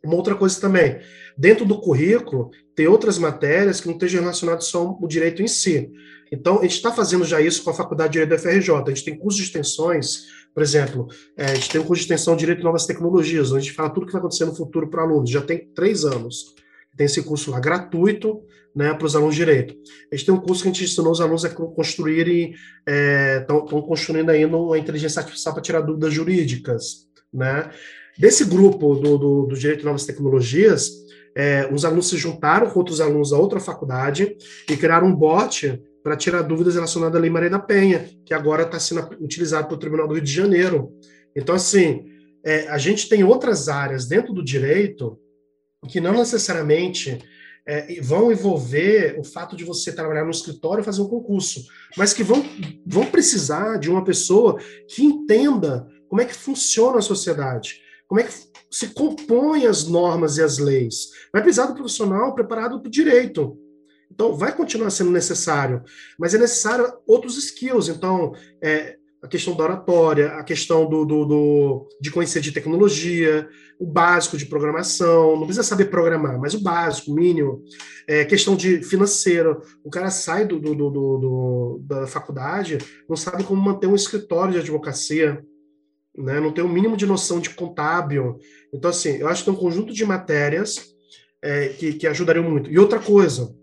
Uma 0.03 0.15
outra 0.15 0.35
coisa 0.35 0.59
também, 0.59 0.99
dentro 1.37 1.65
do 1.65 1.79
currículo, 1.79 2.51
tem 2.75 2.87
outras 2.87 3.17
matérias 3.17 3.81
que 3.81 3.87
não 3.87 3.95
estejam 3.95 4.21
relacionadas 4.21 4.65
só 4.65 4.79
ao 4.79 5.07
direito 5.07 5.41
em 5.41 5.47
si. 5.47 5.91
Então, 6.31 6.59
a 6.59 6.61
gente 6.61 6.75
está 6.75 6.91
fazendo 6.91 7.25
já 7.25 7.41
isso 7.41 7.63
com 7.63 7.69
a 7.69 7.73
Faculdade 7.73 8.13
de 8.13 8.19
Direito 8.19 8.29
da 8.29 8.37
FRJ. 8.37 8.71
A 8.71 8.89
gente 8.89 9.03
tem 9.03 9.17
cursos 9.17 9.41
de 9.41 9.47
extensões, 9.47 10.27
por 10.53 10.63
exemplo, 10.63 11.07
é, 11.37 11.45
a 11.45 11.55
gente 11.55 11.69
tem 11.69 11.81
um 11.81 11.83
curso 11.83 12.01
de 12.01 12.05
extensão 12.05 12.35
de 12.35 12.41
Direito 12.41 12.61
e 12.61 12.63
Novas 12.63 12.85
Tecnologias, 12.85 13.51
onde 13.51 13.57
a 13.57 13.61
gente 13.61 13.73
fala 13.73 13.89
tudo 13.89 14.03
o 14.03 14.05
que 14.05 14.13
vai 14.13 14.19
acontecer 14.19 14.45
no 14.45 14.55
futuro 14.55 14.89
para 14.89 15.03
alunos. 15.03 15.29
Já 15.29 15.41
tem 15.41 15.67
três 15.73 16.05
anos. 16.05 16.55
Tem 16.95 17.05
esse 17.05 17.23
curso 17.23 17.51
lá 17.51 17.59
gratuito 17.59 18.41
né, 18.75 18.93
para 18.93 19.05
os 19.05 19.15
alunos 19.15 19.35
de 19.35 19.39
Direito. 19.39 19.75
A 20.11 20.15
gente 20.15 20.25
tem 20.25 20.35
um 20.35 20.39
curso 20.39 20.63
que 20.63 20.69
a 20.69 20.71
gente 20.71 20.83
ensinou 20.83 21.11
os 21.11 21.21
alunos 21.21 21.45
a 21.45 21.49
construírem, 21.49 22.53
estão 23.39 23.65
é, 23.65 23.81
construindo 23.87 24.29
aí 24.29 24.45
uma 24.45 24.77
inteligência 24.77 25.21
artificial 25.21 25.53
para 25.53 25.63
tirar 25.63 25.81
dúvidas 25.81 26.13
jurídicas. 26.13 27.07
Né? 27.31 27.69
Desse 28.19 28.43
grupo 28.43 28.95
do, 28.95 29.17
do, 29.17 29.45
do 29.45 29.55
Direito 29.55 29.83
e 29.83 29.85
Novas 29.85 30.05
Tecnologias, 30.05 30.91
é, 31.33 31.69
uns 31.71 31.85
alunos 31.85 32.09
se 32.09 32.17
juntaram 32.17 32.69
com 32.69 32.77
outros 32.77 32.99
alunos 32.99 33.29
da 33.29 33.37
outra 33.37 33.61
faculdade 33.61 34.35
e 34.69 34.75
criaram 34.75 35.07
um 35.07 35.15
bot 35.15 35.81
para 36.03 36.17
tirar 36.17 36.41
dúvidas 36.41 36.75
relacionadas 36.75 37.15
à 37.15 37.19
Lei 37.19 37.29
Maria 37.29 37.49
da 37.49 37.59
Penha, 37.59 38.09
que 38.25 38.33
agora 38.33 38.63
está 38.63 38.77
sendo 38.77 39.07
utilizado 39.21 39.69
pelo 39.69 39.79
Tribunal 39.79 40.05
do 40.05 40.15
Rio 40.15 40.23
de 40.23 40.33
Janeiro. 40.33 40.91
Então, 41.33 41.55
assim, 41.55 42.07
é, 42.43 42.67
a 42.67 42.77
gente 42.77 43.07
tem 43.07 43.23
outras 43.23 43.69
áreas 43.69 44.05
dentro 44.05 44.33
do 44.33 44.43
direito 44.43 45.17
que 45.87 46.01
não 46.01 46.11
necessariamente 46.11 47.19
é, 47.65 48.01
vão 48.01 48.33
envolver 48.33 49.17
o 49.17 49.23
fato 49.23 49.55
de 49.55 49.63
você 49.63 49.93
trabalhar 49.93 50.25
no 50.25 50.31
escritório 50.31 50.81
e 50.81 50.85
fazer 50.85 51.01
um 51.01 51.07
concurso, 51.07 51.63
mas 51.95 52.11
que 52.11 52.23
vão, 52.23 52.43
vão 52.85 53.05
precisar 53.05 53.77
de 53.77 53.89
uma 53.89 54.03
pessoa 54.03 54.57
que 54.89 55.03
entenda 55.03 55.87
como 56.09 56.21
é 56.21 56.25
que 56.25 56.35
funciona 56.35 56.97
a 56.97 57.01
sociedade, 57.01 57.79
como 58.09 58.19
é 58.19 58.23
que 58.23 58.33
se 58.71 58.87
compõem 58.87 59.67
as 59.67 59.87
normas 59.87 60.37
e 60.37 60.43
as 60.43 60.57
leis. 60.57 61.09
Vai 61.31 61.43
precisar 61.43 61.67
do 61.67 61.75
profissional 61.75 62.33
preparado 62.33 62.79
para 62.79 62.87
o 62.87 62.91
direito. 62.91 63.55
Então, 64.11 64.35
vai 64.35 64.53
continuar 64.53 64.89
sendo 64.89 65.11
necessário, 65.11 65.83
mas 66.17 66.33
é 66.33 66.39
necessário 66.39 66.91
outros 67.07 67.37
skills. 67.37 67.87
Então, 67.87 68.33
é, 68.61 68.97
a 69.21 69.27
questão 69.27 69.55
da 69.55 69.63
oratória, 69.63 70.31
a 70.33 70.43
questão 70.43 70.89
do, 70.89 71.05
do, 71.05 71.25
do, 71.25 71.89
de 72.01 72.09
conhecer 72.09 72.41
de 72.41 72.51
tecnologia, 72.51 73.47
o 73.79 73.85
básico 73.85 74.37
de 74.37 74.47
programação, 74.47 75.35
não 75.35 75.45
precisa 75.45 75.63
saber 75.63 75.85
programar, 75.85 76.39
mas 76.39 76.55
o 76.55 76.61
básico, 76.61 77.11
o 77.11 77.15
mínimo, 77.15 77.63
é, 78.07 78.25
questão 78.25 78.55
de 78.55 78.81
financeiro. 78.81 79.61
O 79.83 79.89
cara 79.89 80.09
sai 80.09 80.45
do, 80.45 80.59
do, 80.59 80.73
do, 80.73 80.89
do, 80.89 81.81
da 81.83 82.07
faculdade, 82.07 82.79
não 83.07 83.15
sabe 83.15 83.43
como 83.43 83.61
manter 83.61 83.87
um 83.87 83.95
escritório 83.95 84.53
de 84.53 84.59
advocacia, 84.59 85.45
né? 86.17 86.39
não 86.39 86.51
tem 86.51 86.63
o 86.63 86.67
um 86.67 86.71
mínimo 86.71 86.97
de 86.97 87.05
noção 87.05 87.39
de 87.39 87.49
contábil. 87.49 88.39
Então, 88.73 88.89
assim, 88.89 89.17
eu 89.17 89.27
acho 89.27 89.43
que 89.43 89.49
tem 89.49 89.53
um 89.53 89.61
conjunto 89.61 89.93
de 89.93 90.05
matérias 90.05 90.93
é, 91.41 91.69
que, 91.69 91.93
que 91.93 92.07
ajudariam 92.07 92.49
muito. 92.49 92.69
E 92.71 92.77
outra 92.77 92.99
coisa, 92.99 93.53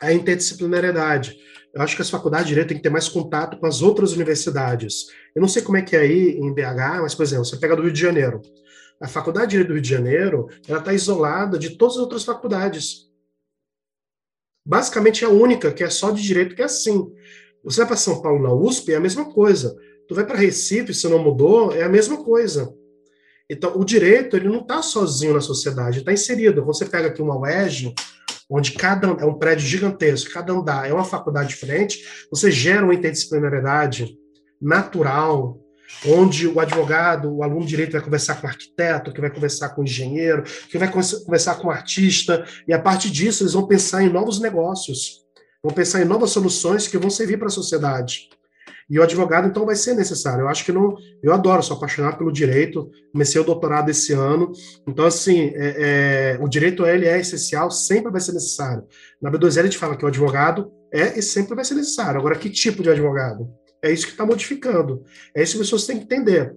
a 0.00 0.12
interdisciplinariedade. 0.12 1.36
Eu 1.74 1.80
acho 1.80 1.96
que 1.96 2.02
as 2.02 2.10
faculdades 2.10 2.46
de 2.46 2.50
Direito 2.50 2.68
têm 2.68 2.76
que 2.76 2.82
ter 2.82 2.90
mais 2.90 3.08
contato 3.08 3.56
com 3.56 3.66
as 3.66 3.80
outras 3.80 4.12
universidades. 4.12 5.06
Eu 5.34 5.40
não 5.40 5.48
sei 5.48 5.62
como 5.62 5.78
é 5.78 5.82
que 5.82 5.96
é 5.96 6.00
aí 6.00 6.38
em 6.38 6.52
BH, 6.52 7.00
mas, 7.00 7.14
por 7.14 7.22
exemplo, 7.22 7.46
você 7.46 7.56
pega 7.56 7.74
do 7.74 7.82
Rio 7.82 7.92
de 7.92 8.00
Janeiro. 8.00 8.42
A 9.00 9.08
Faculdade 9.08 9.46
de 9.46 9.50
Direito 9.52 9.68
do 9.68 9.74
Rio 9.74 9.82
de 9.82 9.88
Janeiro, 9.88 10.48
ela 10.68 10.80
está 10.80 10.92
isolada 10.92 11.58
de 11.58 11.70
todas 11.70 11.96
as 11.96 12.02
outras 12.02 12.24
faculdades. 12.24 13.10
Basicamente 14.66 15.24
é 15.24 15.26
a 15.26 15.30
única 15.30 15.72
que 15.72 15.82
é 15.82 15.90
só 15.90 16.10
de 16.10 16.22
Direito 16.22 16.54
que 16.54 16.62
é 16.62 16.66
assim. 16.66 17.10
Você 17.64 17.78
vai 17.78 17.86
para 17.86 17.96
São 17.96 18.20
Paulo 18.20 18.42
na 18.42 18.52
USP, 18.52 18.92
é 18.92 18.96
a 18.96 19.00
mesma 19.00 19.32
coisa. 19.32 19.74
Tu 20.08 20.14
vai 20.14 20.26
para 20.26 20.36
Recife, 20.36 20.94
se 20.94 21.08
não 21.08 21.18
mudou, 21.18 21.72
é 21.72 21.82
a 21.82 21.88
mesma 21.88 22.22
coisa. 22.22 22.74
Então, 23.48 23.78
o 23.78 23.84
direito, 23.84 24.36
ele 24.36 24.48
não 24.48 24.60
está 24.60 24.82
sozinho 24.82 25.34
na 25.34 25.40
sociedade, 25.40 25.98
está 25.98 26.12
inserido. 26.12 26.64
Você 26.64 26.86
pega 26.86 27.08
aqui 27.08 27.20
uma 27.20 27.38
UERJ, 27.38 27.94
onde 28.48 28.72
cada 28.72 29.08
é 29.08 29.24
um 29.24 29.38
prédio 29.38 29.66
gigantesco, 29.66 30.32
cada 30.32 30.52
andar 30.52 30.88
é 30.88 30.92
uma 30.92 31.04
faculdade 31.04 31.48
diferente, 31.48 32.04
você 32.30 32.50
gera 32.50 32.84
uma 32.84 32.94
interdisciplinariedade 32.94 34.16
natural, 34.60 35.58
onde 36.06 36.46
o 36.46 36.60
advogado, 36.60 37.30
o 37.34 37.42
aluno 37.42 37.62
de 37.62 37.68
direito 37.68 37.92
vai 37.92 38.00
conversar 38.00 38.40
com 38.40 38.46
o 38.46 38.50
arquiteto, 38.50 39.12
que 39.12 39.20
vai 39.20 39.30
conversar 39.30 39.70
com 39.70 39.82
o 39.82 39.84
engenheiro, 39.84 40.42
que 40.70 40.78
vai 40.78 40.90
conversar 40.90 41.56
com 41.56 41.68
o 41.68 41.70
artista, 41.70 42.44
e 42.66 42.72
a 42.72 42.78
partir 42.78 43.10
disso 43.10 43.42
eles 43.42 43.52
vão 43.52 43.66
pensar 43.66 44.02
em 44.02 44.10
novos 44.10 44.40
negócios, 44.40 45.22
vão 45.62 45.72
pensar 45.72 46.02
em 46.02 46.06
novas 46.06 46.30
soluções 46.30 46.88
que 46.88 46.98
vão 46.98 47.10
servir 47.10 47.38
para 47.38 47.48
a 47.48 47.50
sociedade. 47.50 48.30
E 48.88 48.98
o 48.98 49.02
advogado, 49.02 49.48
então, 49.48 49.64
vai 49.64 49.76
ser 49.76 49.94
necessário. 49.94 50.42
Eu 50.42 50.48
acho 50.48 50.64
que 50.64 50.72
não. 50.72 50.94
Eu 51.22 51.32
adoro, 51.32 51.62
sou 51.62 51.76
apaixonado 51.76 52.18
pelo 52.18 52.32
direito, 52.32 52.90
comecei 53.12 53.40
o 53.40 53.44
doutorado 53.44 53.90
esse 53.90 54.12
ano. 54.12 54.52
Então, 54.86 55.04
assim, 55.04 55.52
é, 55.54 56.36
é, 56.36 56.38
o 56.40 56.48
direito 56.48 56.86
ele 56.86 57.06
é 57.06 57.18
essencial, 57.18 57.70
sempre 57.70 58.10
vai 58.10 58.20
ser 58.20 58.32
necessário. 58.32 58.84
Na 59.20 59.30
B2L 59.30 59.60
a 59.60 59.64
gente 59.64 59.78
fala 59.78 59.96
que 59.96 60.04
o 60.04 60.08
advogado 60.08 60.70
é 60.92 61.18
e 61.18 61.22
sempre 61.22 61.54
vai 61.54 61.64
ser 61.64 61.74
necessário. 61.74 62.18
Agora, 62.18 62.36
que 62.36 62.50
tipo 62.50 62.82
de 62.82 62.90
advogado? 62.90 63.48
É 63.82 63.90
isso 63.90 64.06
que 64.06 64.12
está 64.12 64.24
modificando. 64.24 65.02
É 65.34 65.42
isso 65.42 65.56
que 65.56 65.62
as 65.62 65.66
pessoas 65.66 65.86
têm 65.86 65.98
que 65.98 66.04
entender. 66.04 66.54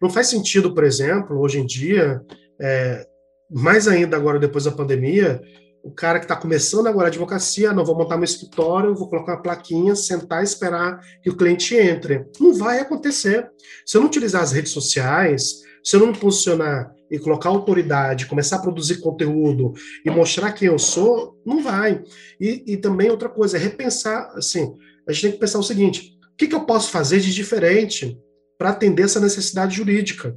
Não 0.00 0.10
faz 0.10 0.28
sentido, 0.28 0.74
por 0.74 0.84
exemplo, 0.84 1.38
hoje 1.38 1.60
em 1.60 1.66
dia, 1.66 2.20
é, 2.60 3.06
mais 3.50 3.86
ainda 3.86 4.16
agora 4.16 4.38
depois 4.38 4.64
da 4.64 4.72
pandemia, 4.72 5.40
o 5.84 5.90
cara 5.90 6.18
que 6.18 6.24
está 6.24 6.34
começando 6.34 6.86
agora 6.86 7.08
a 7.08 7.10
advocacia, 7.10 7.72
não 7.72 7.84
vou 7.84 7.94
montar 7.94 8.16
meu 8.16 8.24
escritório, 8.24 8.94
vou 8.94 9.06
colocar 9.06 9.32
uma 9.32 9.42
plaquinha, 9.42 9.94
sentar 9.94 10.40
e 10.40 10.44
esperar 10.44 10.98
que 11.22 11.28
o 11.28 11.36
cliente 11.36 11.76
entre. 11.76 12.24
Não 12.40 12.54
vai 12.54 12.80
acontecer. 12.80 13.50
Se 13.84 13.96
eu 13.96 14.00
não 14.00 14.08
utilizar 14.08 14.42
as 14.42 14.50
redes 14.50 14.72
sociais, 14.72 15.60
se 15.84 15.94
eu 15.94 16.00
não 16.00 16.06
me 16.06 16.16
posicionar 16.18 16.90
e 17.10 17.18
colocar 17.18 17.50
autoridade, 17.50 18.24
começar 18.24 18.56
a 18.56 18.62
produzir 18.62 19.02
conteúdo 19.02 19.74
e 20.06 20.10
mostrar 20.10 20.52
quem 20.52 20.68
eu 20.68 20.78
sou, 20.78 21.38
não 21.44 21.62
vai. 21.62 22.02
E, 22.40 22.64
e 22.66 22.76
também 22.78 23.10
outra 23.10 23.28
coisa, 23.28 23.58
é 23.58 23.60
repensar, 23.60 24.32
assim, 24.34 24.74
a 25.06 25.12
gente 25.12 25.22
tem 25.22 25.32
que 25.32 25.38
pensar 25.38 25.58
o 25.58 25.62
seguinte, 25.62 26.18
o 26.32 26.36
que, 26.36 26.48
que 26.48 26.54
eu 26.54 26.64
posso 26.64 26.90
fazer 26.90 27.20
de 27.20 27.32
diferente 27.32 28.18
para 28.56 28.70
atender 28.70 29.02
essa 29.02 29.20
necessidade 29.20 29.76
jurídica? 29.76 30.34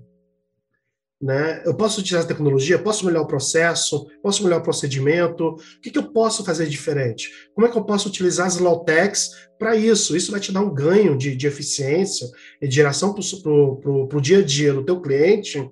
Né? 1.19 1.63
Eu 1.65 1.75
posso 1.75 1.99
utilizar 1.99 2.23
a 2.23 2.27
tecnologia, 2.27 2.77
posso 2.77 3.03
melhorar 3.03 3.23
o 3.23 3.27
processo, 3.27 4.07
posso 4.21 4.43
melhorar 4.43 4.61
o 4.61 4.63
procedimento. 4.63 5.47
O 5.47 5.81
que, 5.81 5.89
que 5.89 5.97
eu 5.97 6.11
posso 6.11 6.45
fazer 6.45 6.67
diferente? 6.67 7.29
Como 7.55 7.65
é 7.65 7.71
que 7.71 7.77
eu 7.77 7.83
posso 7.83 8.07
utilizar 8.07 8.45
as 8.45 8.59
low-techs 8.59 9.31
para 9.57 9.75
isso? 9.75 10.15
Isso 10.15 10.31
vai 10.31 10.39
te 10.39 10.51
dar 10.51 10.61
um 10.61 10.73
ganho 10.73 11.17
de, 11.17 11.35
de 11.35 11.47
eficiência 11.47 12.27
e 12.61 12.69
geração 12.69 13.13
para 13.13 13.21
o 13.21 14.21
dia 14.21 14.39
a 14.39 14.43
dia 14.43 14.73
do 14.73 14.85
teu 14.85 15.01
cliente, 15.01 15.67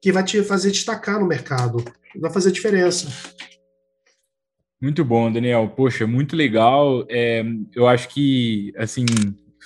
que 0.00 0.12
vai 0.12 0.24
te 0.24 0.42
fazer 0.42 0.70
destacar 0.70 1.18
no 1.18 1.26
mercado, 1.26 1.82
vai 2.20 2.30
fazer 2.30 2.52
diferença. 2.52 3.08
Muito 4.78 5.04
bom, 5.04 5.32
Daniel. 5.32 5.72
Poxa, 5.74 6.06
muito 6.08 6.34
legal. 6.34 7.06
É, 7.08 7.42
eu 7.72 7.86
acho 7.86 8.08
que, 8.08 8.74
assim, 8.76 9.06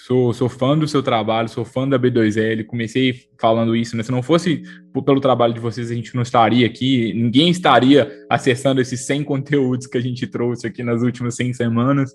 Sou, 0.06 0.32
sou 0.32 0.48
fã 0.48 0.78
do 0.78 0.86
seu 0.86 1.02
trabalho, 1.02 1.48
sou 1.48 1.64
fã 1.64 1.88
da 1.88 1.98
B2L. 1.98 2.64
Comecei 2.64 3.22
falando 3.40 3.74
isso, 3.74 3.96
né? 3.96 4.04
Se 4.04 4.12
não 4.12 4.22
fosse 4.22 4.62
pelo 5.04 5.20
trabalho 5.20 5.52
de 5.52 5.58
vocês, 5.58 5.90
a 5.90 5.94
gente 5.96 6.14
não 6.14 6.22
estaria 6.22 6.64
aqui, 6.64 7.12
ninguém 7.12 7.50
estaria 7.50 8.08
acessando 8.30 8.80
esses 8.80 9.04
100 9.04 9.24
conteúdos 9.24 9.88
que 9.88 9.98
a 9.98 10.00
gente 10.00 10.24
trouxe 10.28 10.64
aqui 10.64 10.84
nas 10.84 11.02
últimas 11.02 11.34
100 11.34 11.54
semanas. 11.54 12.12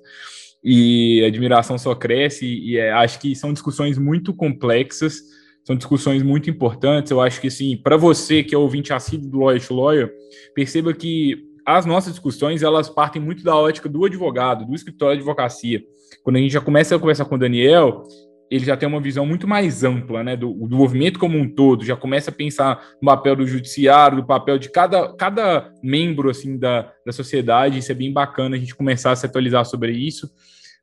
E 0.63 1.21
a 1.21 1.27
admiração 1.27 1.77
só 1.77 1.93
cresce, 1.93 2.45
e 2.45 2.77
é, 2.77 2.93
acho 2.93 3.19
que 3.19 3.35
são 3.35 3.51
discussões 3.51 3.97
muito 3.97 4.33
complexas, 4.33 5.19
são 5.61 5.75
discussões 5.75 6.23
muito 6.23 6.49
importantes. 6.49 7.11
Eu 7.11 7.19
acho 7.19 7.41
que, 7.41 7.47
assim, 7.47 7.75
para 7.75 7.97
você 7.97 8.41
que 8.41 8.55
é 8.55 8.57
ouvinte 8.57 8.93
assíduo 8.93 9.29
do 9.29 9.39
Lawyer 9.39 9.67
to 9.67 9.75
Lawyer, 9.75 10.13
perceba 10.55 10.93
que 10.93 11.50
as 11.65 11.85
nossas 11.85 12.13
discussões 12.13 12.63
elas 12.63 12.89
partem 12.89 13.21
muito 13.21 13.43
da 13.43 13.55
ótica 13.55 13.87
do 13.87 14.05
advogado, 14.05 14.65
do 14.65 14.75
escritório 14.75 15.15
de 15.15 15.21
advocacia. 15.21 15.83
Quando 16.23 16.35
a 16.37 16.39
gente 16.39 16.51
já 16.51 16.61
começa 16.61 16.95
a 16.95 16.99
conversar 16.99 17.25
com 17.25 17.35
o 17.35 17.39
Daniel, 17.39 18.03
ele 18.51 18.65
já 18.65 18.75
tem 18.75 18.87
uma 18.87 18.99
visão 18.99 19.25
muito 19.25 19.47
mais 19.47 19.81
ampla, 19.83 20.23
né, 20.23 20.35
do, 20.35 20.53
do, 20.53 20.75
movimento 20.75 21.17
como 21.17 21.37
um 21.37 21.47
todo, 21.47 21.85
já 21.85 21.95
começa 21.95 22.31
a 22.31 22.33
pensar 22.33 22.85
no 23.01 23.05
papel 23.05 23.33
do 23.33 23.47
judiciário, 23.47 24.17
do 24.17 24.25
papel 24.25 24.59
de 24.59 24.69
cada, 24.69 25.13
cada 25.13 25.73
membro, 25.81 26.29
assim, 26.29 26.57
da, 26.57 26.91
da 27.05 27.13
sociedade, 27.13 27.79
isso 27.79 27.91
é 27.91 27.95
bem 27.95 28.11
bacana 28.11 28.57
a 28.57 28.59
gente 28.59 28.75
começar 28.75 29.11
a 29.11 29.15
se 29.15 29.25
atualizar 29.25 29.65
sobre 29.65 29.93
isso. 29.93 30.29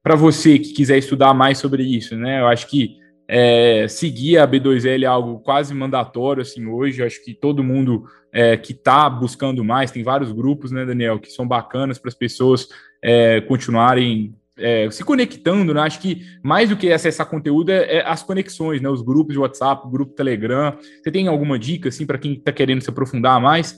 Para 0.03 0.14
você 0.14 0.59
que 0.59 0.72
quiser 0.72 0.97
estudar 0.97 1.35
mais 1.35 1.59
sobre 1.59 1.83
isso, 1.83 2.16
né, 2.16 2.41
eu 2.41 2.47
acho 2.47 2.66
que 2.68 2.97
é, 3.29 3.87
seguir 3.89 4.39
a 4.39 4.49
B2L 4.49 5.03
é 5.03 5.07
algo 5.07 5.41
quase 5.41 5.74
mandatório, 5.74 6.41
assim, 6.41 6.66
hoje, 6.66 7.03
acho 7.03 7.22
que 7.22 7.35
todo 7.35 7.62
mundo 7.62 8.05
é, 8.33 8.57
que 8.57 8.72
está 8.72 9.09
buscando 9.11 9.62
mais, 9.62 9.91
tem 9.91 10.03
vários 10.03 10.33
grupos, 10.33 10.72
né, 10.72 10.87
Daniel, 10.87 11.20
que 11.20 11.31
são 11.31 11.47
bacanas 11.47 11.99
para 11.99 12.09
as 12.09 12.14
pessoas 12.14 12.68
é, 13.03 13.43
continuarem 13.43 14.35
é, 14.57 14.91
se 14.91 15.05
conectando, 15.05 15.72
né? 15.72 15.81
Acho 15.83 16.01
que 16.01 16.22
mais 16.43 16.68
do 16.68 16.76
que 16.76 16.93
acessar 16.93 17.29
conteúdo 17.29 17.70
é, 17.70 17.99
é, 17.99 18.05
as 18.05 18.22
conexões, 18.22 18.81
né? 18.81 18.89
Os 18.89 19.03
grupos 19.03 19.33
de 19.33 19.39
WhatsApp, 19.39 19.89
grupo 19.89 20.14
Telegram. 20.14 20.76
Você 21.01 21.12
tem 21.12 21.29
alguma 21.29 21.59
dica, 21.59 21.89
assim, 21.89 22.05
para 22.05 22.18
quem 22.18 22.33
está 22.33 22.51
querendo 22.51 22.83
se 22.83 22.91
aprofundar 22.91 23.41
mais? 23.41 23.76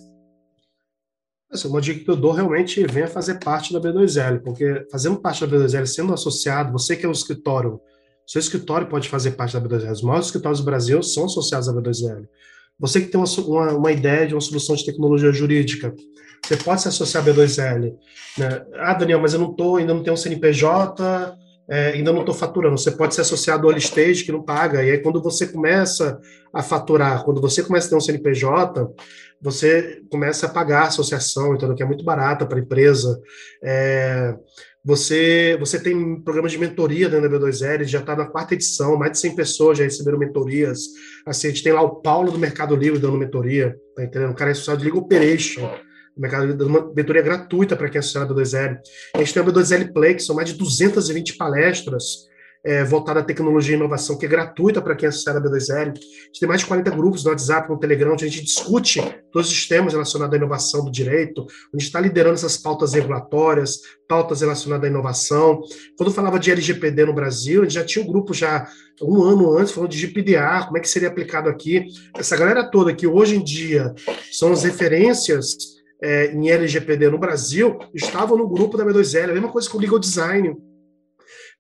Essa 1.53 1.67
é 1.67 1.71
uma 1.71 1.81
dica 1.81 2.05
que 2.05 2.11
eu 2.11 2.17
dou 2.17 2.33
realmente 2.33 2.83
venha 2.87 3.09
fazer 3.09 3.41
parte 3.41 3.73
da 3.73 3.81
B2L, 3.81 4.41
porque 4.41 4.87
fazendo 4.91 5.21
parte 5.21 5.45
da 5.45 5.57
B2L, 5.57 5.85
sendo 5.85 6.15
associado, 6.15 6.73
você 6.73 6.97
que 6.97 7.05
é 7.05 7.09
um 7.09 7.13
escritório, 7.13 7.81
seu 8.31 8.39
escritório 8.39 8.87
pode 8.87 9.09
fazer 9.09 9.33
parte 9.33 9.59
da 9.59 9.61
B2L. 9.61 9.91
Os 9.91 10.03
maiores 10.03 10.27
escritórios 10.27 10.61
do 10.61 10.65
Brasil 10.65 11.03
são 11.03 11.25
associados 11.25 11.69
à 11.69 11.75
B2L. 11.75 12.29
Você 12.79 13.01
que 13.01 13.09
tem 13.09 13.21
uma, 13.21 13.27
uma, 13.45 13.73
uma 13.73 13.91
ideia 13.91 14.25
de 14.25 14.35
uma 14.37 14.41
solução 14.41 14.77
de 14.77 14.87
tecnologia 14.87 15.33
jurídica, 15.33 15.93
você 16.47 16.57
pode 16.57 16.81
se 16.81 16.87
associar 16.87 17.25
a 17.25 17.27
B2L. 17.27 17.93
Né? 18.39 18.67
Ah, 18.77 18.95
Daniel, 18.95 19.21
mas 19.21 19.35
eu 19.35 19.41
não 19.41 19.53
tô, 19.53 19.79
ainda 19.79 19.93
não 19.93 20.05
tenho 20.05 20.15
um 20.15 20.17
CNPJ, 20.17 21.37
é, 21.69 21.89
ainda 21.89 22.13
não 22.13 22.21
estou 22.21 22.33
faturando. 22.33 22.79
Você 22.79 22.93
pode 22.93 23.17
ser 23.17 23.23
associado 23.23 23.69
ao 23.69 23.77
stage 23.77 24.23
que 24.23 24.31
não 24.31 24.45
paga. 24.45 24.85
E 24.85 24.93
aí, 24.93 24.99
quando 24.99 25.21
você 25.21 25.49
começa 25.49 26.17
a 26.55 26.63
faturar, 26.63 27.25
quando 27.25 27.41
você 27.41 27.65
começa 27.65 27.89
a 27.89 27.91
ter 27.91 27.97
um 27.97 28.01
CNPJ, 28.01 28.89
você 29.43 30.03
começa 30.09 30.47
a 30.47 30.51
pagar 30.51 30.83
a 30.83 30.87
associação, 30.87 31.55
então, 31.57 31.75
que 31.75 31.83
é 31.83 31.87
muito 31.87 32.05
barata 32.05 32.47
para 32.47 32.59
a 32.59 32.63
empresa. 32.63 33.21
É, 33.61 34.37
você, 34.85 35.57
você 35.61 35.79
tem 35.79 36.21
programas 36.23 36.53
de 36.53 36.59
mentoria 36.59 37.09
dentro 37.09 37.29
da 37.29 37.39
B2L, 37.39 37.85
já 37.85 38.01
está 38.01 38.17
na 38.17 38.27
quarta 38.27 38.55
edição, 38.55 38.97
mais 38.97 39.13
de 39.13 39.19
100 39.19 39.37
pessoas 39.37 39.79
já 39.79 39.85
receberam 39.85 40.19
mentorias. 40.19 40.81
Assim, 41.27 41.49
a 41.49 41.51
gente 41.51 41.63
tem 41.63 41.73
lá 41.73 41.83
o 41.83 41.97
Paulo 41.97 42.33
do 42.33 42.39
Mercado 42.39 42.75
Livre 42.75 42.99
dando 42.99 43.19
mentoria, 43.19 43.77
tá 43.95 44.05
entendendo? 44.05 44.31
O 44.31 44.35
cara 44.35 44.51
é 44.51 44.53
associado 44.53 44.79
de 44.79 44.87
Legal 44.87 45.03
Operation 45.03 45.71
o 46.17 46.21
mercado 46.21 46.49
dando 46.49 46.67
uma 46.67 46.93
mentoria 46.95 47.23
gratuita 47.23 47.77
para 47.77 47.89
quem 47.89 47.97
é 47.97 48.01
associado 48.01 48.33
ao 48.33 48.39
B2L. 48.39 48.79
A 49.15 49.19
gente 49.19 49.33
tem 49.33 49.43
o 49.43 49.47
B2L 49.47 49.93
Play, 49.93 50.15
que 50.15 50.23
são 50.23 50.37
mais 50.37 50.49
de 50.49 50.55
220 50.57 51.37
palestras 51.37 52.29
é, 52.65 52.85
voltada 52.85 53.21
à 53.21 53.23
tecnologia 53.23 53.75
e 53.75 53.79
inovação, 53.79 54.19
que 54.19 54.27
é 54.27 54.29
gratuita 54.29 54.83
para 54.83 54.95
quem 54.95 55.09
associado 55.09 55.39
a 55.39 55.43
B2L. 55.43 55.73
A 55.73 55.85
gente 55.87 56.41
tem 56.41 56.49
mais 56.49 56.61
de 56.61 56.67
40 56.67 56.91
grupos 56.91 57.25
no 57.25 57.31
WhatsApp, 57.31 57.71
no 57.71 57.79
Telegram, 57.79 58.13
onde 58.13 58.25
a 58.25 58.29
gente 58.29 58.45
discute 58.45 59.01
todos 59.33 59.51
os 59.51 59.67
temas 59.67 59.93
relacionados 59.93 60.35
à 60.35 60.37
inovação 60.37 60.85
do 60.85 60.91
direito, 60.91 61.43
a 61.43 61.77
gente 61.77 61.87
está 61.87 62.01
liderando 62.01 62.35
essas 62.35 62.57
pautas 62.57 62.93
regulatórias, 62.93 63.79
pautas 64.09 64.41
relacionadas 64.41 64.85
à 64.85 64.91
inovação. 64.91 65.61
Quando 65.97 66.13
falava 66.13 66.39
de 66.39 66.51
LGPD 66.51 67.07
no 67.07 67.15
Brasil, 67.15 67.63
a 67.63 67.65
gente 67.65 67.75
já 67.75 67.85
tinha 67.85 68.05
um 68.05 68.09
grupo 68.09 68.35
já 68.35 68.69
um 69.03 69.23
ano 69.23 69.57
antes 69.57 69.73
falando 69.73 69.91
de 69.91 69.99
GPDA, 69.99 70.65
como 70.67 70.77
é 70.77 70.81
que 70.81 70.89
seria 70.89 71.09
aplicado 71.09 71.49
aqui. 71.49 71.87
Essa 72.17 72.37
galera 72.37 72.71
toda 72.71 72.95
que 72.95 73.07
hoje 73.07 73.37
em 73.37 73.43
dia 73.43 73.95
são 74.31 74.53
as 74.53 74.65
referências 74.65 75.81
é, 76.03 76.33
em 76.33 76.51
LGPD 76.51 77.11
no 77.11 77.19
Brasil 77.19 77.79
estavam 77.95 78.37
no 78.37 78.49
grupo 78.49 78.77
da 78.77 78.85
B2L, 78.85 79.31
a 79.31 79.35
mesma 79.35 79.49
coisa 79.51 79.69
com 79.69 79.79
o 79.79 79.81
Legal 79.81 79.99
Design. 79.99 80.57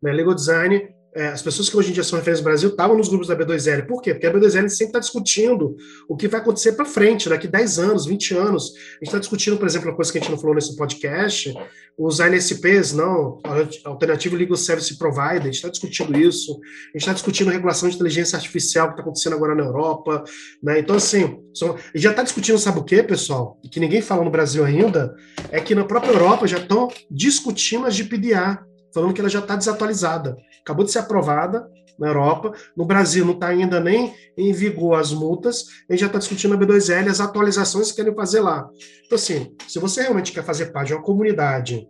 Né? 0.02 0.12
Legal 0.12 0.34
Design 0.34 0.94
é, 1.14 1.28
as 1.28 1.42
pessoas 1.42 1.68
que 1.68 1.76
hoje 1.76 1.90
em 1.90 1.92
dia 1.92 2.04
são 2.04 2.18
referências 2.18 2.40
no 2.40 2.50
Brasil 2.50 2.68
estavam 2.70 2.96
nos 2.96 3.08
grupos 3.08 3.26
da 3.26 3.36
B2L. 3.36 3.86
Por 3.86 4.00
quê? 4.00 4.14
Porque 4.14 4.26
a 4.26 4.32
B2L 4.32 4.68
sempre 4.68 4.86
está 4.86 4.98
discutindo 5.00 5.76
o 6.08 6.16
que 6.16 6.28
vai 6.28 6.40
acontecer 6.40 6.72
para 6.72 6.84
frente, 6.84 7.28
daqui 7.28 7.48
10 7.48 7.78
anos, 7.80 8.06
20 8.06 8.34
anos. 8.34 8.72
A 8.74 8.76
gente 8.76 9.02
está 9.04 9.18
discutindo, 9.18 9.56
por 9.56 9.66
exemplo, 9.66 9.88
uma 9.88 9.96
coisa 9.96 10.12
que 10.12 10.18
a 10.18 10.20
gente 10.20 10.30
não 10.30 10.38
falou 10.38 10.54
nesse 10.54 10.76
podcast, 10.76 11.52
os 11.98 12.20
ANSPs, 12.20 12.92
não, 12.92 13.40
Alternativo 13.84 14.36
Legal 14.36 14.56
Service 14.56 14.96
Provider, 14.96 15.42
a 15.42 15.44
gente 15.46 15.54
está 15.54 15.68
discutindo 15.68 16.16
isso. 16.16 16.52
A 16.52 16.92
gente 16.92 17.02
está 17.02 17.12
discutindo 17.12 17.50
regulação 17.50 17.88
de 17.88 17.96
inteligência 17.96 18.36
artificial 18.36 18.86
que 18.86 18.92
está 18.92 19.02
acontecendo 19.02 19.34
agora 19.34 19.54
na 19.54 19.64
Europa. 19.64 20.22
Né? 20.62 20.78
Então, 20.78 20.94
assim, 20.94 21.40
só, 21.52 21.76
e 21.92 21.98
já 21.98 22.10
está 22.10 22.22
discutindo, 22.22 22.56
sabe 22.56 22.78
o 22.78 22.84
quê, 22.84 23.02
pessoal? 23.02 23.58
E 23.64 23.68
que 23.68 23.80
ninguém 23.80 24.00
fala 24.00 24.24
no 24.24 24.30
Brasil 24.30 24.64
ainda, 24.64 25.12
é 25.50 25.60
que 25.60 25.74
na 25.74 25.84
própria 25.84 26.12
Europa 26.12 26.46
já 26.46 26.58
estão 26.58 26.88
discutindo 27.10 27.84
a 27.84 27.90
GPDA, 27.90 28.64
falando 28.92 29.12
que 29.14 29.20
ela 29.20 29.30
já 29.30 29.40
está 29.40 29.56
desatualizada 29.56 30.36
acabou 30.62 30.84
de 30.84 30.92
ser 30.92 31.00
aprovada 31.00 31.68
na 31.98 32.08
Europa. 32.08 32.52
No 32.76 32.86
Brasil 32.86 33.24
não 33.24 33.34
está 33.34 33.48
ainda 33.48 33.80
nem 33.80 34.14
em 34.36 34.52
vigor 34.52 34.98
as 34.98 35.12
multas, 35.12 35.66
gente 35.90 36.00
já 36.00 36.06
está 36.06 36.18
discutindo 36.18 36.54
a 36.54 36.58
B2L, 36.58 37.08
as 37.08 37.20
atualizações 37.20 37.90
que 37.90 37.96
querem 37.96 38.14
fazer 38.14 38.40
lá. 38.40 38.68
Então, 39.04 39.16
assim, 39.16 39.54
se 39.68 39.78
você 39.78 40.02
realmente 40.02 40.32
quer 40.32 40.44
fazer 40.44 40.66
parte 40.66 40.88
de 40.88 40.94
uma 40.94 41.02
comunidade 41.02 41.86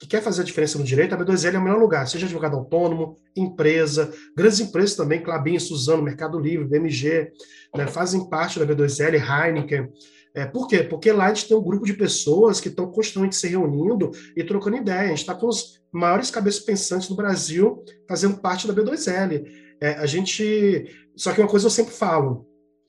que 0.00 0.08
quer 0.08 0.20
fazer 0.20 0.42
a 0.42 0.44
diferença 0.44 0.78
no 0.78 0.84
direito, 0.84 1.14
a 1.14 1.18
B2L 1.18 1.54
é 1.54 1.58
o 1.58 1.62
melhor 1.62 1.78
lugar, 1.78 2.08
seja 2.08 2.26
advogado 2.26 2.56
autônomo, 2.56 3.16
empresa, 3.36 4.12
grandes 4.36 4.58
empresas 4.58 4.96
também, 4.96 5.22
Clabin, 5.22 5.60
Suzano, 5.60 6.02
Mercado 6.02 6.40
Livre, 6.40 6.66
BMG, 6.66 7.30
né, 7.76 7.86
fazem 7.86 8.28
parte 8.28 8.58
da 8.58 8.66
B2L, 8.66 9.14
Heineken, 9.14 9.88
é, 10.34 10.46
por 10.46 10.66
quê? 10.66 10.82
Porque 10.82 11.12
lá 11.12 11.26
a 11.26 11.34
gente 11.34 11.48
tem 11.48 11.56
um 11.56 11.62
grupo 11.62 11.84
de 11.84 11.92
pessoas 11.92 12.58
que 12.58 12.68
estão 12.68 12.90
constantemente 12.90 13.36
se 13.36 13.48
reunindo 13.48 14.10
e 14.34 14.42
trocando 14.42 14.78
ideia. 14.78 15.02
A 15.02 15.08
gente 15.08 15.18
está 15.18 15.34
com 15.34 15.46
os 15.46 15.82
maiores 15.92 16.30
cabeças 16.30 16.60
pensantes 16.60 17.08
do 17.08 17.14
Brasil 17.14 17.84
fazendo 18.08 18.38
parte 18.38 18.66
da 18.66 18.74
B2L. 18.74 19.44
É, 19.80 19.90
a 19.94 20.06
gente. 20.06 20.86
Só 21.16 21.32
que 21.32 21.40
uma 21.40 21.48
coisa 21.48 21.66
eu 21.66 21.70
sempre 21.70 21.92
falo: 21.92 22.46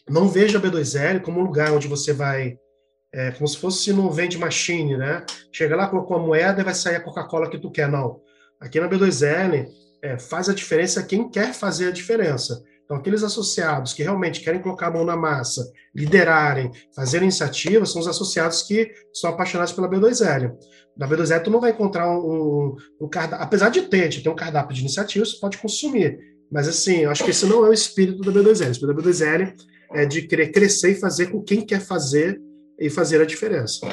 não 0.10 0.30
veja 0.30 0.58
a 0.58 0.62
B2L 0.62 1.22
como 1.22 1.42
um 1.42 1.44
lugar 1.44 1.74
onde 1.74 1.88
você 1.88 2.14
vai. 2.14 2.58
É, 3.14 3.32
como 3.32 3.48
se 3.48 3.58
fosse 3.58 3.94
no 3.94 4.10
vende 4.10 4.38
machine, 4.38 4.98
né? 4.98 5.24
Chega 5.52 5.76
lá, 5.76 5.88
colocou 5.88 6.18
a 6.18 6.20
moeda 6.20 6.62
e 6.62 6.64
vai 6.64 6.74
sair 6.74 6.96
a 6.96 7.02
Coca-Cola 7.02 7.50
que 7.50 7.60
tu 7.60 7.70
quer. 7.70 7.90
Não. 7.90 8.22
Aqui 8.60 8.80
na 8.80 8.90
B2L, 8.90 9.68
é, 10.02 10.18
faz 10.18 10.50
a 10.50 10.54
diferença 10.54 11.04
quem 11.04 11.30
quer 11.30 11.54
fazer 11.54 11.90
a 11.90 11.92
diferença. 11.92 12.64
Então, 12.86 12.98
aqueles 12.98 13.24
associados 13.24 13.94
que 13.94 14.04
realmente 14.04 14.42
querem 14.42 14.62
colocar 14.62 14.88
a 14.88 14.92
mão 14.92 15.06
na 15.06 15.16
massa, 15.16 15.72
liderarem, 15.96 16.72
fazer 16.96 17.22
iniciativas, 17.22 17.92
são 17.92 18.02
os 18.02 18.08
associados 18.08 18.62
que 18.64 18.92
são 19.14 19.30
apaixonados 19.30 19.74
pela 19.74 19.90
B2L. 19.90 20.54
Na 20.98 21.08
B2L, 21.08 21.44
tu 21.44 21.50
não 21.50 21.62
vai 21.62 21.72
encontrar 21.72 22.10
um, 22.10 22.20
um, 22.20 22.76
um 23.02 23.10
cardápio, 23.10 23.46
apesar 23.46 23.70
de 23.70 23.84
ter, 23.84 24.10
de 24.10 24.22
ter 24.22 24.30
um 24.30 24.36
cardápio 24.36 24.76
de 24.76 24.82
iniciativas, 24.82 25.32
você 25.32 25.40
pode 25.40 25.58
consumir. 25.58 26.20
Mas, 26.52 26.68
assim, 26.68 26.98
eu 26.98 27.12
acho 27.12 27.24
que 27.24 27.32
esse 27.32 27.46
não 27.46 27.66
é 27.66 27.70
o 27.70 27.74
espírito 27.74 28.22
da 28.22 28.32
B2L. 28.32 28.68
O 28.68 28.72
espírito 28.72 28.94
da 28.96 29.02
B2L 29.02 29.54
é 29.94 30.06
de 30.06 30.24
querer 30.24 30.52
crescer 30.52 30.92
e 30.92 30.96
fazer 30.96 31.28
com 31.28 31.42
quem 31.42 31.66
quer 31.66 31.80
fazer 31.80 32.40
e 32.80 32.90
fazer 32.90 33.22
a 33.22 33.26
diferença. 33.26 33.88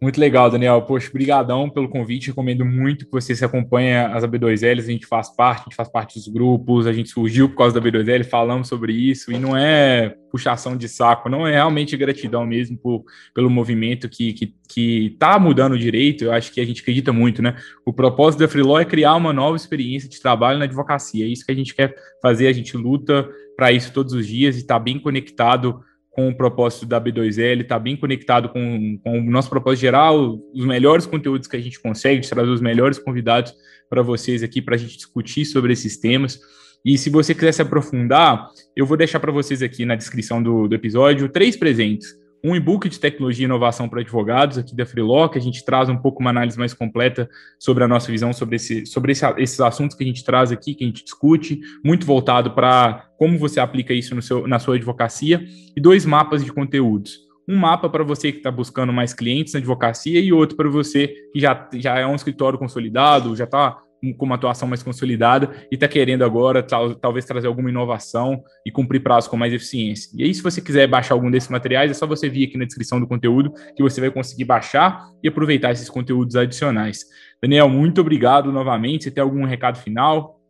Muito 0.00 0.20
legal, 0.20 0.48
Daniel. 0.48 0.80
Poxa, 0.82 1.10
brigadão 1.12 1.68
pelo 1.68 1.88
convite. 1.88 2.28
Recomendo 2.28 2.64
muito 2.64 3.04
que 3.04 3.10
você 3.10 3.34
se 3.34 3.44
acompanhe 3.44 3.96
as 3.96 4.22
AB2Ls. 4.22 4.78
A 4.78 4.92
gente 4.92 5.06
faz 5.06 5.28
parte, 5.34 5.62
a 5.62 5.64
gente 5.64 5.74
faz 5.74 5.88
parte 5.88 6.14
dos 6.16 6.28
grupos, 6.28 6.86
a 6.86 6.92
gente 6.92 7.08
surgiu 7.08 7.48
por 7.48 7.56
causa 7.56 7.74
da 7.74 7.84
AB2L, 7.84 8.22
falamos 8.22 8.68
sobre 8.68 8.92
isso, 8.92 9.32
e 9.32 9.38
não 9.38 9.56
é 9.56 10.14
puxação 10.30 10.76
de 10.76 10.88
saco, 10.88 11.28
não 11.28 11.44
é 11.44 11.52
realmente 11.52 11.96
gratidão 11.96 12.46
mesmo 12.46 12.78
por, 12.78 13.02
pelo 13.34 13.50
movimento 13.50 14.08
que, 14.08 14.32
que, 14.34 14.54
que 14.68 15.16
tá 15.18 15.36
mudando 15.36 15.72
o 15.72 15.78
direito. 15.78 16.24
Eu 16.26 16.32
acho 16.32 16.52
que 16.52 16.60
a 16.60 16.64
gente 16.64 16.80
acredita 16.80 17.12
muito, 17.12 17.42
né? 17.42 17.56
O 17.84 17.92
propósito 17.92 18.38
da 18.38 18.46
Freelaw 18.46 18.78
é 18.78 18.84
criar 18.84 19.16
uma 19.16 19.32
nova 19.32 19.56
experiência 19.56 20.08
de 20.08 20.20
trabalho 20.20 20.60
na 20.60 20.64
advocacia. 20.66 21.24
É 21.24 21.28
isso 21.28 21.44
que 21.44 21.50
a 21.50 21.56
gente 21.56 21.74
quer 21.74 21.92
fazer, 22.22 22.46
a 22.46 22.52
gente 22.52 22.76
luta 22.76 23.28
para 23.56 23.72
isso 23.72 23.92
todos 23.92 24.12
os 24.12 24.28
dias 24.28 24.54
e 24.54 24.60
está 24.60 24.78
bem 24.78 25.00
conectado 25.00 25.80
com 26.18 26.30
o 26.30 26.34
propósito 26.34 26.84
da 26.84 27.00
B2L, 27.00 27.60
está 27.60 27.78
bem 27.78 27.96
conectado 27.96 28.48
com, 28.48 28.98
com, 29.04 29.20
o 29.20 29.30
nosso 29.30 29.48
propósito 29.48 29.82
geral, 29.82 30.36
os 30.52 30.66
melhores 30.66 31.06
conteúdos 31.06 31.46
que 31.46 31.54
a 31.54 31.60
gente 31.60 31.78
consegue, 31.78 32.28
trazer 32.28 32.50
os 32.50 32.60
melhores 32.60 32.98
convidados 32.98 33.54
para 33.88 34.02
vocês 34.02 34.42
aqui 34.42 34.60
para 34.60 34.74
a 34.74 34.78
gente 34.78 34.96
discutir 34.96 35.44
sobre 35.44 35.72
esses 35.72 35.96
temas. 35.96 36.40
E 36.84 36.98
se 36.98 37.08
você 37.08 37.32
quiser 37.36 37.52
se 37.52 37.62
aprofundar, 37.62 38.48
eu 38.74 38.84
vou 38.84 38.96
deixar 38.96 39.20
para 39.20 39.30
vocês 39.30 39.62
aqui 39.62 39.84
na 39.84 39.94
descrição 39.94 40.42
do, 40.42 40.66
do 40.66 40.74
episódio 40.74 41.28
três 41.28 41.56
presentes 41.56 42.12
um 42.42 42.54
e-book 42.54 42.88
de 42.88 42.98
tecnologia 42.98 43.44
e 43.44 43.46
inovação 43.46 43.88
para 43.88 44.00
advogados 44.00 44.58
aqui 44.58 44.74
da 44.74 44.86
Freeló, 44.86 45.28
que 45.28 45.38
a 45.38 45.40
gente 45.40 45.64
traz 45.64 45.88
um 45.88 45.96
pouco 45.96 46.20
uma 46.20 46.30
análise 46.30 46.58
mais 46.58 46.72
completa 46.72 47.28
sobre 47.58 47.84
a 47.84 47.88
nossa 47.88 48.10
visão 48.10 48.32
sobre, 48.32 48.56
esse, 48.56 48.86
sobre 48.86 49.12
esse, 49.12 49.24
esses 49.38 49.60
assuntos 49.60 49.96
que 49.96 50.04
a 50.04 50.06
gente 50.06 50.24
traz 50.24 50.52
aqui, 50.52 50.74
que 50.74 50.84
a 50.84 50.86
gente 50.86 51.04
discute, 51.04 51.60
muito 51.84 52.06
voltado 52.06 52.52
para 52.52 53.08
como 53.18 53.38
você 53.38 53.58
aplica 53.58 53.92
isso 53.92 54.14
no 54.14 54.22
seu, 54.22 54.46
na 54.46 54.58
sua 54.58 54.76
advocacia, 54.76 55.44
e 55.76 55.80
dois 55.80 56.06
mapas 56.06 56.44
de 56.44 56.52
conteúdos. 56.52 57.26
Um 57.48 57.56
mapa 57.56 57.88
para 57.88 58.04
você 58.04 58.30
que 58.30 58.38
está 58.38 58.50
buscando 58.50 58.92
mais 58.92 59.14
clientes 59.14 59.54
na 59.54 59.58
advocacia 59.58 60.20
e 60.20 60.32
outro 60.32 60.56
para 60.56 60.68
você 60.68 61.08
que 61.32 61.40
já, 61.40 61.68
já 61.74 61.98
é 61.98 62.06
um 62.06 62.14
escritório 62.14 62.58
consolidado, 62.58 63.34
já 63.34 63.44
está 63.44 63.78
com 64.16 64.24
uma 64.24 64.36
atuação 64.36 64.68
mais 64.68 64.82
consolidada 64.82 65.50
e 65.70 65.74
está 65.74 65.88
querendo 65.88 66.24
agora 66.24 66.62
tal, 66.62 66.94
talvez 66.94 67.24
trazer 67.24 67.46
alguma 67.46 67.68
inovação 67.68 68.42
e 68.64 68.70
cumprir 68.70 69.02
prazo 69.02 69.28
com 69.28 69.36
mais 69.36 69.52
eficiência. 69.52 70.10
E 70.14 70.22
aí, 70.22 70.32
se 70.32 70.42
você 70.42 70.60
quiser 70.60 70.86
baixar 70.86 71.14
algum 71.14 71.30
desses 71.30 71.48
materiais, 71.48 71.90
é 71.90 71.94
só 71.94 72.06
você 72.06 72.28
vir 72.28 72.46
aqui 72.46 72.56
na 72.56 72.64
descrição 72.64 73.00
do 73.00 73.06
conteúdo 73.06 73.52
que 73.76 73.82
você 73.82 74.00
vai 74.00 74.10
conseguir 74.10 74.44
baixar 74.44 75.08
e 75.22 75.28
aproveitar 75.28 75.72
esses 75.72 75.88
conteúdos 75.88 76.36
adicionais. 76.36 77.04
Daniel, 77.42 77.68
muito 77.68 78.00
obrigado 78.00 78.52
novamente. 78.52 79.04
Você 79.04 79.10
tem 79.10 79.22
algum 79.22 79.44
recado 79.44 79.78
final? 79.78 80.40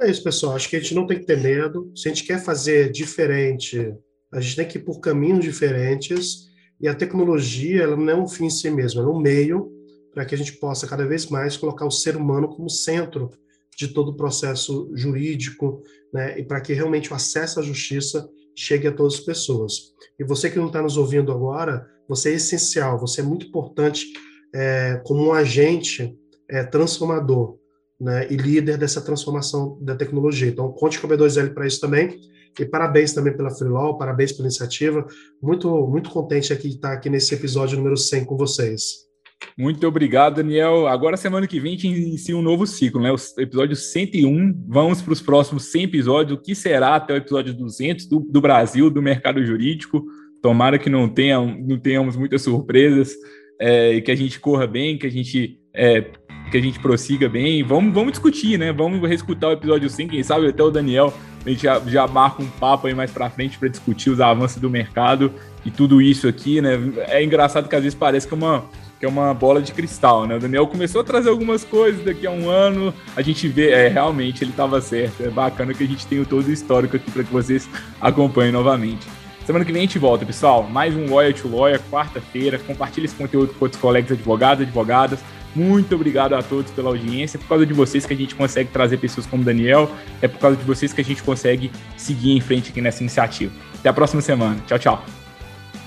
É 0.00 0.10
isso, 0.10 0.22
pessoal. 0.24 0.56
Acho 0.56 0.68
que 0.68 0.76
a 0.76 0.80
gente 0.80 0.94
não 0.94 1.06
tem 1.06 1.18
que 1.18 1.26
ter 1.26 1.38
medo. 1.38 1.92
Se 1.94 2.08
a 2.08 2.12
gente 2.12 2.26
quer 2.26 2.42
fazer 2.42 2.90
diferente, 2.90 3.94
a 4.32 4.40
gente 4.40 4.56
tem 4.56 4.66
que 4.66 4.78
ir 4.78 4.82
por 4.82 5.00
caminhos 5.00 5.44
diferentes. 5.44 6.50
E 6.80 6.88
a 6.88 6.94
tecnologia, 6.94 7.84
ela 7.84 7.96
não 7.96 8.10
é 8.10 8.16
um 8.16 8.26
fim 8.26 8.46
em 8.46 8.50
si 8.50 8.68
mesma, 8.68 9.00
ela 9.00 9.10
é 9.10 9.14
um 9.14 9.20
meio 9.20 9.81
para 10.12 10.24
que 10.24 10.34
a 10.34 10.38
gente 10.38 10.52
possa 10.54 10.86
cada 10.86 11.06
vez 11.06 11.26
mais 11.26 11.56
colocar 11.56 11.86
o 11.86 11.90
ser 11.90 12.16
humano 12.16 12.48
como 12.48 12.68
centro 12.68 13.30
de 13.76 13.88
todo 13.88 14.10
o 14.10 14.16
processo 14.16 14.90
jurídico, 14.94 15.82
né, 16.12 16.38
e 16.38 16.44
para 16.44 16.60
que 16.60 16.72
realmente 16.72 17.10
o 17.10 17.16
acesso 17.16 17.58
à 17.58 17.62
justiça 17.62 18.28
chegue 18.54 18.86
a 18.86 18.92
todas 18.92 19.14
as 19.14 19.20
pessoas. 19.20 19.92
E 20.18 20.24
você 20.24 20.50
que 20.50 20.58
não 20.58 20.66
está 20.66 20.82
nos 20.82 20.96
ouvindo 20.96 21.32
agora, 21.32 21.86
você 22.06 22.30
é 22.30 22.34
essencial, 22.34 22.98
você 22.98 23.22
é 23.22 23.24
muito 23.24 23.46
importante 23.46 24.06
é, 24.54 25.00
como 25.04 25.24
um 25.24 25.32
agente 25.32 26.14
é, 26.50 26.62
transformador 26.62 27.56
né, 27.98 28.26
e 28.30 28.36
líder 28.36 28.76
dessa 28.76 29.00
transformação 29.00 29.78
da 29.80 29.94
tecnologia. 29.94 30.48
Então, 30.48 30.70
conte 30.72 31.00
com 31.00 31.06
o 31.06 31.10
B2L 31.10 31.54
para 31.54 31.66
isso 31.66 31.80
também. 31.80 32.20
E 32.58 32.66
parabéns 32.66 33.14
também 33.14 33.34
pela 33.34 33.50
Freelaw, 33.50 33.96
parabéns 33.96 34.32
pela 34.32 34.46
iniciativa. 34.46 35.06
Muito, 35.40 35.86
muito 35.86 36.10
contente 36.10 36.52
aqui 36.52 36.68
de 36.68 36.74
estar 36.74 36.92
aqui 36.92 37.08
nesse 37.08 37.32
episódio 37.34 37.78
número 37.78 37.96
100 37.96 38.26
com 38.26 38.36
vocês. 38.36 39.11
Muito 39.56 39.86
obrigado, 39.86 40.36
Daniel. 40.36 40.86
Agora, 40.86 41.16
semana 41.16 41.46
que 41.46 41.60
vem, 41.60 41.74
a 41.74 41.76
gente 41.76 41.88
inicia 41.88 42.36
um 42.36 42.42
novo 42.42 42.66
ciclo, 42.66 43.00
né? 43.00 43.12
O 43.12 43.16
episódio 43.40 43.76
101. 43.76 44.64
Vamos 44.68 45.02
para 45.02 45.12
os 45.12 45.20
próximos 45.20 45.64
100 45.66 45.84
episódios. 45.84 46.38
O 46.38 46.42
que 46.42 46.54
será 46.54 46.96
até 46.96 47.14
o 47.14 47.16
episódio 47.16 47.54
200 47.54 48.06
do, 48.06 48.20
do 48.20 48.40
Brasil, 48.40 48.90
do 48.90 49.02
mercado 49.02 49.44
jurídico? 49.44 50.04
Tomara 50.40 50.78
que 50.78 50.90
não, 50.90 51.08
tenha, 51.08 51.40
não 51.40 51.78
tenhamos 51.78 52.16
muitas 52.16 52.42
surpresas, 52.42 53.12
é, 53.60 54.00
que 54.00 54.10
a 54.10 54.16
gente 54.16 54.40
corra 54.40 54.66
bem, 54.66 54.98
que 54.98 55.06
a 55.06 55.10
gente, 55.10 55.58
é, 55.74 56.04
que 56.50 56.56
a 56.56 56.60
gente 56.60 56.80
prossiga 56.80 57.28
bem. 57.28 57.62
Vamos, 57.62 57.94
vamos 57.94 58.12
discutir, 58.12 58.58
né? 58.58 58.72
Vamos 58.72 59.00
reescutar 59.08 59.50
o 59.50 59.52
episódio 59.52 59.88
100. 59.88 60.08
Quem 60.08 60.22
sabe 60.22 60.48
até 60.48 60.62
o 60.62 60.70
Daniel 60.70 61.12
a 61.44 61.50
gente 61.50 61.62
já, 61.62 61.80
já 61.80 62.06
marca 62.06 62.42
um 62.42 62.48
papo 62.48 62.86
aí 62.86 62.94
mais 62.94 63.10
para 63.10 63.28
frente 63.28 63.58
para 63.58 63.68
discutir 63.68 64.10
os 64.10 64.20
avanços 64.20 64.60
do 64.60 64.70
mercado 64.70 65.32
e 65.64 65.70
tudo 65.70 66.00
isso 66.00 66.28
aqui, 66.28 66.60
né? 66.60 66.78
É 67.08 67.22
engraçado 67.22 67.68
que 67.68 67.74
às 67.74 67.82
vezes 67.82 67.98
parece 67.98 68.28
que 68.28 68.34
é 68.34 68.36
uma 68.36 68.64
que 69.02 69.06
é 69.06 69.08
uma 69.08 69.34
bola 69.34 69.60
de 69.60 69.72
cristal, 69.72 70.28
né? 70.28 70.36
O 70.36 70.38
Daniel 70.38 70.64
começou 70.64 71.00
a 71.00 71.04
trazer 71.04 71.28
algumas 71.28 71.64
coisas 71.64 72.04
daqui 72.04 72.24
a 72.24 72.30
um 72.30 72.48
ano, 72.48 72.94
a 73.16 73.20
gente 73.20 73.48
vê, 73.48 73.70
é, 73.70 73.88
realmente 73.88 74.44
ele 74.44 74.52
estava 74.52 74.80
certo. 74.80 75.24
É 75.24 75.28
bacana 75.28 75.74
que 75.74 75.82
a 75.82 75.86
gente 75.88 76.06
tenha 76.06 76.24
todo 76.24 76.46
o 76.46 76.52
histórico 76.52 76.94
aqui 76.94 77.10
para 77.10 77.24
que 77.24 77.32
vocês 77.32 77.68
acompanhem 78.00 78.52
novamente. 78.52 79.04
Semana 79.44 79.64
que 79.64 79.72
vem 79.72 79.80
a 79.80 79.86
gente 79.86 79.98
volta, 79.98 80.24
pessoal. 80.24 80.62
Mais 80.62 80.94
um 80.94 81.12
Lawyer 81.12 81.34
to 81.34 81.48
Lawyer, 81.48 81.80
quarta-feira. 81.90 82.60
Compartilhe 82.60 83.06
esse 83.06 83.16
conteúdo 83.16 83.52
com 83.54 83.64
outros 83.64 83.82
colegas 83.82 84.12
advogados, 84.12 84.62
advogadas. 84.62 85.18
Muito 85.52 85.96
obrigado 85.96 86.34
a 86.34 86.42
todos 86.42 86.70
pela 86.70 86.90
audiência. 86.90 87.38
É 87.38 87.40
por 87.40 87.48
causa 87.48 87.66
de 87.66 87.74
vocês 87.74 88.06
que 88.06 88.14
a 88.14 88.16
gente 88.16 88.36
consegue 88.36 88.70
trazer 88.70 88.98
pessoas 88.98 89.26
como 89.26 89.42
Daniel. 89.42 89.90
É 90.20 90.28
por 90.28 90.38
causa 90.38 90.56
de 90.56 90.62
vocês 90.62 90.92
que 90.92 91.00
a 91.00 91.04
gente 91.04 91.24
consegue 91.24 91.72
seguir 91.96 92.36
em 92.36 92.40
frente 92.40 92.70
aqui 92.70 92.80
nessa 92.80 93.02
iniciativa. 93.02 93.52
Até 93.80 93.88
a 93.88 93.92
próxima 93.92 94.22
semana. 94.22 94.62
Tchau, 94.64 94.78
tchau. 94.78 95.04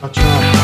Tchau, 0.02 0.10
tchau. 0.10 0.55